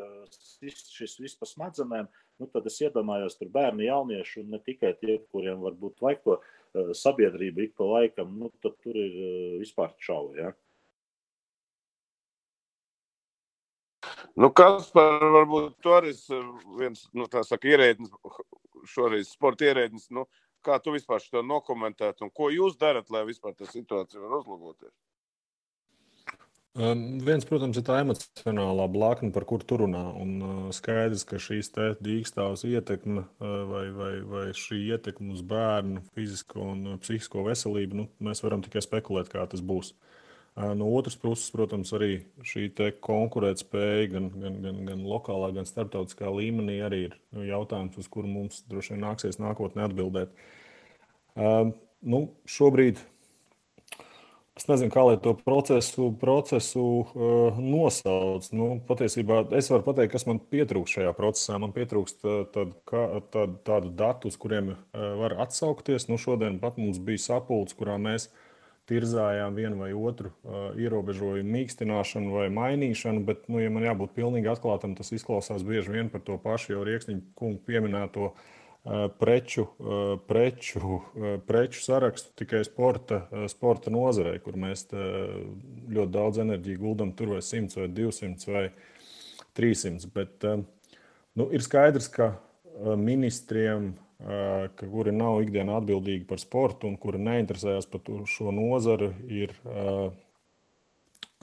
šis 0.62 1.18
viss 1.22 1.40
pa 1.40 1.48
smadzenēm, 1.48 2.10
nu, 2.38 2.48
tad 2.52 2.68
es 2.70 2.80
iedomājos, 2.84 3.38
tur 3.40 3.50
bērni, 3.54 3.88
jaunieši 3.88 4.44
un 4.44 4.56
ne 4.56 4.62
tikai 4.64 4.94
tie, 5.00 5.18
kuriem 5.32 5.64
varbūt 5.64 6.04
vajag 6.04 6.24
to 6.26 6.38
uh, 6.38 6.94
sabiedrību 6.98 7.64
ik 7.66 7.76
pa 7.80 7.88
laikam, 7.96 8.36
nu, 8.40 8.52
tad 8.64 8.76
tur 8.84 9.00
ir 9.00 9.20
vispār 9.62 9.96
čauvi. 10.04 10.44
Ja? 10.44 10.54
Nu, 14.38 14.52
kas 14.54 14.92
par 14.94 15.24
varbūt 15.34 15.80
to 15.82 15.96
arī 15.98 16.12
viens, 16.78 17.08
nu, 17.18 17.26
tā 17.32 17.42
saka, 17.48 17.72
ierēdnis, 17.72 18.12
šoreiz 18.92 19.32
sporta 19.34 19.66
ierēdnis, 19.66 20.12
nu, 20.14 20.28
kā 20.66 20.78
tu 20.84 20.94
vispār 20.94 21.24
šo 21.24 21.42
nokomentētu 21.46 22.28
un 22.28 22.34
ko 22.34 22.52
jūs 22.54 22.78
darat, 22.78 23.10
lai 23.14 23.24
vispār 23.28 23.56
tā 23.58 23.70
situācija 23.72 24.22
var 24.22 24.38
uzlaboties? 24.42 24.94
Um, 26.78 27.18
viens, 27.26 27.42
protams, 27.42 27.80
ir 27.80 27.84
tā 27.88 27.96
emocionālā 28.04 28.84
blakne, 28.94 29.32
par 29.34 29.48
kuru 29.50 29.66
tur 29.66 29.82
runā. 29.82 30.04
Un, 30.22 30.34
uh, 30.46 30.58
skaidrs, 30.76 31.24
ka 31.26 31.40
šīs 31.42 31.72
dīkstāvas 31.74 32.68
ietekme 32.70 33.24
uh, 33.24 33.56
vai, 33.66 33.88
vai, 33.96 34.12
vai 34.22 34.44
šī 34.54 34.84
ietekme 34.94 35.34
uz 35.34 35.42
bērnu 35.42 36.04
fizisko 36.14 36.68
un 36.76 36.84
uh, 36.92 37.00
psihisko 37.02 37.48
veselību, 37.48 37.98
nu, 37.98 38.06
mēs 38.22 38.44
varam 38.46 38.62
tikai 38.62 38.86
spekulēt, 38.86 39.34
kā 39.34 39.48
tas 39.50 39.66
būs. 39.66 39.96
Uh, 40.54 40.76
no 40.78 40.92
otras 40.94 41.18
puses, 41.18 41.50
protams, 41.56 41.96
arī 41.98 42.12
šī 42.46 42.70
konkurētspēja 43.02 44.14
gan, 44.14 44.30
gan, 44.38 44.62
gan, 44.62 44.86
gan 44.92 45.04
lokālā, 45.10 45.50
gan 45.58 45.66
starptautiskā 45.66 46.30
līmenī 46.30 46.78
arī 46.86 47.04
ir 47.08 47.18
jautājums, 47.56 47.98
uz 47.98 48.14
kuru 48.14 48.30
mums 48.30 48.62
droši 48.70 48.94
vien 48.94 49.06
nāksies 49.08 49.42
nākotnē 49.42 49.90
atbildēt. 49.90 50.38
Uh, 51.34 51.74
nu, 52.06 52.28
šobrīd 52.46 53.02
Es 54.58 54.66
nezinu, 54.66 54.90
kā 54.90 55.04
lai 55.06 55.18
to 55.22 55.36
procesu, 55.38 56.08
procesu 56.18 56.84
uh, 57.06 57.60
nosauc. 57.62 58.48
Nu, 58.58 58.70
patiesībā 58.88 59.44
es 59.58 59.70
varu 59.70 59.86
pateikt, 59.86 60.16
kas 60.16 60.26
man 60.26 60.40
pietrūkst 60.42 60.98
šajā 60.98 61.12
procesā. 61.18 61.60
Man 61.62 61.76
pietrūkst 61.76 62.26
uh, 62.26 62.40
tad, 62.56 62.74
kā, 62.90 63.04
tad, 63.34 63.60
tādu 63.68 63.94
datu, 64.00 64.32
uz 64.32 64.40
kuriem 64.42 64.74
uh, 64.74 64.80
var 65.22 65.38
atsaukties. 65.46 66.08
Nu, 66.10 66.18
šodien 66.22 66.58
pat 66.64 66.82
mums 66.82 66.98
bija 66.98 67.22
sapulcs, 67.28 67.78
kurā 67.78 68.00
mēs 68.02 68.32
tirzājām 68.90 69.54
vienu 69.54 69.78
vai 69.84 69.92
otru 69.94 70.34
uh, 70.34 70.72
ierobežojumu 70.80 71.54
mīkstināšanu 71.54 72.34
vai 72.40 72.50
mainīšanu. 72.58 73.22
Bet, 73.30 73.46
nu, 73.54 73.62
ja 73.62 73.70
man 73.70 73.86
jābūt 73.86 74.18
pilnīgi 74.18 74.50
atklātam, 74.56 74.98
tas 74.98 75.14
izklausās 75.14 75.68
bieži 75.68 75.94
vien 76.00 76.10
par 76.10 76.26
to 76.26 76.42
pašu 76.42 76.74
jau 76.74 76.88
Rieksniņa 76.88 77.28
kungu 77.38 77.62
pieminēto 77.70 78.32
uh, 78.32 78.46
preču, 79.20 79.66
preču, 80.30 81.00
preču 81.48 81.84
sarakstu 81.84 82.32
tikai 82.40 82.64
sporta, 82.68 83.26
sporta 83.52 83.92
nozarei, 83.92 84.40
kur 84.44 84.56
mēs 84.60 84.88
ļoti 84.92 86.12
daudz 86.14 86.42
enerģiju 86.46 86.82
guldam 86.82 87.12
tur 87.18 87.36
vai 87.36 87.44
100 87.44 87.82
vai 87.82 87.92
200 87.92 88.54
vai 88.54 88.66
300. 89.60 90.12
Bet, 90.16 90.48
Nu, 91.38 91.46
ir 91.54 91.62
skaidrs, 91.62 92.08
ka 92.10 92.32
ministriem, 92.98 93.92
ka, 94.18 94.88
kuri 94.90 95.12
nav 95.14 95.44
ikdienā 95.44 95.76
atbildīgi 95.78 96.26
par 96.30 96.42
sportu 96.42 96.90
un 96.90 96.96
kuri 96.98 97.22
neinteresējas 97.22 97.86
par 97.92 98.02
šo 98.32 98.54
nozari, 98.56 99.12
ir, 99.30 99.54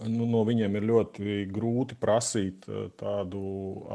nu, 0.02 0.26
no 0.26 0.42
viņiem 0.46 0.78
ir 0.78 0.86
ļoti 0.90 1.38
grūti 1.54 1.98
prasīt 2.00 2.66
tādu 3.00 3.42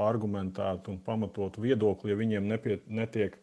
argumentētu 0.07 0.93
un 0.93 0.99
pamatotu 1.05 1.63
viedokli, 1.65 2.13
ja 2.13 2.19
viņiem 2.19 2.47
nepie, 2.49 2.79
netiek 2.87 3.37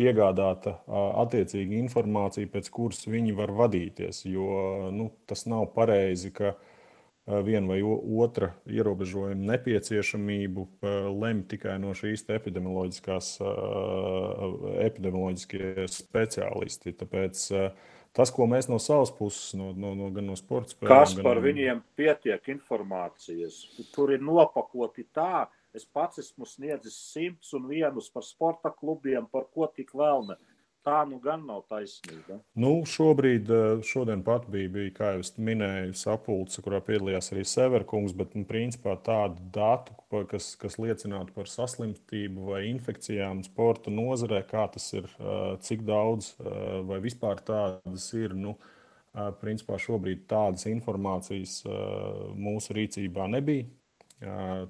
piegādāta 0.00 0.78
attiecīga 1.20 1.76
informācija, 1.82 2.48
pēc 2.48 2.70
kuras 2.72 3.04
viņi 3.04 3.36
var 3.36 3.52
vadīties. 3.52 4.24
Jo 4.30 4.88
nu, 4.96 5.10
tas 5.28 5.44
nav 5.50 5.66
pareizi, 5.74 6.32
ka 6.32 6.54
uh, 6.54 6.68
viena 7.44 7.68
vai 7.68 7.80
otra 7.82 8.54
ierobežojuma 8.66 9.52
nepieciešamību 9.52 10.66
lemj 11.20 11.44
tikai 11.52 11.76
no 11.82 11.92
šīs 11.96 12.24
epidemioloģiskās, 12.32 13.32
epidemioloģiskie 14.86 15.86
speciālisti. 15.92 16.94
Tāpēc 17.00 17.44
tas, 18.16 18.32
ko 18.34 18.46
mēs 18.50 18.68
no 18.70 18.78
savas 18.82 19.12
puses, 19.14 19.54
no, 19.58 19.70
no, 19.76 19.94
no, 19.98 20.10
gan 20.14 20.28
no 20.30 20.36
sporta 20.38 20.74
spēlēm, 20.74 20.92
kas 20.92 21.14
par 21.20 21.40
gan... 21.40 21.46
viņiem 21.48 21.82
pietiek 21.98 22.52
informācijas, 22.56 23.62
tur 23.94 24.14
ir 24.16 24.22
nopakoti 24.24 25.06
tā. 25.14 25.48
Es 25.70 25.84
pats 25.86 26.18
esmu 26.18 26.48
sniedzis 26.50 26.96
simts 27.12 27.52
un 27.54 27.68
vienus 27.70 28.08
par 28.10 28.24
sporta 28.26 28.72
klubiem, 28.74 29.28
par 29.30 29.44
ko 29.54 29.68
tik 29.70 29.92
vēl 29.94 30.24
ne. 30.26 30.36
Tā 30.80 31.02
nu 31.04 31.18
gan 31.20 31.42
nav 31.44 31.66
taisnība. 31.68 32.38
Nu, 32.56 32.70
šobrīd, 32.88 33.50
eh, 33.52 33.82
šodien 33.84 34.22
pat 34.24 34.46
bija, 34.48 34.70
bija 34.72 34.92
kā 34.96 35.10
jau 35.12 35.24
minēju, 35.44 35.92
sapulce, 35.92 36.62
kurā 36.64 36.80
piedalījās 36.80 37.28
arī 37.34 37.44
Severkungs, 37.44 38.14
bet 38.16 38.32
nu, 38.34 38.46
principā 38.48 38.94
tādu 38.96 39.44
datu, 39.52 39.92
kas, 40.30 40.54
kas 40.56 40.78
liecinātu 40.80 41.36
par 41.36 41.52
saslimstību 41.52 42.48
vai 42.48 42.62
infekcijām 42.70 43.44
sporta 43.44 43.92
nozarē, 43.92 44.40
kā 44.48 44.64
tas 44.72 44.88
ir, 44.96 45.04
eh, 45.20 45.58
cik 45.60 45.84
daudz 45.84 46.32
eh, 46.40 46.80
vai 46.88 47.00
vispār 47.04 47.44
tādas 47.44 48.12
ir. 48.14 48.34
Nu, 48.34 48.56
Principā 49.10 49.74
šobrīd 49.74 50.20
tādas 50.30 50.68
informācijas 50.70 51.64
mūsu 52.38 52.76
rīcībā 52.76 53.24
nebija. 53.26 53.66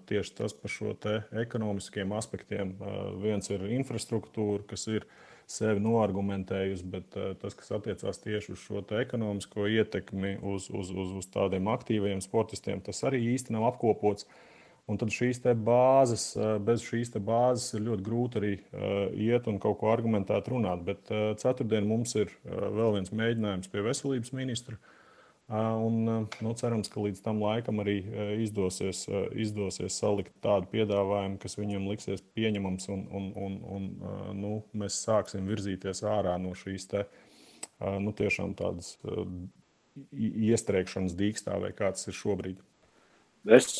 Tieši 0.09 0.33
tas 0.39 0.55
par 0.57 0.73
šo 0.73 0.95
ekonomiskiem 1.43 2.15
aspektiem. 2.17 2.73
Viens 3.21 3.51
ir 3.53 3.67
infrastruktūra, 3.69 4.65
kas 4.67 4.87
ir 4.89 5.05
uh, 5.05 5.30
sevi 5.51 5.83
noargumentējusi, 5.83 6.87
bet 6.93 7.17
uh, 7.19 7.33
tas, 7.41 7.57
kas 7.59 7.73
attiecās 7.77 8.23
tieši 8.23 8.55
uz 8.55 8.63
šo 8.63 8.83
ekonomisko 9.01 9.67
ietekmi, 9.71 10.37
uz, 10.47 10.69
uz, 10.71 10.93
uz, 10.95 11.17
uz 11.21 11.27
tādiem 11.33 11.71
aktīviem 11.73 12.23
sportistiem, 12.25 12.83
tas 12.87 13.03
arī 13.09 13.23
īsti 13.35 13.57
nav 13.57 13.71
apkopots. 13.73 14.29
Un 14.91 14.99
tad 14.99 15.13
šīs 15.15 15.43
bāzes, 15.63 16.31
uh, 16.39 16.57
bez 16.63 16.83
šīs 16.87 17.13
bāzes 17.23 17.75
ir 17.77 17.85
ļoti 17.89 18.07
grūti 18.07 18.41
arī 18.41 18.53
uh, 18.59 19.11
iet 19.15 19.51
un 19.51 19.61
kaut 19.63 19.79
ko 19.83 19.91
argumentēt, 19.93 20.51
runāt. 20.51 20.87
Bet 20.87 21.11
ceturtdien 21.43 21.87
mums 21.87 22.15
ir 22.19 22.33
vēl 22.47 22.97
viens 22.99 23.13
mēģinājums 23.15 23.71
pie 23.71 23.85
veselības 23.87 24.35
ministra. 24.35 24.79
Un, 25.51 26.29
nu, 26.31 26.51
cerams, 26.55 26.87
ka 26.93 27.03
līdz 27.03 27.25
tam 27.25 27.41
laikam 27.43 27.81
arī 27.83 27.97
izdosies, 28.45 29.03
izdosies 29.35 29.97
salikt 29.99 30.31
tādu 30.45 30.69
piedāvājumu, 30.71 31.41
kas 31.43 31.59
viņiem 31.59 31.89
liksies 31.91 32.23
pieņemams, 32.39 32.87
un, 32.95 33.03
un, 33.11 33.27
un, 33.35 33.57
un 33.67 33.89
nu, 34.39 34.53
mēs 34.79 35.01
sāksim 35.03 35.51
virzīties 35.51 36.05
ārā 36.07 36.37
no 36.39 36.55
šīs 36.55 36.87
te, 36.93 37.03
nu, 37.83 38.15
tiešām 38.15 38.55
tādas 38.59 38.95
iestrēgšanas 40.15 41.19
dīkstā, 41.19 41.59
vai 41.59 41.73
kāds 41.75 42.07
ir 42.07 42.15
šobrīd. 42.15 42.63
Es, 43.51 43.73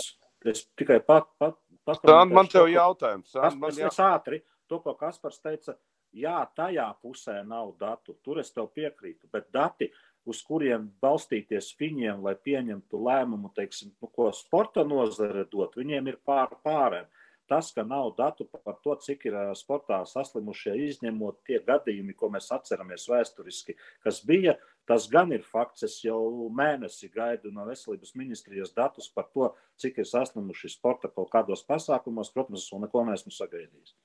es 0.43 0.65
tikai 0.75 0.99
pat, 1.07 1.31
pat, 1.39 1.55
pat 1.87 2.03
Sand, 2.03 2.35
man 2.35 2.51
te 2.51 2.59
ir 2.65 2.75
jautājums. 2.75 3.31
Sand, 3.31 3.63
man 3.63 3.79
jā... 3.79 3.93
Ātri 4.11 4.43
to, 4.67 4.81
ko 4.83 4.95
Kaspars 4.99 5.39
teica, 5.43 5.77
jā, 6.17 6.39
tajā 6.57 6.87
pusē 7.03 7.41
nav 7.47 7.75
datu. 7.81 8.17
Tur 8.25 8.41
es 8.43 8.51
tev 8.55 8.71
piekrītu, 8.75 9.29
bet 9.33 9.51
dati 9.55 9.91
uz 10.29 10.43
kuriem 10.47 10.91
balstīties 11.03 11.73
viņiem, 11.81 12.21
lai 12.25 12.35
pieņemtu 12.37 13.01
lēmumu, 13.07 13.53
teiksim, 13.57 13.95
nu, 14.01 14.11
ko 14.13 14.31
sporta 14.37 14.85
nozare 14.85 15.47
dot, 15.53 15.79
viņiem 15.81 16.13
ir 16.13 16.21
pār 16.27 16.55
pārēm. 16.65 17.09
Tas, 17.51 17.73
ka 17.75 17.83
nav 17.83 18.13
datu 18.15 18.45
par 18.47 18.77
to, 18.85 18.95
cik 19.03 19.25
ir 19.27 19.37
sportā 19.59 19.97
saslimušie, 20.07 20.77
izņemot 20.87 21.41
tie 21.49 21.59
gadījumi, 21.67 22.15
ko 22.15 22.29
mēs 22.31 22.47
atceramies 22.55 23.09
vēsturiski, 23.11 23.75
kas 24.07 24.21
bija, 24.23 24.55
tas 24.87 25.09
gan 25.11 25.35
ir 25.35 25.43
fakts. 25.43 25.83
Es 25.89 25.97
jau 26.05 26.21
mēnesi 26.55 27.11
gaidu 27.11 27.51
no 27.51 27.67
veselības 27.67 28.15
ministrijas 28.15 28.71
datus 28.77 29.11
par 29.11 29.27
to, 29.35 29.51
cik 29.83 29.99
ir 29.99 30.07
saslimuši 30.07 30.71
sporta 30.77 31.11
kaut 31.11 31.33
kādos 31.35 31.67
pasākumos. 31.67 32.31
Protams, 32.31 32.63
es 32.63 32.71
vēl 32.71 32.85
neko 32.85 33.03
neesmu 33.11 33.35
sagaidījis. 33.35 33.97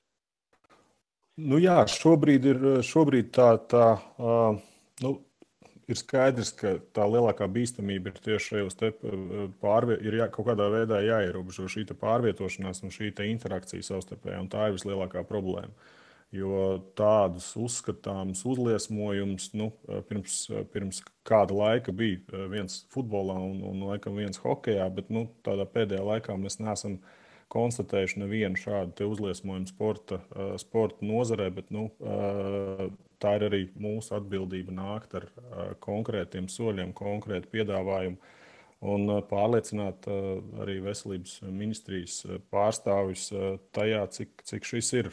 Nu 1.46 1.62
jā, 1.62 1.78
šobrīd 1.86 2.50
ir 2.50 2.66
šobrīd 2.82 3.30
tā, 3.36 3.52
tā 3.70 3.86
uh, 3.94 4.58
nu, 5.04 5.10
ir 5.86 5.98
skaidrs, 5.98 6.52
ka 6.58 6.76
tā 6.96 7.04
lielākā 7.08 7.46
bīstamība 7.50 8.10
ir 8.10 8.22
tieši 8.24 8.52
šajos 8.52 8.78
pārvietojumos. 9.62 10.06
Ir 10.06 10.18
jā, 10.20 10.30
kaut 10.32 10.48
kādā 10.50 10.66
veidā 10.72 11.02
jāierobežo 11.04 11.68
šī 11.70 11.86
pārvietošanās 11.92 12.82
un 12.82 12.94
šī 12.94 13.12
interakcija 13.30 13.86
savstarpēji, 13.86 14.40
un 14.42 14.50
tā 14.52 14.68
ir 14.68 14.76
vislielākā 14.78 15.22
problēma. 15.28 15.72
Jo 16.34 16.82
tādus 16.98 17.52
uzskatāmus 17.54 18.42
uzliesmojumus 18.50 19.52
nu, 19.54 19.70
pirms, 20.08 20.40
pirms 20.72 20.98
kāda 21.26 21.54
laika 21.54 21.94
bija 21.94 22.48
viens 22.50 22.80
futbolā 22.92 23.38
un, 23.38 23.60
un 23.62 23.84
laikam 23.92 24.18
viens 24.18 24.42
hokeja, 24.42 24.88
bet 24.92 25.12
nu, 25.14 25.28
tādā 25.46 25.68
pēdējā 25.70 26.02
laikā 26.02 26.34
mēs 26.40 26.58
neesam 26.58 26.98
konstatējuši 27.52 28.22
nevienu 28.22 28.58
šādu 28.60 29.10
uzliesmojumu 29.12 29.70
sporta, 29.70 30.20
sporta 30.60 31.06
nozarē. 31.06 31.50
Bet, 31.54 31.70
nu, 31.74 31.88
tā 33.22 33.36
ir 33.38 33.46
arī 33.48 33.62
mūsu 33.80 34.16
atbildība 34.18 34.74
nākt 34.76 35.14
ar 35.20 35.28
konkrētiem 35.84 36.50
soļiem, 36.52 36.96
konkrētu 36.96 37.52
piedāvājumu 37.54 38.18
un 38.86 39.08
pārliecināt 39.30 40.04
arī 40.60 40.76
veselības 40.84 41.38
ministrijas 41.48 42.18
pārstāvis 42.52 43.30
tajā, 43.76 44.02
cik, 44.12 44.44
cik 44.46 44.68
šis 44.68 44.92
ir. 45.00 45.08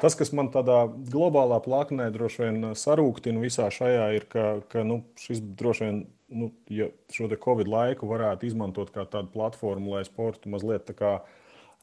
Tas, 0.00 0.16
kas 0.18 0.32
man 0.34 0.50
tādā 0.54 0.84
globālā 1.12 1.60
plaknē 1.64 2.10
droši 2.14 2.48
vien 2.48 2.72
sarūktina 2.78 3.42
visā 3.42 3.68
šajā, 3.72 4.08
ir, 4.18 4.26
ka, 4.30 4.48
ka 4.72 4.82
nu, 4.86 5.04
šis 5.20 5.42
droši 5.60 5.86
vien, 5.86 6.02
nu, 6.34 6.50
ja 6.72 6.90
šo 7.14 7.30
Covid 7.30 7.70
laiku 7.70 8.10
varētu 8.10 8.50
izmantot 8.50 8.90
kā 8.94 9.06
tādu 9.06 9.30
platformu, 9.34 9.94
lai 9.94 10.04
sportu 10.08 10.50
mazliet 10.52 10.88
tā 10.90 10.98
kā 10.98 11.14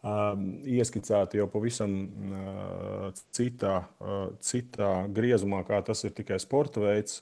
ieskicēti 0.01 1.37
jau 1.37 1.45
pavisam 1.51 1.91
citā, 3.37 3.73
citā 4.41 4.91
griezumā, 5.13 5.61
kā 5.67 5.77
tas 5.85 6.01
ir 6.07 6.15
tikai 6.17 6.39
sporta 6.41 6.81
veids, 6.81 7.19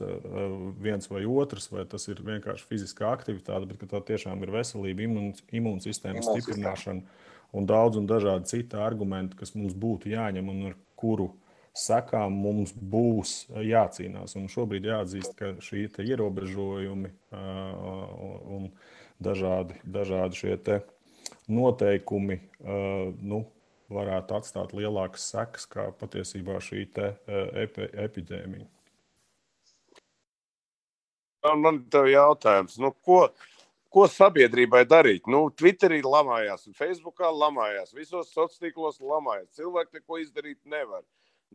viens 0.80 1.10
vai 1.12 1.26
otrs, 1.28 1.68
vai 1.74 1.84
tas 1.90 2.08
ir 2.08 2.22
vienkārši 2.24 2.68
fiziskā 2.70 3.10
aktivitāte, 3.12 3.68
bet 3.68 3.84
tā 3.92 4.00
tiešām 4.12 4.46
ir 4.46 4.54
veselība, 4.56 5.10
imūnsistēmas 5.60 6.32
stiprināšana 6.32 7.28
un 7.52 7.68
daudz 7.68 8.00
un 8.00 8.08
dažādi 8.08 8.48
citi 8.48 8.80
argumenti, 8.80 9.36
kas 9.36 9.56
mums 9.58 9.76
būtu 9.76 10.14
jāņem 10.14 10.52
un 10.54 10.70
ar 10.72 10.78
kuru 11.00 11.34
sekām 11.76 12.32
mums 12.32 12.72
būs 12.74 13.50
jācīnās. 13.52 14.38
Un 14.40 14.48
šobrīd 14.52 14.88
jāatzīst, 14.88 15.36
ka 15.36 15.52
šī 15.64 15.90
ierobežojumi 16.06 17.12
un 17.36 18.72
dažādi, 19.20 19.76
dažādi 19.84 20.40
šie 20.40 20.56
te 20.64 20.80
noteikumi 21.50 22.40
uh, 22.40 23.10
nu, 23.22 23.44
varētu 23.90 24.38
atstāt 24.38 24.74
lielākas 24.78 25.30
sekas 25.32 25.66
kā 25.70 25.90
patiesībā 26.00 26.60
šī 26.64 26.84
te, 26.94 27.14
uh, 27.28 27.48
epi, 27.64 27.90
epidēmija. 28.06 28.68
Man 31.56 31.86
ir 31.88 32.10
jautājums, 32.12 32.76
nu, 32.84 32.92
ko, 33.06 33.22
ko 33.94 34.06
sabiedrībai 34.12 34.84
darīt? 34.88 35.28
Nu, 35.32 35.46
Twitterī 35.56 36.02
lamājās, 36.04 36.68
Facebookā 36.76 37.30
lamājās, 37.32 37.94
visos 37.96 38.34
sociālos 38.34 38.60
tīklos 38.60 39.00
lamājās. 39.00 39.54
Cilvēki 39.56 40.02
neko 40.02 40.20
izdarīt 40.20 40.60
nevar. 40.68 41.06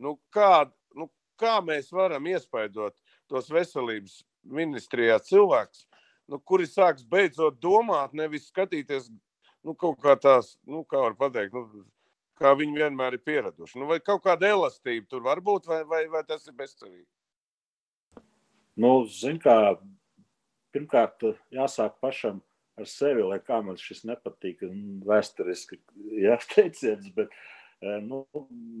Nu, 0.01 0.17
kā, 0.33 0.65
nu, 0.97 1.07
kā 1.39 1.59
mēs 1.61 1.91
varam 1.93 2.25
iespaidot 2.31 2.97
tos 3.29 3.51
veselības 3.53 4.23
ministrijā 4.43 5.19
cilvēkus, 5.21 5.85
nu, 6.29 6.41
kuri 6.41 6.65
sāks 6.69 7.05
beidzot 7.05 7.61
domāt, 7.61 8.17
nevis 8.17 8.49
skatīties 8.49 9.11
nu, 9.65 9.73
kaut 9.73 9.99
kā 10.03 10.15
tās, 10.21 10.55
nu, 10.69 10.83
kā 10.89 11.01
var 11.01 11.17
pateikt, 11.19 11.55
nu, 11.55 11.85
kā 12.39 12.53
viņi 12.57 12.81
vienmēr 12.83 13.17
ir 13.17 13.23
pieraduši. 13.25 13.79
Nu, 13.81 13.89
vai 13.89 13.99
kaut 14.03 14.23
kāda 14.25 14.51
elastība 14.53 15.07
tur 15.09 15.25
var 15.25 15.41
būt, 15.43 15.67
vai, 15.71 15.81
vai, 15.89 16.05
vai 16.11 16.23
tas 16.27 16.45
ir 16.47 16.55
bezcerīgi? 16.57 17.05
Nu, 18.75 18.91
zin 19.07 19.39
kā, 19.39 19.77
pirmkārt, 20.75 21.23
jāsāk 21.55 21.97
pašam 22.03 22.41
ar 22.75 22.87
sevi, 22.91 23.23
lai 23.23 23.39
kā 23.39 23.61
man 23.63 23.79
šis 23.79 24.03
nepatīk, 24.07 24.65
vēsturiski 25.07 25.79
jāteiciens, 26.25 27.07
bet 27.17 27.31
e, 27.31 27.97
nu, 28.03 28.25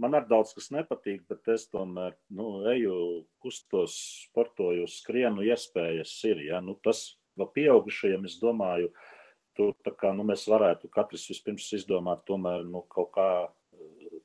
man 0.03 0.19
ar 0.19 0.27
daudz 0.27 0.51
kas 0.57 0.67
nepatīk, 0.75 1.23
bet 1.31 1.47
es 1.55 1.69
tomēr 1.71 2.17
nu, 2.35 2.59
eju, 2.73 2.97
kustos, 3.43 3.95
sportoju, 4.27 4.89
skrienu, 4.91 5.45
iespējas 5.47 6.17
ir. 6.27 6.43
Ja? 6.49 6.61
Nu, 6.63 6.75
tas 6.83 7.07
vēl 7.39 7.51
pieaugušajiem, 7.55 8.27
es 8.27 8.35
domāju, 8.43 8.91
tur 9.57 9.95
kā, 9.99 10.11
nu, 10.15 10.25
mēs 10.27 10.45
varētu 10.51 10.89
katrs 10.93 11.27
vispirms 11.31 11.67
izdomāt 11.77 12.25
tomēr, 12.29 12.65
nu, 12.67 12.83
kaut 12.91 13.11
kā 13.15 13.29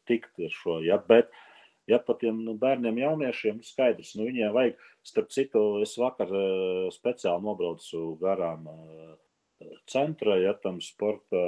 tikt 0.08 0.40
ar 0.42 0.54
šo. 0.54 0.78
Ja? 0.84 0.98
Bet, 1.10 1.32
ja 1.90 2.00
pat 2.02 2.22
tiem 2.22 2.42
nu, 2.46 2.56
bērniem, 2.60 3.02
jauniešiem 3.02 3.60
skaidrs, 3.66 4.14
nu, 4.18 4.28
viņiem 4.30 4.54
vajag, 4.56 4.86
starp 5.06 5.30
citu, 5.34 5.64
es 5.84 5.96
vakar 6.00 6.32
speciāli 6.94 7.46
nobraucu 7.46 8.16
garām 8.20 8.66
centra, 9.90 10.38
ja 10.40 10.56
tam 10.56 10.80
sporta 10.84 11.44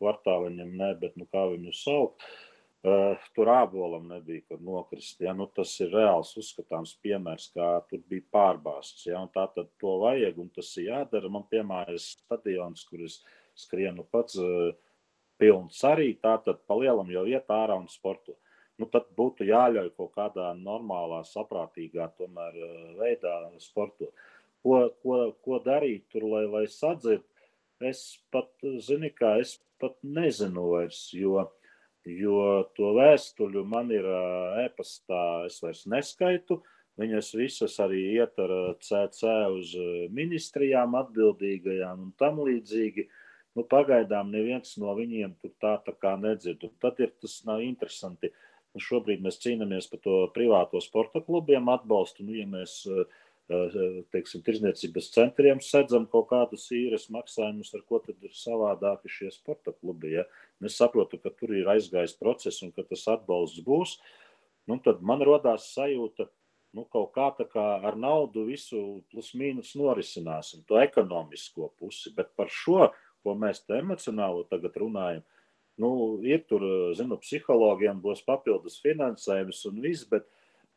kvartāliņam, 0.00 0.70
ne, 0.76 0.94
bet 1.00 1.16
nu, 1.20 1.26
kā 1.28 1.44
viņu 1.52 1.74
sauc. 1.76 2.16
Uh, 2.16 2.49
tur 2.82 3.50
ābolam 3.52 4.06
nebija, 4.08 4.44
kur 4.48 4.60
nokrist. 4.64 5.20
Ja? 5.20 5.34
Nu, 5.36 5.46
tas 5.56 5.72
ir 5.84 5.92
reāls 5.92 6.32
uzskatāms 6.40 6.94
piemērs, 7.04 7.50
kā 7.56 7.68
tur 7.90 8.00
bija 8.08 8.24
pārbāzts. 8.32 9.04
Ja? 9.08 9.20
Tā 9.34 9.46
tad 9.54 9.68
to 9.80 9.98
vajag, 10.04 10.38
un 10.40 10.48
tas 10.54 10.70
ir 10.80 10.88
jādara. 10.88 11.32
Man 11.32 11.44
piemēram 11.52 12.00
stadions, 12.00 12.86
kur 12.88 13.04
es 13.04 13.20
skrienu 13.58 14.06
pats 14.08 14.38
uh, 14.40 14.70
pilns 15.40 15.82
arī, 15.84 16.14
tā 16.22 16.38
tad 16.44 16.62
pa 16.68 16.78
lielam 16.78 17.10
jau 17.12 17.26
iet 17.28 17.52
ārā 17.52 17.76
un 17.80 17.88
sporto. 17.92 18.38
Nu, 18.80 18.88
tad 18.88 19.10
būtu 19.16 19.44
jāļauj 19.44 19.90
kaut 19.98 20.14
kādā 20.16 20.54
normālā, 20.56 21.20
saprātīgā 21.28 22.08
tomēr, 22.16 22.56
uh, 22.64 22.84
veidā 23.02 23.34
sportot. 23.60 24.14
Ko, 24.64 24.86
ko, 25.04 25.20
ko 25.44 25.60
darīt 25.64 26.08
tur, 26.12 26.24
lai, 26.32 26.46
lai 26.48 26.66
sadzird? 26.68 27.24
Es 27.80 28.20
pat, 28.32 28.50
zini, 28.84 29.08
kā 29.16 29.38
es 29.40 29.54
pat 29.80 29.94
nezinu 30.04 30.66
vairs, 30.74 31.06
jo, 31.16 31.46
jo 32.08 32.64
to 32.76 32.92
vēstuļu 32.96 33.64
man 33.68 33.90
ir 33.92 34.06
e-pastā, 34.64 35.46
es 35.48 35.60
vairs 35.62 35.86
neskaitu. 35.90 36.60
Viņas 37.00 37.30
visas 37.38 37.78
arī 37.80 38.00
iet 38.16 38.36
ar 38.42 38.52
CC 38.84 39.32
uz 39.54 39.72
ministrijām 40.12 40.96
atbildīgajām 41.00 42.06
un 42.08 42.12
tam 42.20 42.42
līdzīgi. 42.44 43.06
Nu, 43.56 43.64
pagaidām 43.66 44.30
neviens 44.30 44.76
no 44.78 44.92
viņiem 44.94 45.32
tur 45.40 45.54
tā, 45.62 45.78
tā 45.86 45.94
kā 45.96 46.14
nedzird. 46.20 46.62
Un 46.66 46.74
tad 46.82 47.00
ir 47.00 47.14
tas 47.22 47.40
nav 47.48 47.64
interesanti. 47.64 48.30
Nu, 48.74 48.82
šobrīd 48.84 49.24
mēs 49.24 49.40
cīnāmies 49.42 49.88
par 49.90 50.02
to 50.04 50.18
privāto 50.34 50.82
sporta 50.84 51.22
klubiem 51.24 51.72
atbalstu. 51.72 52.26
Nu, 52.26 52.36
ja 52.36 52.46
mēs 52.46 52.82
uh, 52.86 53.08
teiksim, 54.14 54.42
tirzniecības 54.46 55.10
centriem 55.14 55.60
sedzam 55.64 56.06
kaut 56.10 56.28
kādus 56.30 56.68
īres 56.74 57.08
maksājumus, 57.10 57.72
ar 57.74 57.82
ko 57.88 57.98
tad 58.04 58.18
ir 58.22 58.34
savādāki 58.36 59.10
šie 59.10 59.30
sporta 59.34 59.74
klubi. 59.74 60.14
Ja? 60.18 60.26
Es 60.62 60.78
saprotu, 60.78 61.18
ka 61.18 61.32
tur 61.34 61.54
ir 61.56 61.70
aizgājis 61.72 62.18
process 62.20 62.62
un 62.62 62.70
ka 62.76 62.84
tas 62.86 63.06
atbalsts 63.10 63.64
būs. 63.66 63.96
Nu, 64.70 64.78
tad 64.84 65.02
man 65.02 65.22
rodās 65.26 65.72
sajūta, 65.74 66.28
nu, 66.78 66.86
kaut 66.92 67.10
kā 67.16 67.30
tā 67.38 67.48
kā 67.50 67.66
ar 67.86 67.98
naudu 67.98 68.46
visu 68.46 69.00
plus 69.10 69.32
mīnus 69.34 69.74
norisināsim, 69.78 70.62
to 70.68 70.78
ekonomisko 70.78 71.72
pusi. 71.80 72.14
Bet 72.14 72.30
par 72.38 72.52
šo, 72.54 72.92
ko 73.24 73.34
mēs 73.34 73.64
te 73.66 73.80
emocionāli 73.80 74.46
tagad 74.52 74.78
runājam, 74.78 75.24
nu, 75.80 75.90
ir 76.22 76.44
tur, 76.46 76.62
zinu, 76.94 77.18
psihologiem 77.18 77.98
būs 78.04 78.22
papildus 78.26 78.78
finansējums 78.84 79.64
un 79.72 79.82
viss, 79.82 80.06
bet 80.06 80.28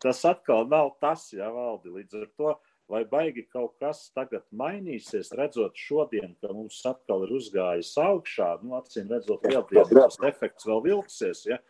tas 0.03 0.21
atkal 0.27 0.67
nav 0.69 0.93
tas, 1.01 1.29
ja 1.33 1.49
valdi 1.53 1.93
līdz 1.97 2.21
ar 2.21 2.29
to. 2.37 2.53
Vai 2.91 3.05
baigi 3.07 3.45
kaut 3.47 3.77
kas 3.79 4.09
tagad 4.13 4.43
mainīsies, 4.51 5.31
redzot 5.39 5.77
šodien, 5.79 6.33
ka 6.43 6.51
mums 6.51 6.81
atkal 6.85 7.23
ir 7.23 7.31
uzgājis 7.37 7.93
augšā, 8.03 8.49
nu, 8.61 8.75
acīm 8.75 9.07
redzot, 9.09 9.47
lieldienās 9.47 10.19
efekts 10.27 10.67
vēl 10.67 10.83
vilksies, 10.89 11.45
ja? 11.47 11.61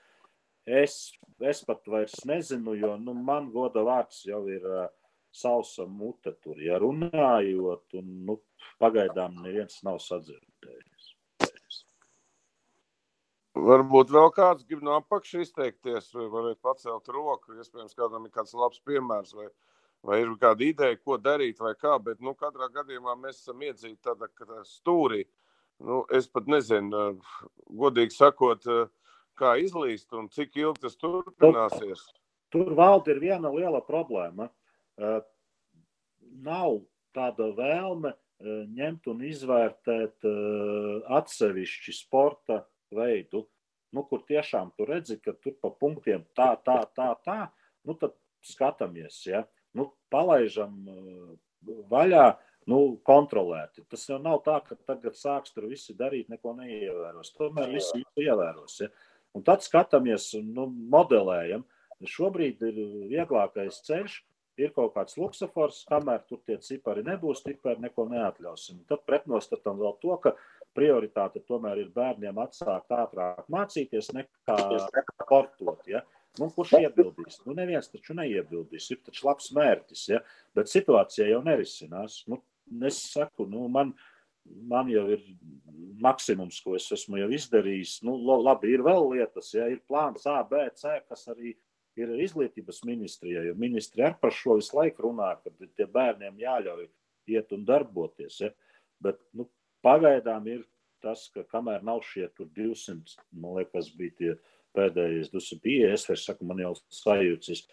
es, 0.66 1.14
es 1.40 1.62
pat 1.68 1.86
vairs 1.88 2.18
nezinu, 2.26 2.74
jo, 2.80 2.96
nu, 2.98 3.14
man 3.14 3.52
goda 3.54 3.86
vārds 3.86 4.24
jau 4.26 4.42
ir 4.50 4.66
uh, 4.66 4.88
sausa 5.34 5.86
mute 5.90 6.36
tur, 6.42 6.58
ja 6.62 6.80
runājot, 6.82 7.86
un, 8.00 8.10
nu, 8.28 8.40
pagaidām 8.82 9.38
neviens 9.44 9.82
nav 9.86 10.00
sadzirdējis. 10.04 10.93
Varbūt 13.54 14.10
vēl 14.10 14.32
kāds 14.34 14.66
grib 14.66 14.82
no 14.82 14.96
apakšas 14.98 15.46
izteikties, 15.46 16.10
vai 16.16 16.26
varat 16.34 16.58
pacelt 16.66 17.10
roku. 17.14 17.54
Iespējams, 17.54 17.94
kādam 17.94 18.26
ir 18.26 18.34
kāds 18.34 18.56
labs 18.58 18.82
piemērs, 18.88 19.36
vai, 19.38 19.46
vai 20.02 20.24
ir 20.24 20.32
kāda 20.42 20.66
ideja, 20.66 20.98
ko 20.98 21.20
darīt, 21.22 21.62
vai 21.62 21.76
kā. 21.78 22.00
Bet, 22.02 22.18
nu, 22.24 22.34
katrā 22.40 22.72
gadījumā 22.74 23.14
mēs 23.22 23.44
esam 23.44 23.62
iedzīti 23.62 24.02
tādā 24.10 24.64
stūrī. 24.66 25.22
Nu, 25.86 26.02
es 26.14 26.26
pat 26.34 26.50
nezinu, 26.50 27.20
godīgi 27.70 28.18
sakot, 28.18 28.66
kā 29.38 29.54
izlīst 29.62 30.18
un 30.18 30.32
cik 30.34 30.58
ilgi 30.58 30.88
tas 30.88 30.98
turpināsies. 30.98 32.04
Tur, 32.50 32.66
tur 32.66 32.76
valda 32.78 33.14
ir 33.14 33.22
viena 33.22 33.54
liela 33.54 33.84
problēma. 33.86 34.50
Nav 36.42 36.82
tāda 37.14 37.54
vēlme 37.54 38.16
ņemt 38.74 39.10
un 39.14 39.26
izvērtēt 39.30 40.26
atsevišķi 41.22 42.00
sporta 42.02 42.64
veidu, 42.96 43.46
nu, 43.94 44.04
kur 44.10 44.24
tiešām 44.28 44.74
tu 44.78 44.88
redzi, 44.90 45.20
ka 45.22 45.36
tur 45.38 45.58
pa 45.62 45.70
punktiem 45.70 46.26
tā, 46.38 46.54
tā, 46.66 46.80
tā, 46.98 47.12
tā, 47.26 47.40
nu, 47.88 47.98
tad 48.00 48.16
skatāmies, 48.46 49.20
ja, 49.30 49.44
nu, 49.78 49.92
palaižam 50.14 50.74
uh, 50.90 51.36
vaļā, 51.92 52.26
nu, 52.70 52.80
kontrolēti. 53.06 53.86
Tas 53.92 54.06
jau 54.10 54.20
nav 54.24 54.42
tā, 54.46 54.60
ka 54.66 54.78
tagad 54.88 55.18
sāks 55.20 55.54
tur 55.56 55.68
visi 55.72 55.96
darīt, 55.98 56.30
neko 56.32 56.56
neievēros. 56.58 57.34
Tomēr 57.38 57.74
visi 57.76 58.04
ievēros. 58.20 58.80
Ja. 58.84 58.92
Un 59.36 59.46
tad 59.48 59.66
skatāmies 59.66 60.32
nu, 60.46 60.68
modelējam. 60.94 61.66
Šobrīd 62.04 62.64
ir 62.68 62.80
vieglākais 63.12 63.80
ceļš, 63.88 64.18
ir 64.60 64.74
kaut 64.76 64.94
kāds 64.98 65.16
luksafors, 65.18 65.84
kamēr 65.90 66.24
tur 66.28 66.42
tie 66.46 66.58
cipari 66.62 67.04
nebūs, 67.06 67.44
tikmēr 67.46 67.80
neko 67.84 68.06
neatļausim. 68.12 68.84
Tad 68.90 69.06
pretnostatam 69.08 69.80
vēl 69.80 69.96
to, 70.04 70.18
ka 70.24 70.36
prioritāte 70.76 71.42
tomēr 71.48 71.84
ir 71.84 71.92
bērniem 71.96 72.40
atsākt 72.44 72.94
ātrāk 72.94 73.48
mācīties 73.54 74.12
nekā 74.18 74.58
sportot. 74.90 75.84
Ja? 75.90 76.04
Nu, 76.40 76.50
kurš 76.54 76.78
iebildīs? 76.80 77.42
Nu, 77.46 77.54
neviens 77.58 77.92
taču 77.92 78.16
neiebildīs. 78.18 78.90
Ir 78.94 79.04
taču 79.06 79.28
labs 79.28 79.52
mērķis, 79.54 80.08
ja? 80.16 80.24
bet 80.58 80.72
situācija 80.72 81.30
jau 81.30 81.44
nerisinās. 81.46 82.24
Nu, 82.32 82.42
es 82.90 83.04
saku, 83.12 83.46
nu, 83.50 83.68
man, 83.74 83.94
man 84.70 84.90
jau 84.92 85.06
ir 85.14 85.22
maksimums, 86.04 86.58
ko 86.66 86.78
es 86.80 86.90
esmu 86.96 87.22
izdarījis. 87.38 88.00
Nu, 88.08 88.18
labi, 88.34 88.74
ir 88.74 88.86
vēl 88.86 89.12
lietas, 89.14 89.54
ja 89.54 89.70
ir 89.70 89.84
plāns 89.90 90.26
A, 90.30 90.42
B, 90.48 90.66
C, 90.80 90.98
kas 91.10 91.28
arī 91.34 91.54
ir 92.00 92.14
izglītības 92.26 92.82
ministrijai. 92.90 93.48
Jo 93.50 93.58
ministri 93.60 94.06
ar 94.06 94.18
par 94.22 94.34
šo 94.34 94.58
visu 94.58 94.78
laiku 94.80 95.08
runā, 95.08 95.36
ka 95.44 95.54
tie 95.78 95.86
bērniem 95.86 96.40
jāļauj 96.42 96.88
iet 97.34 97.54
un 97.56 97.66
darboties. 97.68 98.40
Ja? 98.42 98.50
Bet 99.04 99.22
nu, 99.38 99.48
Pagaidām 99.84 100.48
ir 100.48 100.64
tas, 101.04 101.28
ka 101.36 101.44
kamēr 101.52 101.84
nav 101.84 102.04
šie 102.08 102.30
200, 102.40 103.18
man 103.36 103.58
liekas, 103.60 103.92
bija 103.98 104.18
tie 104.20 104.36
pēdējais 104.78 105.34
250, 105.34 105.94
es 105.94 106.06
vairs 106.10 106.28
saku, 106.30 106.48
man 106.48 106.62
jau 106.64 106.74
sajūtas 106.94 107.66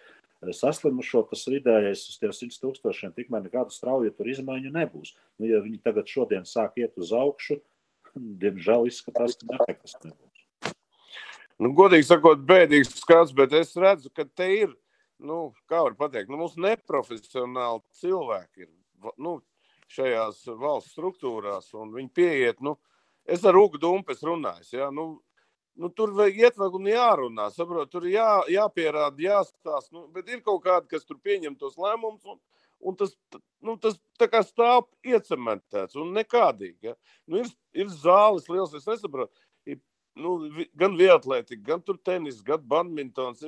saslimušo, 0.57 1.23
tas 1.29 1.45
vidējais 1.53 2.07
uz 2.09 2.17
tiem 2.21 2.33
100 2.33 2.61
tūkstošiem, 2.63 3.13
tikmēr 3.17 3.45
nekādu 3.45 3.75
strauju 3.75 4.13
tur 4.17 4.31
izmaiņu 4.33 4.73
nebūs. 4.73 5.15
Nu, 5.39 5.49
ja 5.51 5.61
viņi 5.61 5.83
tagad 5.85 6.09
šodien 6.09 6.49
sāk 6.49 6.81
iet 6.81 6.97
uz 7.01 7.13
augšu, 7.17 7.61
diemžēl 8.43 8.89
izskatās, 8.89 9.37
ka 9.41 9.61
nekas 9.69 9.99
nebūs. 10.05 10.75
Nu, 11.61 11.75
godīgi 11.77 12.09
sakot, 12.09 12.41
bēdīgs 12.49 12.95
skats, 13.03 13.35
bet 13.37 13.53
es 13.53 13.75
redzu, 13.77 14.09
ka 14.17 14.25
te 14.25 14.49
ir, 14.63 14.73
nu, 15.21 15.51
kā 15.69 15.83
var 15.85 15.97
pateikt, 15.99 16.33
nu, 16.33 16.41
mums 16.41 16.57
neprofesionāli 16.57 17.85
cilvēki 18.01 18.65
ir. 18.65 18.71
Nu, 19.21 19.39
šajās 19.91 20.45
valsts 20.61 20.95
struktūrās, 20.95 21.73
un 21.79 21.93
viņi 21.95 22.13
pieiet. 22.15 22.63
Nu, 22.65 22.77
es 23.25 23.45
ar 23.47 23.59
Ugu 23.59 23.81
Dumpes 23.81 24.23
runāju. 24.27 24.69
Ja, 24.77 24.91
nu, 24.95 25.09
nu, 25.81 25.91
tur 25.95 26.15
iet 26.29 26.59
vēl 26.61 26.79
un 26.79 26.89
jārunā, 26.91 27.49
saprot, 27.55 27.91
tur 27.93 28.07
jā, 28.11 28.29
jāpierāda, 28.53 29.23
jāstāsta. 29.25 29.93
Nu, 29.97 30.07
bet 30.15 30.31
ir 30.31 30.43
kaut 30.47 30.63
kādi, 30.67 30.91
kas 30.93 31.07
tur 31.09 31.21
pieņem 31.25 31.59
tos 31.61 31.79
lēmumus, 31.81 32.25
un, 32.29 32.41
un 32.81 32.99
tas, 33.01 33.15
nu, 33.65 33.77
tas 33.81 33.99
tā 34.21 34.31
kā 34.31 34.43
stāv 34.47 34.87
iecementēts 35.07 35.99
un 36.01 36.15
nekādīgi. 36.17 36.93
Ja. 36.93 36.97
Nu, 37.27 37.43
ir, 37.43 37.53
ir 37.77 37.93
zāles 37.93 38.49
liels, 38.53 38.75
es 38.77 38.89
nesaprotu. 38.89 39.33
Ir, 39.69 39.81
nu, 40.19 40.39
gan 40.79 40.99
vietlietīgi, 41.01 41.63
gan 41.67 41.85
tenis, 42.05 42.43
gan 42.47 42.65
badmintons. 42.67 43.47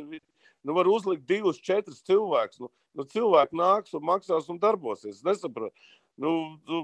Nu, 0.62 0.76
var 0.76 0.86
uzlikt 0.86 1.26
divus, 1.26 1.58
četrus 1.62 2.04
cilvēkus. 2.06 2.62
Nu, 2.62 2.70
nu, 2.98 3.06
cilvēki 3.08 3.58
nāks 3.58 3.96
un 3.98 4.06
maksās 4.06 4.48
un 4.52 4.60
darbosies. 4.62 5.18
Es 5.18 5.26
nesaprotu. 5.26 5.74
Nu, 6.20 6.32
nu, 6.68 6.82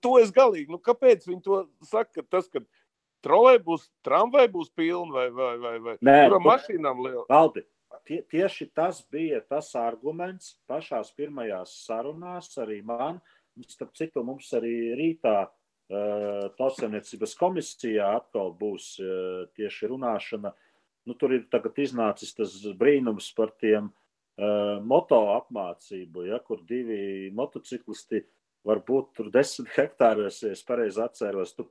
to 0.00 0.16
es 0.20 0.32
galīgi. 0.34 0.70
Nu, 0.72 0.80
kāpēc 0.82 1.26
viņi 1.28 1.42
to 1.44 1.64
saka? 1.86 2.24
Tas, 2.30 2.48
ka 2.52 2.62
trolēļi 3.26 3.62
būs, 3.66 3.88
tramvai 4.06 4.46
būs 4.52 4.72
pilni 4.76 5.14
vai, 5.14 5.28
vai, 5.34 5.52
vai, 5.60 5.74
vai 5.84 5.96
Nē, 6.04 6.16
kuram 6.28 6.46
mašīnām 6.48 7.04
liela? 7.04 7.26
Valdi, 7.30 7.64
tie, 8.08 8.22
tieši 8.32 8.70
tas 8.76 9.02
bija 9.12 9.42
tas 9.44 9.72
arguments 9.78 10.54
pašās 10.70 11.12
pirmajās 11.16 11.76
sarunās 11.84 12.52
arī 12.62 12.80
man. 12.86 13.20
Starp 13.68 13.92
citu, 13.98 14.22
mums 14.24 14.48
arī 14.56 14.94
rītā 14.96 15.36
uh, 15.44 16.48
tautsēmniecības 16.56 17.36
komisijā 17.36 18.12
atkal 18.22 18.54
būs 18.56 18.94
uh, 19.02 19.46
tieši 19.58 19.90
runāšana. 19.90 20.54
Nu, 21.08 21.16
tur 21.18 21.34
ir 21.36 21.48
tagad 21.52 21.76
iznācis 21.80 22.32
tas 22.36 22.54
brīnums 22.78 23.32
par 23.36 23.52
tiem 23.60 23.90
moto 24.86 25.18
apmācību, 25.36 26.26
ja, 26.30 26.38
kur 26.38 26.62
divi 26.68 27.30
motociklisti 27.34 28.22
var 28.64 28.80
būt 28.84 29.12
tur 29.16 29.30
desmit 29.30 29.68
hektāros, 29.78 30.42
ja 30.42 30.52
es 30.52 30.62
pareizi 30.64 31.02
atceros. 31.02 31.54
Tu 31.56 31.66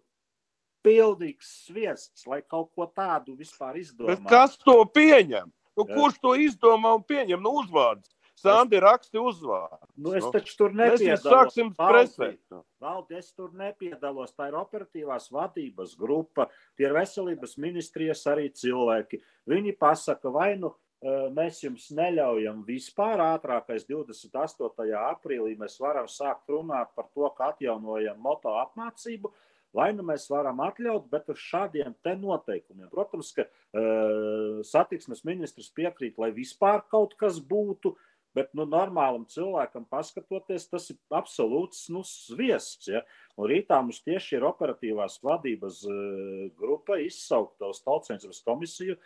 pilnīgs 0.85 1.49
sviests, 1.67 2.25
lai 2.27 2.41
kaut 2.41 2.71
ko 2.75 2.87
tādu 2.95 3.35
vispār 3.35 3.75
Bet 3.75 3.83
izdomātu. 3.83 4.29
kas 4.29 4.57
to 4.57 4.77
pieņem? 4.95 5.51
Nu, 5.77 5.85
Jā. 5.87 5.95
kurš 5.95 6.19
to 6.19 6.35
izdomā 6.35 6.95
un 6.97 7.03
pieņem? 7.03 7.39
Nu, 7.41 7.59
uzvārds. 7.61 8.11
Sandi 8.39 8.79
raksti 8.79 9.19
uzvārdu. 9.19 9.87
Nu, 9.99 10.13
es 10.15 10.23
Nu, 10.23 10.31
taču 10.31 10.53
tur 10.55 10.71
Mēs 10.71 10.93
nepiedalos. 10.95 11.25
sāksim 11.27 11.73
Valdi, 11.75 11.91
presēt. 11.91 12.63
Valdi, 12.79 13.17
es 13.19 13.33
tur 13.35 13.51
nepiedalos. 13.51 14.31
Tā 14.31 14.47
ir 14.47 14.55
operatīvās 14.55 15.27
vadības 15.31 15.97
grupa, 15.99 16.47
tie 16.77 16.87
ir 16.87 16.93
veselības 16.95 17.57
ministrijas 17.59 18.23
arī 18.31 18.47
cilvēki. 18.55 19.19
Viņi 19.47 19.75
pasaka, 19.77 20.31
vai 20.31 20.55
nu 20.55 20.71
eh, 20.71 20.88
mēs 21.01 21.61
jums 21.63 21.89
neļaujam 21.95 22.63
vispār 22.67 23.21
ātrākais 23.23 23.85
28. 23.87 24.89
aprīlī 24.99 25.55
mēs 25.59 25.79
varam 25.79 26.07
sākt 26.11 26.49
runāt 26.51 26.91
par 26.95 27.07
to, 27.13 27.29
ka 27.37 27.53
atjaunojam 27.53 28.19
moto 28.19 28.51
apmācību, 28.59 29.31
vai 29.73 29.93
nu 29.93 30.03
mēs 30.03 30.27
varam 30.29 30.59
atļaut, 30.65 31.07
bet 31.09 31.29
ar 31.29 31.39
šādiem 31.39 31.95
te 32.03 32.15
noteikumiem. 32.19 32.89
Protams, 32.91 33.31
ka 33.31 33.45
uh, 33.47 34.59
satiksmes 34.65 35.23
ministrs 35.23 35.71
piekrīt, 35.71 36.19
lai 36.19 36.33
vispār 36.35 36.83
kaut 36.91 37.15
kas 37.15 37.39
būtu, 37.39 37.95
bet 38.35 38.51
nu, 38.53 38.65
normālam 38.69 39.23
cilvēkam 39.29 39.87
paskatoties, 39.89 40.67
tas 40.69 40.89
ir 40.91 40.99
absolūts 41.15 41.87
nu, 41.93 42.03
sviests. 42.05 42.89
Ja? 42.91 43.05
Un 43.39 43.47
rītā 43.49 43.79
mums 43.81 44.03
tieši 44.03 44.35
ir 44.37 44.45
operatīvās 44.51 45.21
vadības 45.23 45.81
uh, 45.87 46.45
grupa 46.59 46.99
izsaukta 47.05 47.71
uz 47.71 47.79
Tautsvencības 47.87 48.43
komisiju 48.43 48.99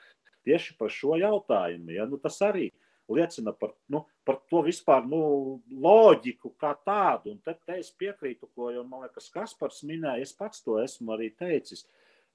tieši 0.45 0.77
par 0.79 0.91
šo 0.93 1.17
jautājumu. 1.19 1.93
Ja? 1.95 2.07
Nu, 2.09 2.19
tas 2.21 2.39
arī 2.45 2.69
liecina 3.09 3.51
par, 3.51 3.73
nu, 3.87 4.03
par 4.25 4.39
to 4.49 4.63
vispār 4.65 5.05
nu, 5.07 5.59
loģiku 5.67 6.53
kā 6.59 6.73
tādu. 6.85 7.33
Un 7.33 7.41
te, 7.43 7.55
te 7.67 7.77
es 7.81 7.91
piekrītu, 7.99 8.49
ko 8.55 8.71
jau 8.73 8.85
man 8.87 9.05
liekas, 9.05 9.29
Kaspars 9.33 9.83
minēja, 9.87 10.23
es 10.23 10.33
pats 10.37 10.63
to 10.63 10.79
esmu 10.81 11.15
arī 11.17 11.33
teicis. 11.37 11.85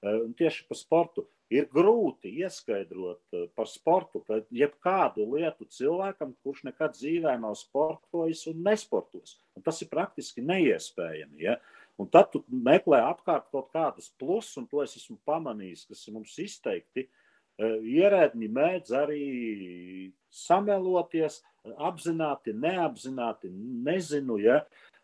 Eh, 0.01 0.21
Un 0.23 0.33
tieši 0.37 0.67
par 0.69 0.79
sportu 0.79 1.25
ir 1.51 1.65
grūti 1.73 2.31
ieskaidrot 2.43 3.35
eh, 3.35 3.47
par 3.57 3.67
sportu, 3.67 4.21
ka 4.27 4.41
jebkādu 4.53 5.25
lietu 5.33 5.67
cilvēkam, 5.73 6.35
kurš 6.43 6.63
nekad 6.69 6.95
dzīvē 6.95 7.35
nav 7.41 7.57
sportojis 7.59 8.45
un 8.51 8.63
nesportos, 8.63 9.39
un 9.57 9.65
tas 9.65 9.81
ir 9.81 9.91
praktiski 9.91 10.45
neiespējami. 10.45 11.43
Ja? 11.49 11.57
Un 11.99 12.07
tad 12.07 12.29
tu 12.31 12.45
meklē 12.47 13.01
apkārt 13.09 13.49
kaut 13.51 13.73
kādus 13.73 14.07
plusus, 14.21 14.55
un 14.61 14.69
to 14.71 14.79
es 14.85 14.95
esmu 14.95 15.17
pamanījis, 15.27 15.89
kas 15.89 16.05
ir 16.07 16.15
mums 16.15 16.37
izteikti. 16.39 17.09
Eh, 17.09 17.18
Ierēdņi 17.59 18.47
mēdz 18.55 18.93
arī 18.95 19.23
sameloties, 20.31 21.41
apzināti, 21.75 22.53
neapzināti, 22.55 23.51
nezinu. 23.85 24.39
Ja? 24.39 24.61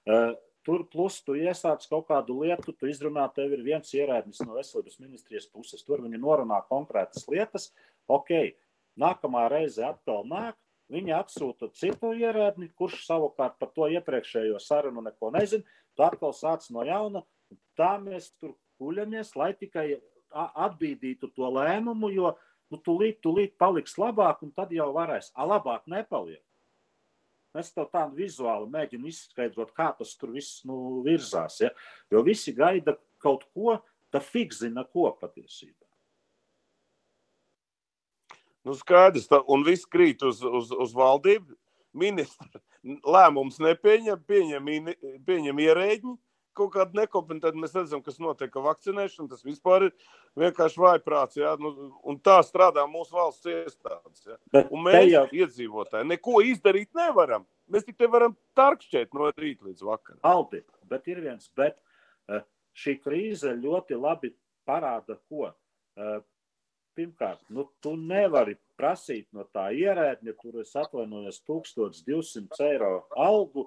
Eh, 0.07 0.33
Tur 0.65 0.81
plus 0.89 1.19
tu 1.21 1.35
iesāc 1.37 1.83
kaut 1.85 2.07
kādu 2.09 2.39
lietu, 2.41 2.73
tu 2.73 2.87
izrunā, 2.89 3.27
tev 3.35 3.51
ir 3.53 3.61
viens 3.61 3.91
ierēdnis 3.93 4.41
no 4.47 4.55
veselības 4.57 4.97
ministrijas 4.97 5.45
puses. 5.53 5.83
Tur 5.85 6.01
viņi 6.01 6.17
norunā 6.17 6.57
konkrētas 6.65 7.27
lietas. 7.29 7.67
Ok, 8.09 8.31
nākamā 8.97 9.43
reize 9.53 9.83
atkal 9.85 10.25
nāk, 10.25 10.57
viņi 10.89 11.13
atsūta 11.19 11.69
citu 11.77 12.15
ierēdni, 12.17 12.71
kurš 12.73 13.03
savukārt 13.05 13.59
par 13.61 13.69
to 13.77 13.91
iepriekšējo 13.93 14.57
sarunu 14.57 15.05
neko 15.05 15.29
nezina. 15.37 15.77
Tu 15.93 16.05
atkal 16.07 16.33
sāc 16.33 16.65
no 16.73 16.81
jauna. 16.87 17.21
Tā 17.77 17.93
mēs 18.01 18.31
tur 18.41 18.57
kuļamies, 18.81 19.35
lai 19.37 19.53
tikai 19.53 19.99
atbīdītu 20.35 21.31
to 21.35 21.49
lēmumu, 21.55 22.11
jo 22.13 22.33
nu, 22.73 22.79
tūlīt, 22.83 23.21
tūlīt 23.23 23.55
paliks 23.61 23.95
labāk, 24.01 24.43
un 24.43 24.51
tad 24.55 24.73
jau 24.75 24.91
varēs. 24.95 25.31
A, 25.35 25.47
labāk 25.47 25.85
nepaliek. 25.91 26.43
Es 27.55 27.71
tev 27.71 27.87
tādu 27.93 28.19
vizuāli 28.19 28.67
mēģinu 28.73 29.07
izskaidrot, 29.07 29.71
kā 29.77 29.93
tas 29.95 30.11
tur 30.19 30.33
viss 30.35 30.65
nu, 30.67 31.01
virzās. 31.05 31.61
Ja? 31.63 31.71
Jo 32.11 32.25
visi 32.25 32.51
gaida 32.55 32.97
kaut 33.23 33.45
ko, 33.55 33.77
tā 34.11 34.19
fiks 34.23 34.59
zina, 34.65 34.83
ko 34.83 35.07
patiesībā. 35.21 35.85
Nu, 38.65 38.73
skaidrs, 38.75 39.29
tā, 39.29 39.39
un 39.51 39.63
viss 39.63 39.87
krīt 39.87 40.25
uz, 40.25 40.41
uz, 40.43 40.71
uz 40.73 40.93
valdību. 40.97 41.55
Ministra 41.95 42.59
lēmums 42.83 43.61
nepieņem, 43.63 44.23
pieņem, 44.27 44.71
pieņem 45.23 45.61
ierēģi. 45.63 46.15
Kaut 46.55 46.71
kāda 46.75 47.01
nekompetenta, 47.01 47.51
mēs 47.59 47.73
redzam, 47.75 48.01
kas 48.03 48.19
notiek 48.23 48.53
ar 48.55 48.63
vakcinēšanu. 48.69 49.27
Tas 49.31 49.43
vispār 49.43 49.89
ir 49.89 49.95
vienkārši 50.39 50.81
vājprāts. 50.81 51.39
Ja? 51.39 51.55
Nu, 51.59 51.91
un 52.07 52.19
tā 52.23 52.37
strādā 52.47 52.85
mūsu 52.89 53.17
valsts 53.17 53.49
iestādes. 53.51 54.23
Ja? 54.29 54.39
Un 54.69 54.85
mēs, 54.87 55.09
jau 55.11 55.25
iedzīvotāji, 55.41 56.09
neko 56.13 56.39
izdarīt 56.47 56.91
nevaram. 56.95 57.43
Mēs 57.71 57.87
tikai 57.87 58.07
varam 58.13 58.37
tarkšķēt 58.57 59.15
no 59.17 59.31
rīta 59.33 59.67
līdz 59.67 59.83
vakaram. 59.87 60.21
Aldi, 60.27 60.61
bet 60.91 61.09
ir 61.11 61.23
viens, 61.25 61.49
bet 61.57 61.79
eh, 62.29 62.45
šī 62.77 62.99
krīze 63.01 63.55
ļoti 63.57 63.97
labi 63.99 64.31
parāda, 64.69 65.19
ko. 65.29 65.49
Eh, 65.97 66.21
Pirmkārt, 66.95 67.41
nu, 67.51 67.65
tu 67.83 67.91
nevari 67.99 68.53
prasīt 68.79 69.25
no 69.35 69.43
tā 69.51 69.65
ierēdņa, 69.75 70.33
kur 70.39 70.61
es 70.61 70.69
atvainojos 70.79 71.41
1200 71.43 72.61
eiro 72.69 72.91
algu, 73.19 73.65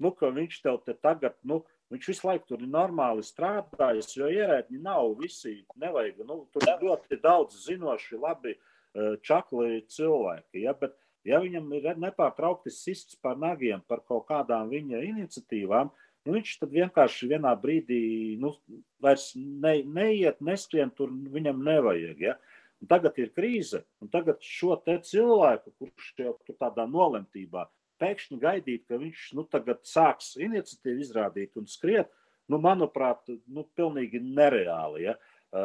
nu, 0.00 0.12
ka 0.16 0.30
viņš 0.32 0.56
tev 0.64 0.78
te 0.86 0.94
tagad, 0.96 1.36
nu, 1.44 1.60
viņš 1.92 2.08
visu 2.08 2.28
laiku 2.28 2.48
tur 2.48 2.64
ir 2.64 2.70
normāli 2.72 3.24
strādājis, 3.26 4.14
jo 4.16 4.30
ierēdņi 4.32 4.80
nav 4.82 5.12
visi, 5.20 5.60
nevajag, 5.80 6.22
nu, 6.28 6.42
tur 6.52 6.66
ir 6.68 6.86
ļoti 6.88 7.18
daudz 7.22 7.64
zinoši, 7.66 8.20
labi 8.20 8.54
eh, 8.56 9.16
čakli 9.24 9.82
cilvēki, 9.92 10.64
ja, 10.66 10.74
bet 10.78 10.96
ja 11.28 11.40
viņam 11.42 11.68
ir 11.78 11.90
nepārtraukti 12.02 12.72
sists 12.74 13.18
par 13.22 13.38
nagiem 13.40 13.82
par 13.88 14.02
kaut 14.08 14.26
kādām 14.30 14.72
viņa 14.72 15.02
iniciatīvām, 15.10 15.92
nu, 16.26 16.34
viņš 16.36 16.56
tad 16.62 16.74
vienkārši 16.74 17.30
vienā 17.34 17.52
brīdī 17.58 18.02
nu, 18.42 18.54
vairs 19.02 19.32
ne, 19.36 19.80
neiet, 19.82 20.40
neskrien 20.40 20.90
tur, 20.94 21.12
viņam 21.34 21.62
nevajag. 21.66 22.26
Ja? 22.30 22.36
Un 22.82 22.90
tagad 22.90 23.18
ir 23.22 23.30
krīze, 23.34 23.84
un 24.02 24.10
tagad 24.10 24.42
šo 24.42 24.74
cilvēku, 24.86 25.74
kurš 25.78 26.12
jau 26.18 26.34
tādā 26.50 26.86
nolemtībā, 26.90 27.68
pēkšņi 28.00 28.38
gaidīt, 28.40 28.86
ka 28.88 28.98
viņš 29.00 29.28
nu, 29.38 29.44
tagad 29.50 29.82
sāks 29.88 30.34
iniciatīvu 30.40 31.04
izrādīt 31.04 31.58
un 31.60 31.68
skriet, 31.70 32.10
nu, 32.50 32.58
manuprāt, 32.62 33.28
nu, 33.46 33.66
pilnīgi 33.76 34.20
nereāli. 34.22 35.06
Ja? 35.08 35.16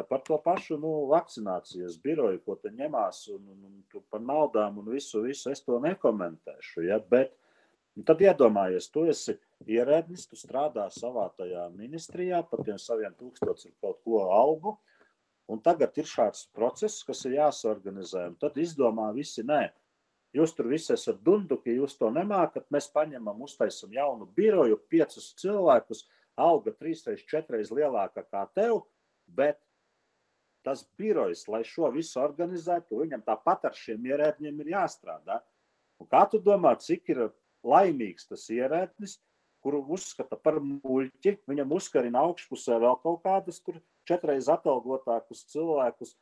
Par 0.09 0.21
to 0.27 0.35
pašu 0.43 0.75
nu, 0.81 0.93
vakcinācijas 1.11 1.95
biroju, 2.03 2.41
ko 2.43 2.57
te 2.59 2.73
ņemās 2.75 3.23
un, 3.31 3.43
un, 3.53 3.67
un 3.71 4.05
par 4.11 4.23
naudām 4.23 4.81
un 4.81 4.89
visu, 4.91 5.23
visu 5.23 5.51
es 5.53 5.63
to 5.63 5.79
nekomentēšu. 5.83 6.83
Ja? 6.89 6.99
Bet 6.99 7.31
nu, 7.95 8.03
tad 8.07 8.21
iedomājies, 8.23 8.89
tu 8.91 9.05
esi 9.07 9.37
ierēdnis, 9.65 10.27
tu 10.29 10.39
strādā 10.39 10.89
savā 10.93 11.29
tajā 11.39 11.69
ministrijā 11.77 12.43
par 12.49 12.65
tiem 12.67 12.79
saviem 12.81 13.15
tūkstošiem 13.19 13.77
kaut 13.81 14.03
ko 14.03 14.27
algu. 14.35 14.77
Un 15.47 15.61
tagad 15.63 15.95
ir 15.95 16.07
šāds 16.07 16.49
process, 16.51 17.05
kas 17.07 17.23
ir 17.23 17.37
jāsorganizē. 17.37 18.25
Tad 18.41 18.57
izdomā 18.59 19.07
visi, 19.15 19.45
nē, 19.47 19.69
jūs 20.35 20.53
tur 20.55 20.69
visi 20.71 20.93
esat 20.95 21.21
dunduki, 21.23 21.75
jūs 21.77 21.97
to 21.99 22.09
nemākat. 22.13 22.67
Mēs 22.73 22.89
paņemam, 22.93 23.41
uztaisam 23.45 23.93
jaunu 23.95 24.27
biroju, 24.37 24.79
piecus 24.91 25.33
cilvēkus, 25.41 26.05
alga 26.37 26.73
trīsreiz, 26.75 27.23
četreiz 27.29 27.71
lielāka 27.73 28.25
kā 28.27 28.45
tev, 28.55 28.83
bet 29.27 29.59
tas 30.67 30.83
birojs, 30.99 31.45
lai 31.47 31.63
šo 31.63 31.89
visu 31.95 32.19
organizētu, 32.19 32.99
viņam 33.03 33.23
tāpat 33.25 33.69
ar 33.69 33.77
šiem 33.77 34.03
ierēdņiem 34.09 34.63
ir 34.63 34.73
jāstrādā. 34.75 35.39
Un 36.01 36.09
kā 36.11 36.25
tu 36.29 36.41
domā, 36.43 36.75
cik 36.81 37.13
ir 37.13 37.23
laimīgs 37.65 38.27
tas 38.29 38.43
ierēdnis, 38.53 39.17
kuru 39.63 39.81
uzskata 39.95 40.37
par 40.39 40.59
muļķi, 40.61 41.37
viņam 41.49 41.71
uzkarina 41.79 42.21
augšpusē 42.27 42.77
vēl 42.83 42.99
kaut 43.01 43.23
kādus 43.23 43.61
tur 43.63 43.79
četreiz 44.07 44.49
atalgotākus 44.51 45.47
cilvēkus. 45.53 46.13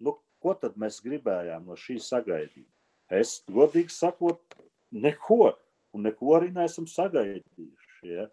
Nu, 0.00 0.16
ko 0.40 0.54
tad 0.56 0.78
mēs 0.80 1.02
gribējām 1.04 1.66
no 1.68 1.76
šī 1.78 1.98
sagaidīt? 2.02 2.68
Es 3.10 3.40
godīgi 3.50 3.90
sakot, 3.90 4.40
neko, 4.94 5.54
un 5.94 6.06
neko 6.06 6.36
arī 6.36 6.50
neesam 6.54 6.86
sagaidījuši. 6.90 8.10
Ja? 8.10 8.26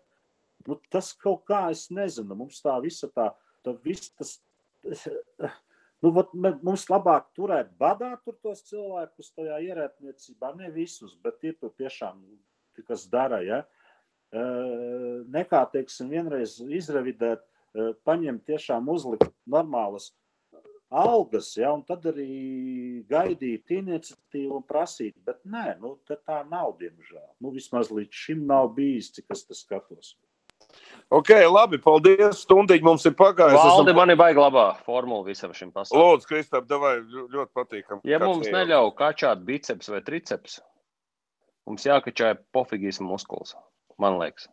Nu, 0.67 0.77
tas 0.93 1.13
kaut 1.17 1.45
kā, 1.49 1.67
es 1.73 1.87
nezinu, 1.93 2.37
mums 2.37 2.61
tā 2.61 2.75
visa 2.83 3.09
tā, 3.13 3.31
tā 3.65 3.77
viss 3.83 4.13
tas. 4.17 4.37
Nu, 6.05 6.11
vat, 6.13 6.29
mums 6.37 6.83
labāk 6.91 7.31
turēt 7.33 7.71
badā 7.81 8.11
tur 8.21 8.35
tos 8.45 8.59
cilvēkus 8.67 9.31
tajā 9.33 9.55
ierēdniecībā, 9.65 10.51
ne 10.59 10.67
visus, 10.69 11.15
bet 11.23 11.41
ir 11.41 11.55
tur 11.57 11.71
tiešām, 11.73 12.19
kas 12.85 13.07
dara. 13.09 13.39
Ja? 13.41 13.63
Nekā, 15.33 15.63
teiksim, 15.73 16.11
vienreiz 16.13 16.59
izrevidēt, 16.61 17.41
paņemt 18.05 18.45
tiešām 18.45 18.93
uzlikt 18.93 19.33
normālas 19.49 20.11
algas, 20.89 21.49
ja, 21.57 21.71
un 21.75 21.81
tad 21.87 22.05
arī 22.09 23.03
gaidīt 23.09 23.73
iniciatīvu 23.75 24.59
un 24.59 24.63
prasīt. 24.67 25.15
Bet 25.27 25.41
nē, 25.45 25.77
nu, 25.81 25.97
tā 26.07 26.41
nav, 26.49 26.75
diemžēl. 26.79 27.25
Nu, 27.43 27.51
vismaz 27.55 27.91
līdz 27.93 28.23
šim 28.25 28.45
nav 28.49 28.71
bijis, 28.77 29.11
cik 29.17 29.25
es 29.35 29.43
tas 29.47 29.63
skatos. 29.65 30.15
Ok, 31.13 31.29
labi, 31.47 31.77
paldies. 31.79 32.41
Stundiņa 32.43 32.83
mums 32.83 33.05
ir 33.07 33.13
pagājusi. 33.17 33.59
Valdi 33.61 33.93
man 33.95 34.11
ir 34.11 34.17
baigi 34.19 34.41
labā 34.41 34.65
formula 34.83 35.23
visam 35.27 35.53
šim 35.55 35.71
pasaules. 35.71 35.95
Lūdzu, 36.01 36.27
Kristap, 36.27 36.65
davai, 36.67 36.97
ļo- 37.03 37.27
ļoti 37.35 37.53
patīkam. 37.55 38.01
Ja 38.07 38.19
mums 38.23 38.49
neļauj 38.51 38.91
kačāt 38.99 39.45
biceps 39.47 39.87
vai 39.93 40.01
triceps, 40.03 40.59
mums 41.69 41.87
jākačā 41.87 42.33
pofigijas 42.55 42.99
muskulis, 43.03 43.55
man 44.01 44.19
liekas. 44.19 44.49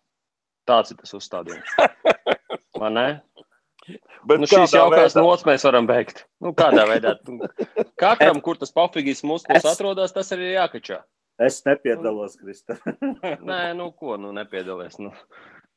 Tāds 0.69 0.95
ir 0.95 1.01
tas 1.03 1.13
uzstādījums. 1.19 1.75
Man 2.81 2.95
ne? 2.97 3.09
Bet 4.25 4.41
Nu, 4.41 4.47
šīs 4.49 4.73
jaukās 4.77 5.13
veidā? 5.13 5.23
nots 5.25 5.45
mēs 5.45 5.65
varam 5.67 5.87
beigt. 5.89 6.23
Nu, 6.41 6.55
kādā 6.57 6.87
veidā? 6.89 7.17
Katram, 8.01 8.41
kur 8.45 8.57
tas 8.61 8.73
pofigīs 8.73 9.21
muskulis 9.27 9.65
Es- 9.65 9.75
atrodas, 9.77 10.15
tas 10.17 10.31
arī 10.33 10.53
ir 10.53 10.57
jākačā. 10.59 11.03
Es 11.43 11.61
nepiedalos, 11.67 12.37
Krista. 12.41 12.77
Nē, 13.51 13.75
nu 13.77 13.91
ko, 13.93 14.15
nu 14.17 14.31
nepiedalies. 14.33 15.01
Nu, 15.03 15.11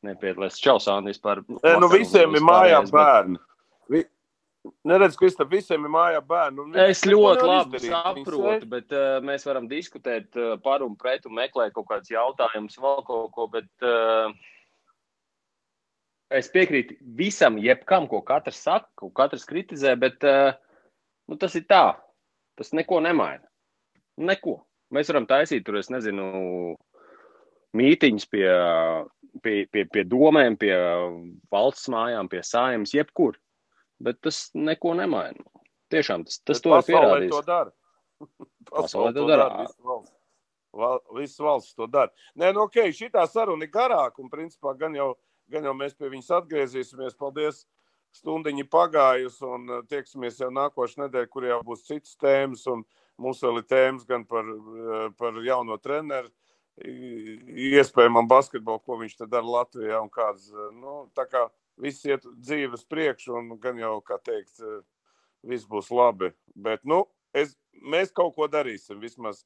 nepiedalies. 0.05 0.59
Čau, 0.61 0.77
Sandis, 0.79 1.17
par. 1.19 1.41
Nē, 1.49 1.73
nu 1.81 1.89
visiem 1.91 2.35
ir 2.37 2.45
mājā 2.45 2.83
vispārējais, 2.85 2.91
bet- 2.93 3.01
bērni. 3.01 3.41
Vi... 3.89 4.03
Neredz, 4.87 5.15
Kristap, 5.15 5.47
visiem 5.51 5.85
ir 5.87 5.91
mājā 5.93 6.19
bērni. 6.27 6.67
Es 6.85 7.01
ļoti 7.07 7.45
labi 7.47 7.79
izdarīt. 7.79 7.93
Saprotu, 8.27 8.67
bet 8.71 8.91
uh, 8.95 9.17
mēs 9.23 9.45
varam 9.47 9.67
diskutēt 9.71 10.35
uh, 10.37 10.53
par 10.63 10.83
un 10.85 10.95
pret 10.99 11.25
un 11.29 11.35
meklēt 11.39 11.73
kaut 11.75 11.87
kādus 11.89 12.11
jautājumus, 12.11 12.75
vēl 12.83 13.03
kaut 13.07 13.31
ko. 13.35 13.47
Bet, 13.53 13.69
uh, 13.87 14.31
es 16.33 16.49
piekrītu 16.53 16.97
visam, 17.17 17.59
jebkam, 17.61 18.07
ko 18.11 18.21
katrs 18.25 18.59
saka, 18.65 18.89
ko 18.99 19.09
katrs 19.15 19.45
kritizē, 19.49 19.95
bet 19.99 20.23
uh, 20.27 20.51
nu, 21.29 21.37
tas 21.39 21.55
ir 21.59 21.67
tā. 21.69 21.97
Tas 22.57 22.73
neko 22.73 22.99
nemaina. 23.05 23.45
Neko. 24.17 24.59
Mēs 24.93 25.11
varam 25.11 25.27
taisīt 25.29 25.65
tur, 25.67 25.77
es 25.77 25.91
nezinu, 25.93 26.77
mītīņus 27.77 28.25
pie, 28.31 28.47
pie, 29.43 29.57
pie, 29.71 29.83
pie 29.93 30.03
domēm, 30.07 30.57
pie 30.59 30.73
valsts 31.53 31.91
mājām, 31.93 32.31
pie 32.31 32.41
sājums, 32.45 32.95
jebkur. 32.95 33.37
Bet 34.01 34.21
tas 34.25 34.47
neko 34.57 34.95
nemaina. 34.97 35.43
Tiešām 35.93 36.25
tas, 36.27 36.41
tas 36.47 36.63
to 36.63 36.73
ir 36.75 36.87
pierādījis. 36.87 37.33
to 37.35 37.43
dara. 37.47 37.73
Pasaulē 38.71 39.13
to 39.15 39.27
dara. 39.29 39.49
Valsts. 39.85 40.13
Val, 40.77 40.99
visas 41.15 41.39
valsts 41.41 41.73
to 41.77 41.87
dara. 41.89 42.11
Nē, 42.37 42.51
nu, 42.53 42.67
ok, 42.67 42.91
šī 42.93 43.09
saruna 43.31 43.65
ir 43.65 43.71
garāka, 43.73 44.21
un 44.21 44.29
principā 44.29 44.75
gan 44.77 44.95
jau, 44.95 45.15
gan 45.51 45.67
jau 45.67 45.73
mēs 45.77 45.95
pie 45.97 46.11
viņas 46.13 46.31
atgriezīsimies. 46.41 47.17
Paldies! 47.19 47.65
Stundiņa 48.15 48.65
pagājusi, 48.71 49.43
un 49.45 49.67
uh, 49.69 49.83
tieksimies 49.89 50.39
jau 50.41 50.49
nākošais 50.53 51.01
nedēļa, 51.03 51.29
kur 51.29 51.45
jau 51.45 51.59
būs 51.67 51.85
citas 51.85 52.15
tēmas. 52.21 52.65
Mums 53.21 53.41
vēl 53.43 53.61
ir 53.61 53.67
tēmas 53.67 54.05
gan 54.09 54.23
par, 54.29 54.47
uh, 54.47 55.07
par 55.19 55.37
jauno 55.45 55.77
treneru, 55.81 56.31
iespējamam 56.77 58.29
basketbolu, 58.29 58.81
ko 58.85 58.99
viņš 59.01 59.17
dara 59.25 59.45
Latvijā. 59.45 60.01
Kāds, 60.13 60.49
uh, 60.53 60.69
nu, 60.73 60.97
tā 61.17 61.27
kā 61.29 61.47
viss 61.81 62.05
iet 62.07 62.25
dzīves 62.37 62.87
priekšu, 62.89 63.35
un 63.37 63.53
gan 63.61 63.81
jau, 63.81 63.97
kā 64.05 64.17
teikt, 64.23 64.55
uh, 64.63 64.81
viss 65.45 65.67
būs 65.69 65.91
labi. 65.93 66.31
Bet, 66.55 66.85
nu, 66.87 67.03
es, 67.37 67.57
mēs 67.81 68.13
kaut 68.15 68.35
ko 68.37 68.49
darīsim. 68.49 69.01
Vismaz 69.03 69.43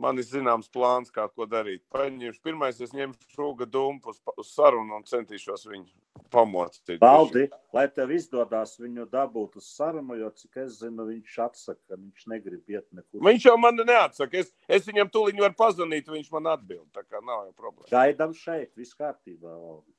man 0.00 0.20
ir 0.20 0.26
zināms 0.28 0.68
plāns, 0.72 1.12
kā 1.12 1.26
ko 1.32 1.46
darīt. 1.48 1.82
Paņemšu, 1.94 2.42
pirmais, 2.44 2.80
es 2.84 2.94
ņemšu 2.96 3.32
šūga 3.34 3.68
dumpu 3.70 4.12
uz, 4.12 4.20
uz 4.36 4.52
sarunu 4.52 4.98
un 4.98 5.06
centīšos 5.08 5.66
viņu 5.70 5.88
pamocīt. 6.32 6.98
Baldi, 7.02 7.46
lai 7.76 7.86
tev 7.92 8.12
izdodas 8.16 8.76
viņu 8.80 9.08
dabūt 9.12 9.58
uz 9.60 9.68
sarunu, 9.76 10.18
jo, 10.20 10.30
cik 10.40 10.62
es 10.66 10.78
zinu, 10.82 11.08
viņš 11.08 11.38
atsaka, 11.46 11.80
ka 11.88 12.00
viņš 12.00 12.30
negrib 12.32 12.76
iet 12.76 12.86
nekur. 12.92 13.24
Viņš 13.26 13.48
jau 13.50 13.56
man 13.60 13.82
neatsaka. 13.82 14.44
Es, 14.44 14.52
es 14.68 14.88
viņam 14.88 15.12
tūlīt 15.12 15.40
varu 15.40 15.58
pazvanīt, 15.58 16.10
viņš 16.12 16.32
man 16.34 16.52
atbild. 16.56 16.88
Tā 16.94 17.04
kā 17.06 17.22
nav 17.22 17.48
jau 17.48 17.54
problēma. 17.56 17.90
Gaidām 17.92 18.34
šeit, 18.36 18.72
viss 18.78 18.96
kārtībā. 18.98 19.52
Valdi. 19.52 19.92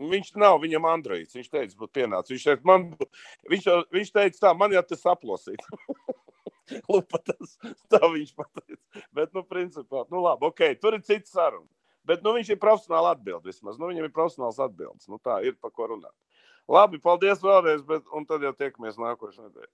Viņš 0.00 0.30
nav, 0.40 0.56
viņam 0.62 0.86
Andrejs. 0.88 1.34
Viņš 1.36 1.50
teica, 1.52 1.76
būtu 1.76 1.92
pienācis. 1.98 2.32
Viņš 2.32 2.46
teica, 2.48 2.68
man, 2.68 2.86
viņš, 3.52 3.66
viņš 3.92 4.12
teica 4.16 4.46
tā, 4.46 4.54
man 4.56 4.72
jau 4.72 4.82
tas 4.88 5.04
aplosīt. 5.12 5.60
Lupa 6.92 7.20
tas, 7.24 7.56
tā 7.92 8.00
viņš 8.04 8.32
pateica. 8.38 9.04
Bet, 9.16 9.34
nu, 9.36 9.44
principā, 9.46 10.04
nu, 10.12 10.22
labi, 10.24 10.48
ok, 10.50 10.64
tur 10.82 10.96
ir 10.98 11.04
cits 11.06 11.34
saruna. 11.34 11.68
Bet, 12.06 12.24
nu, 12.24 12.32
viņš 12.36 12.54
ir 12.54 12.60
profesionāli 12.62 13.10
atbild 13.12 13.44
vismaz. 13.46 13.78
Nu, 13.78 13.90
viņam 13.90 14.08
ir 14.08 14.14
profesionāls 14.14 14.60
atbildes. 14.62 15.08
Nu, 15.10 15.20
tā 15.22 15.40
ir, 15.46 15.56
pa 15.60 15.70
ko 15.70 15.90
runāt. 15.92 16.14
Labi, 16.70 17.00
paldies 17.02 17.42
vēlreiz, 17.44 17.82
bet, 17.86 18.06
un 18.14 18.26
tad 18.28 18.44
jau 18.46 18.52
tiekamies 18.56 18.98
nākošajā 19.00 19.48
nedēļā. 19.48 19.72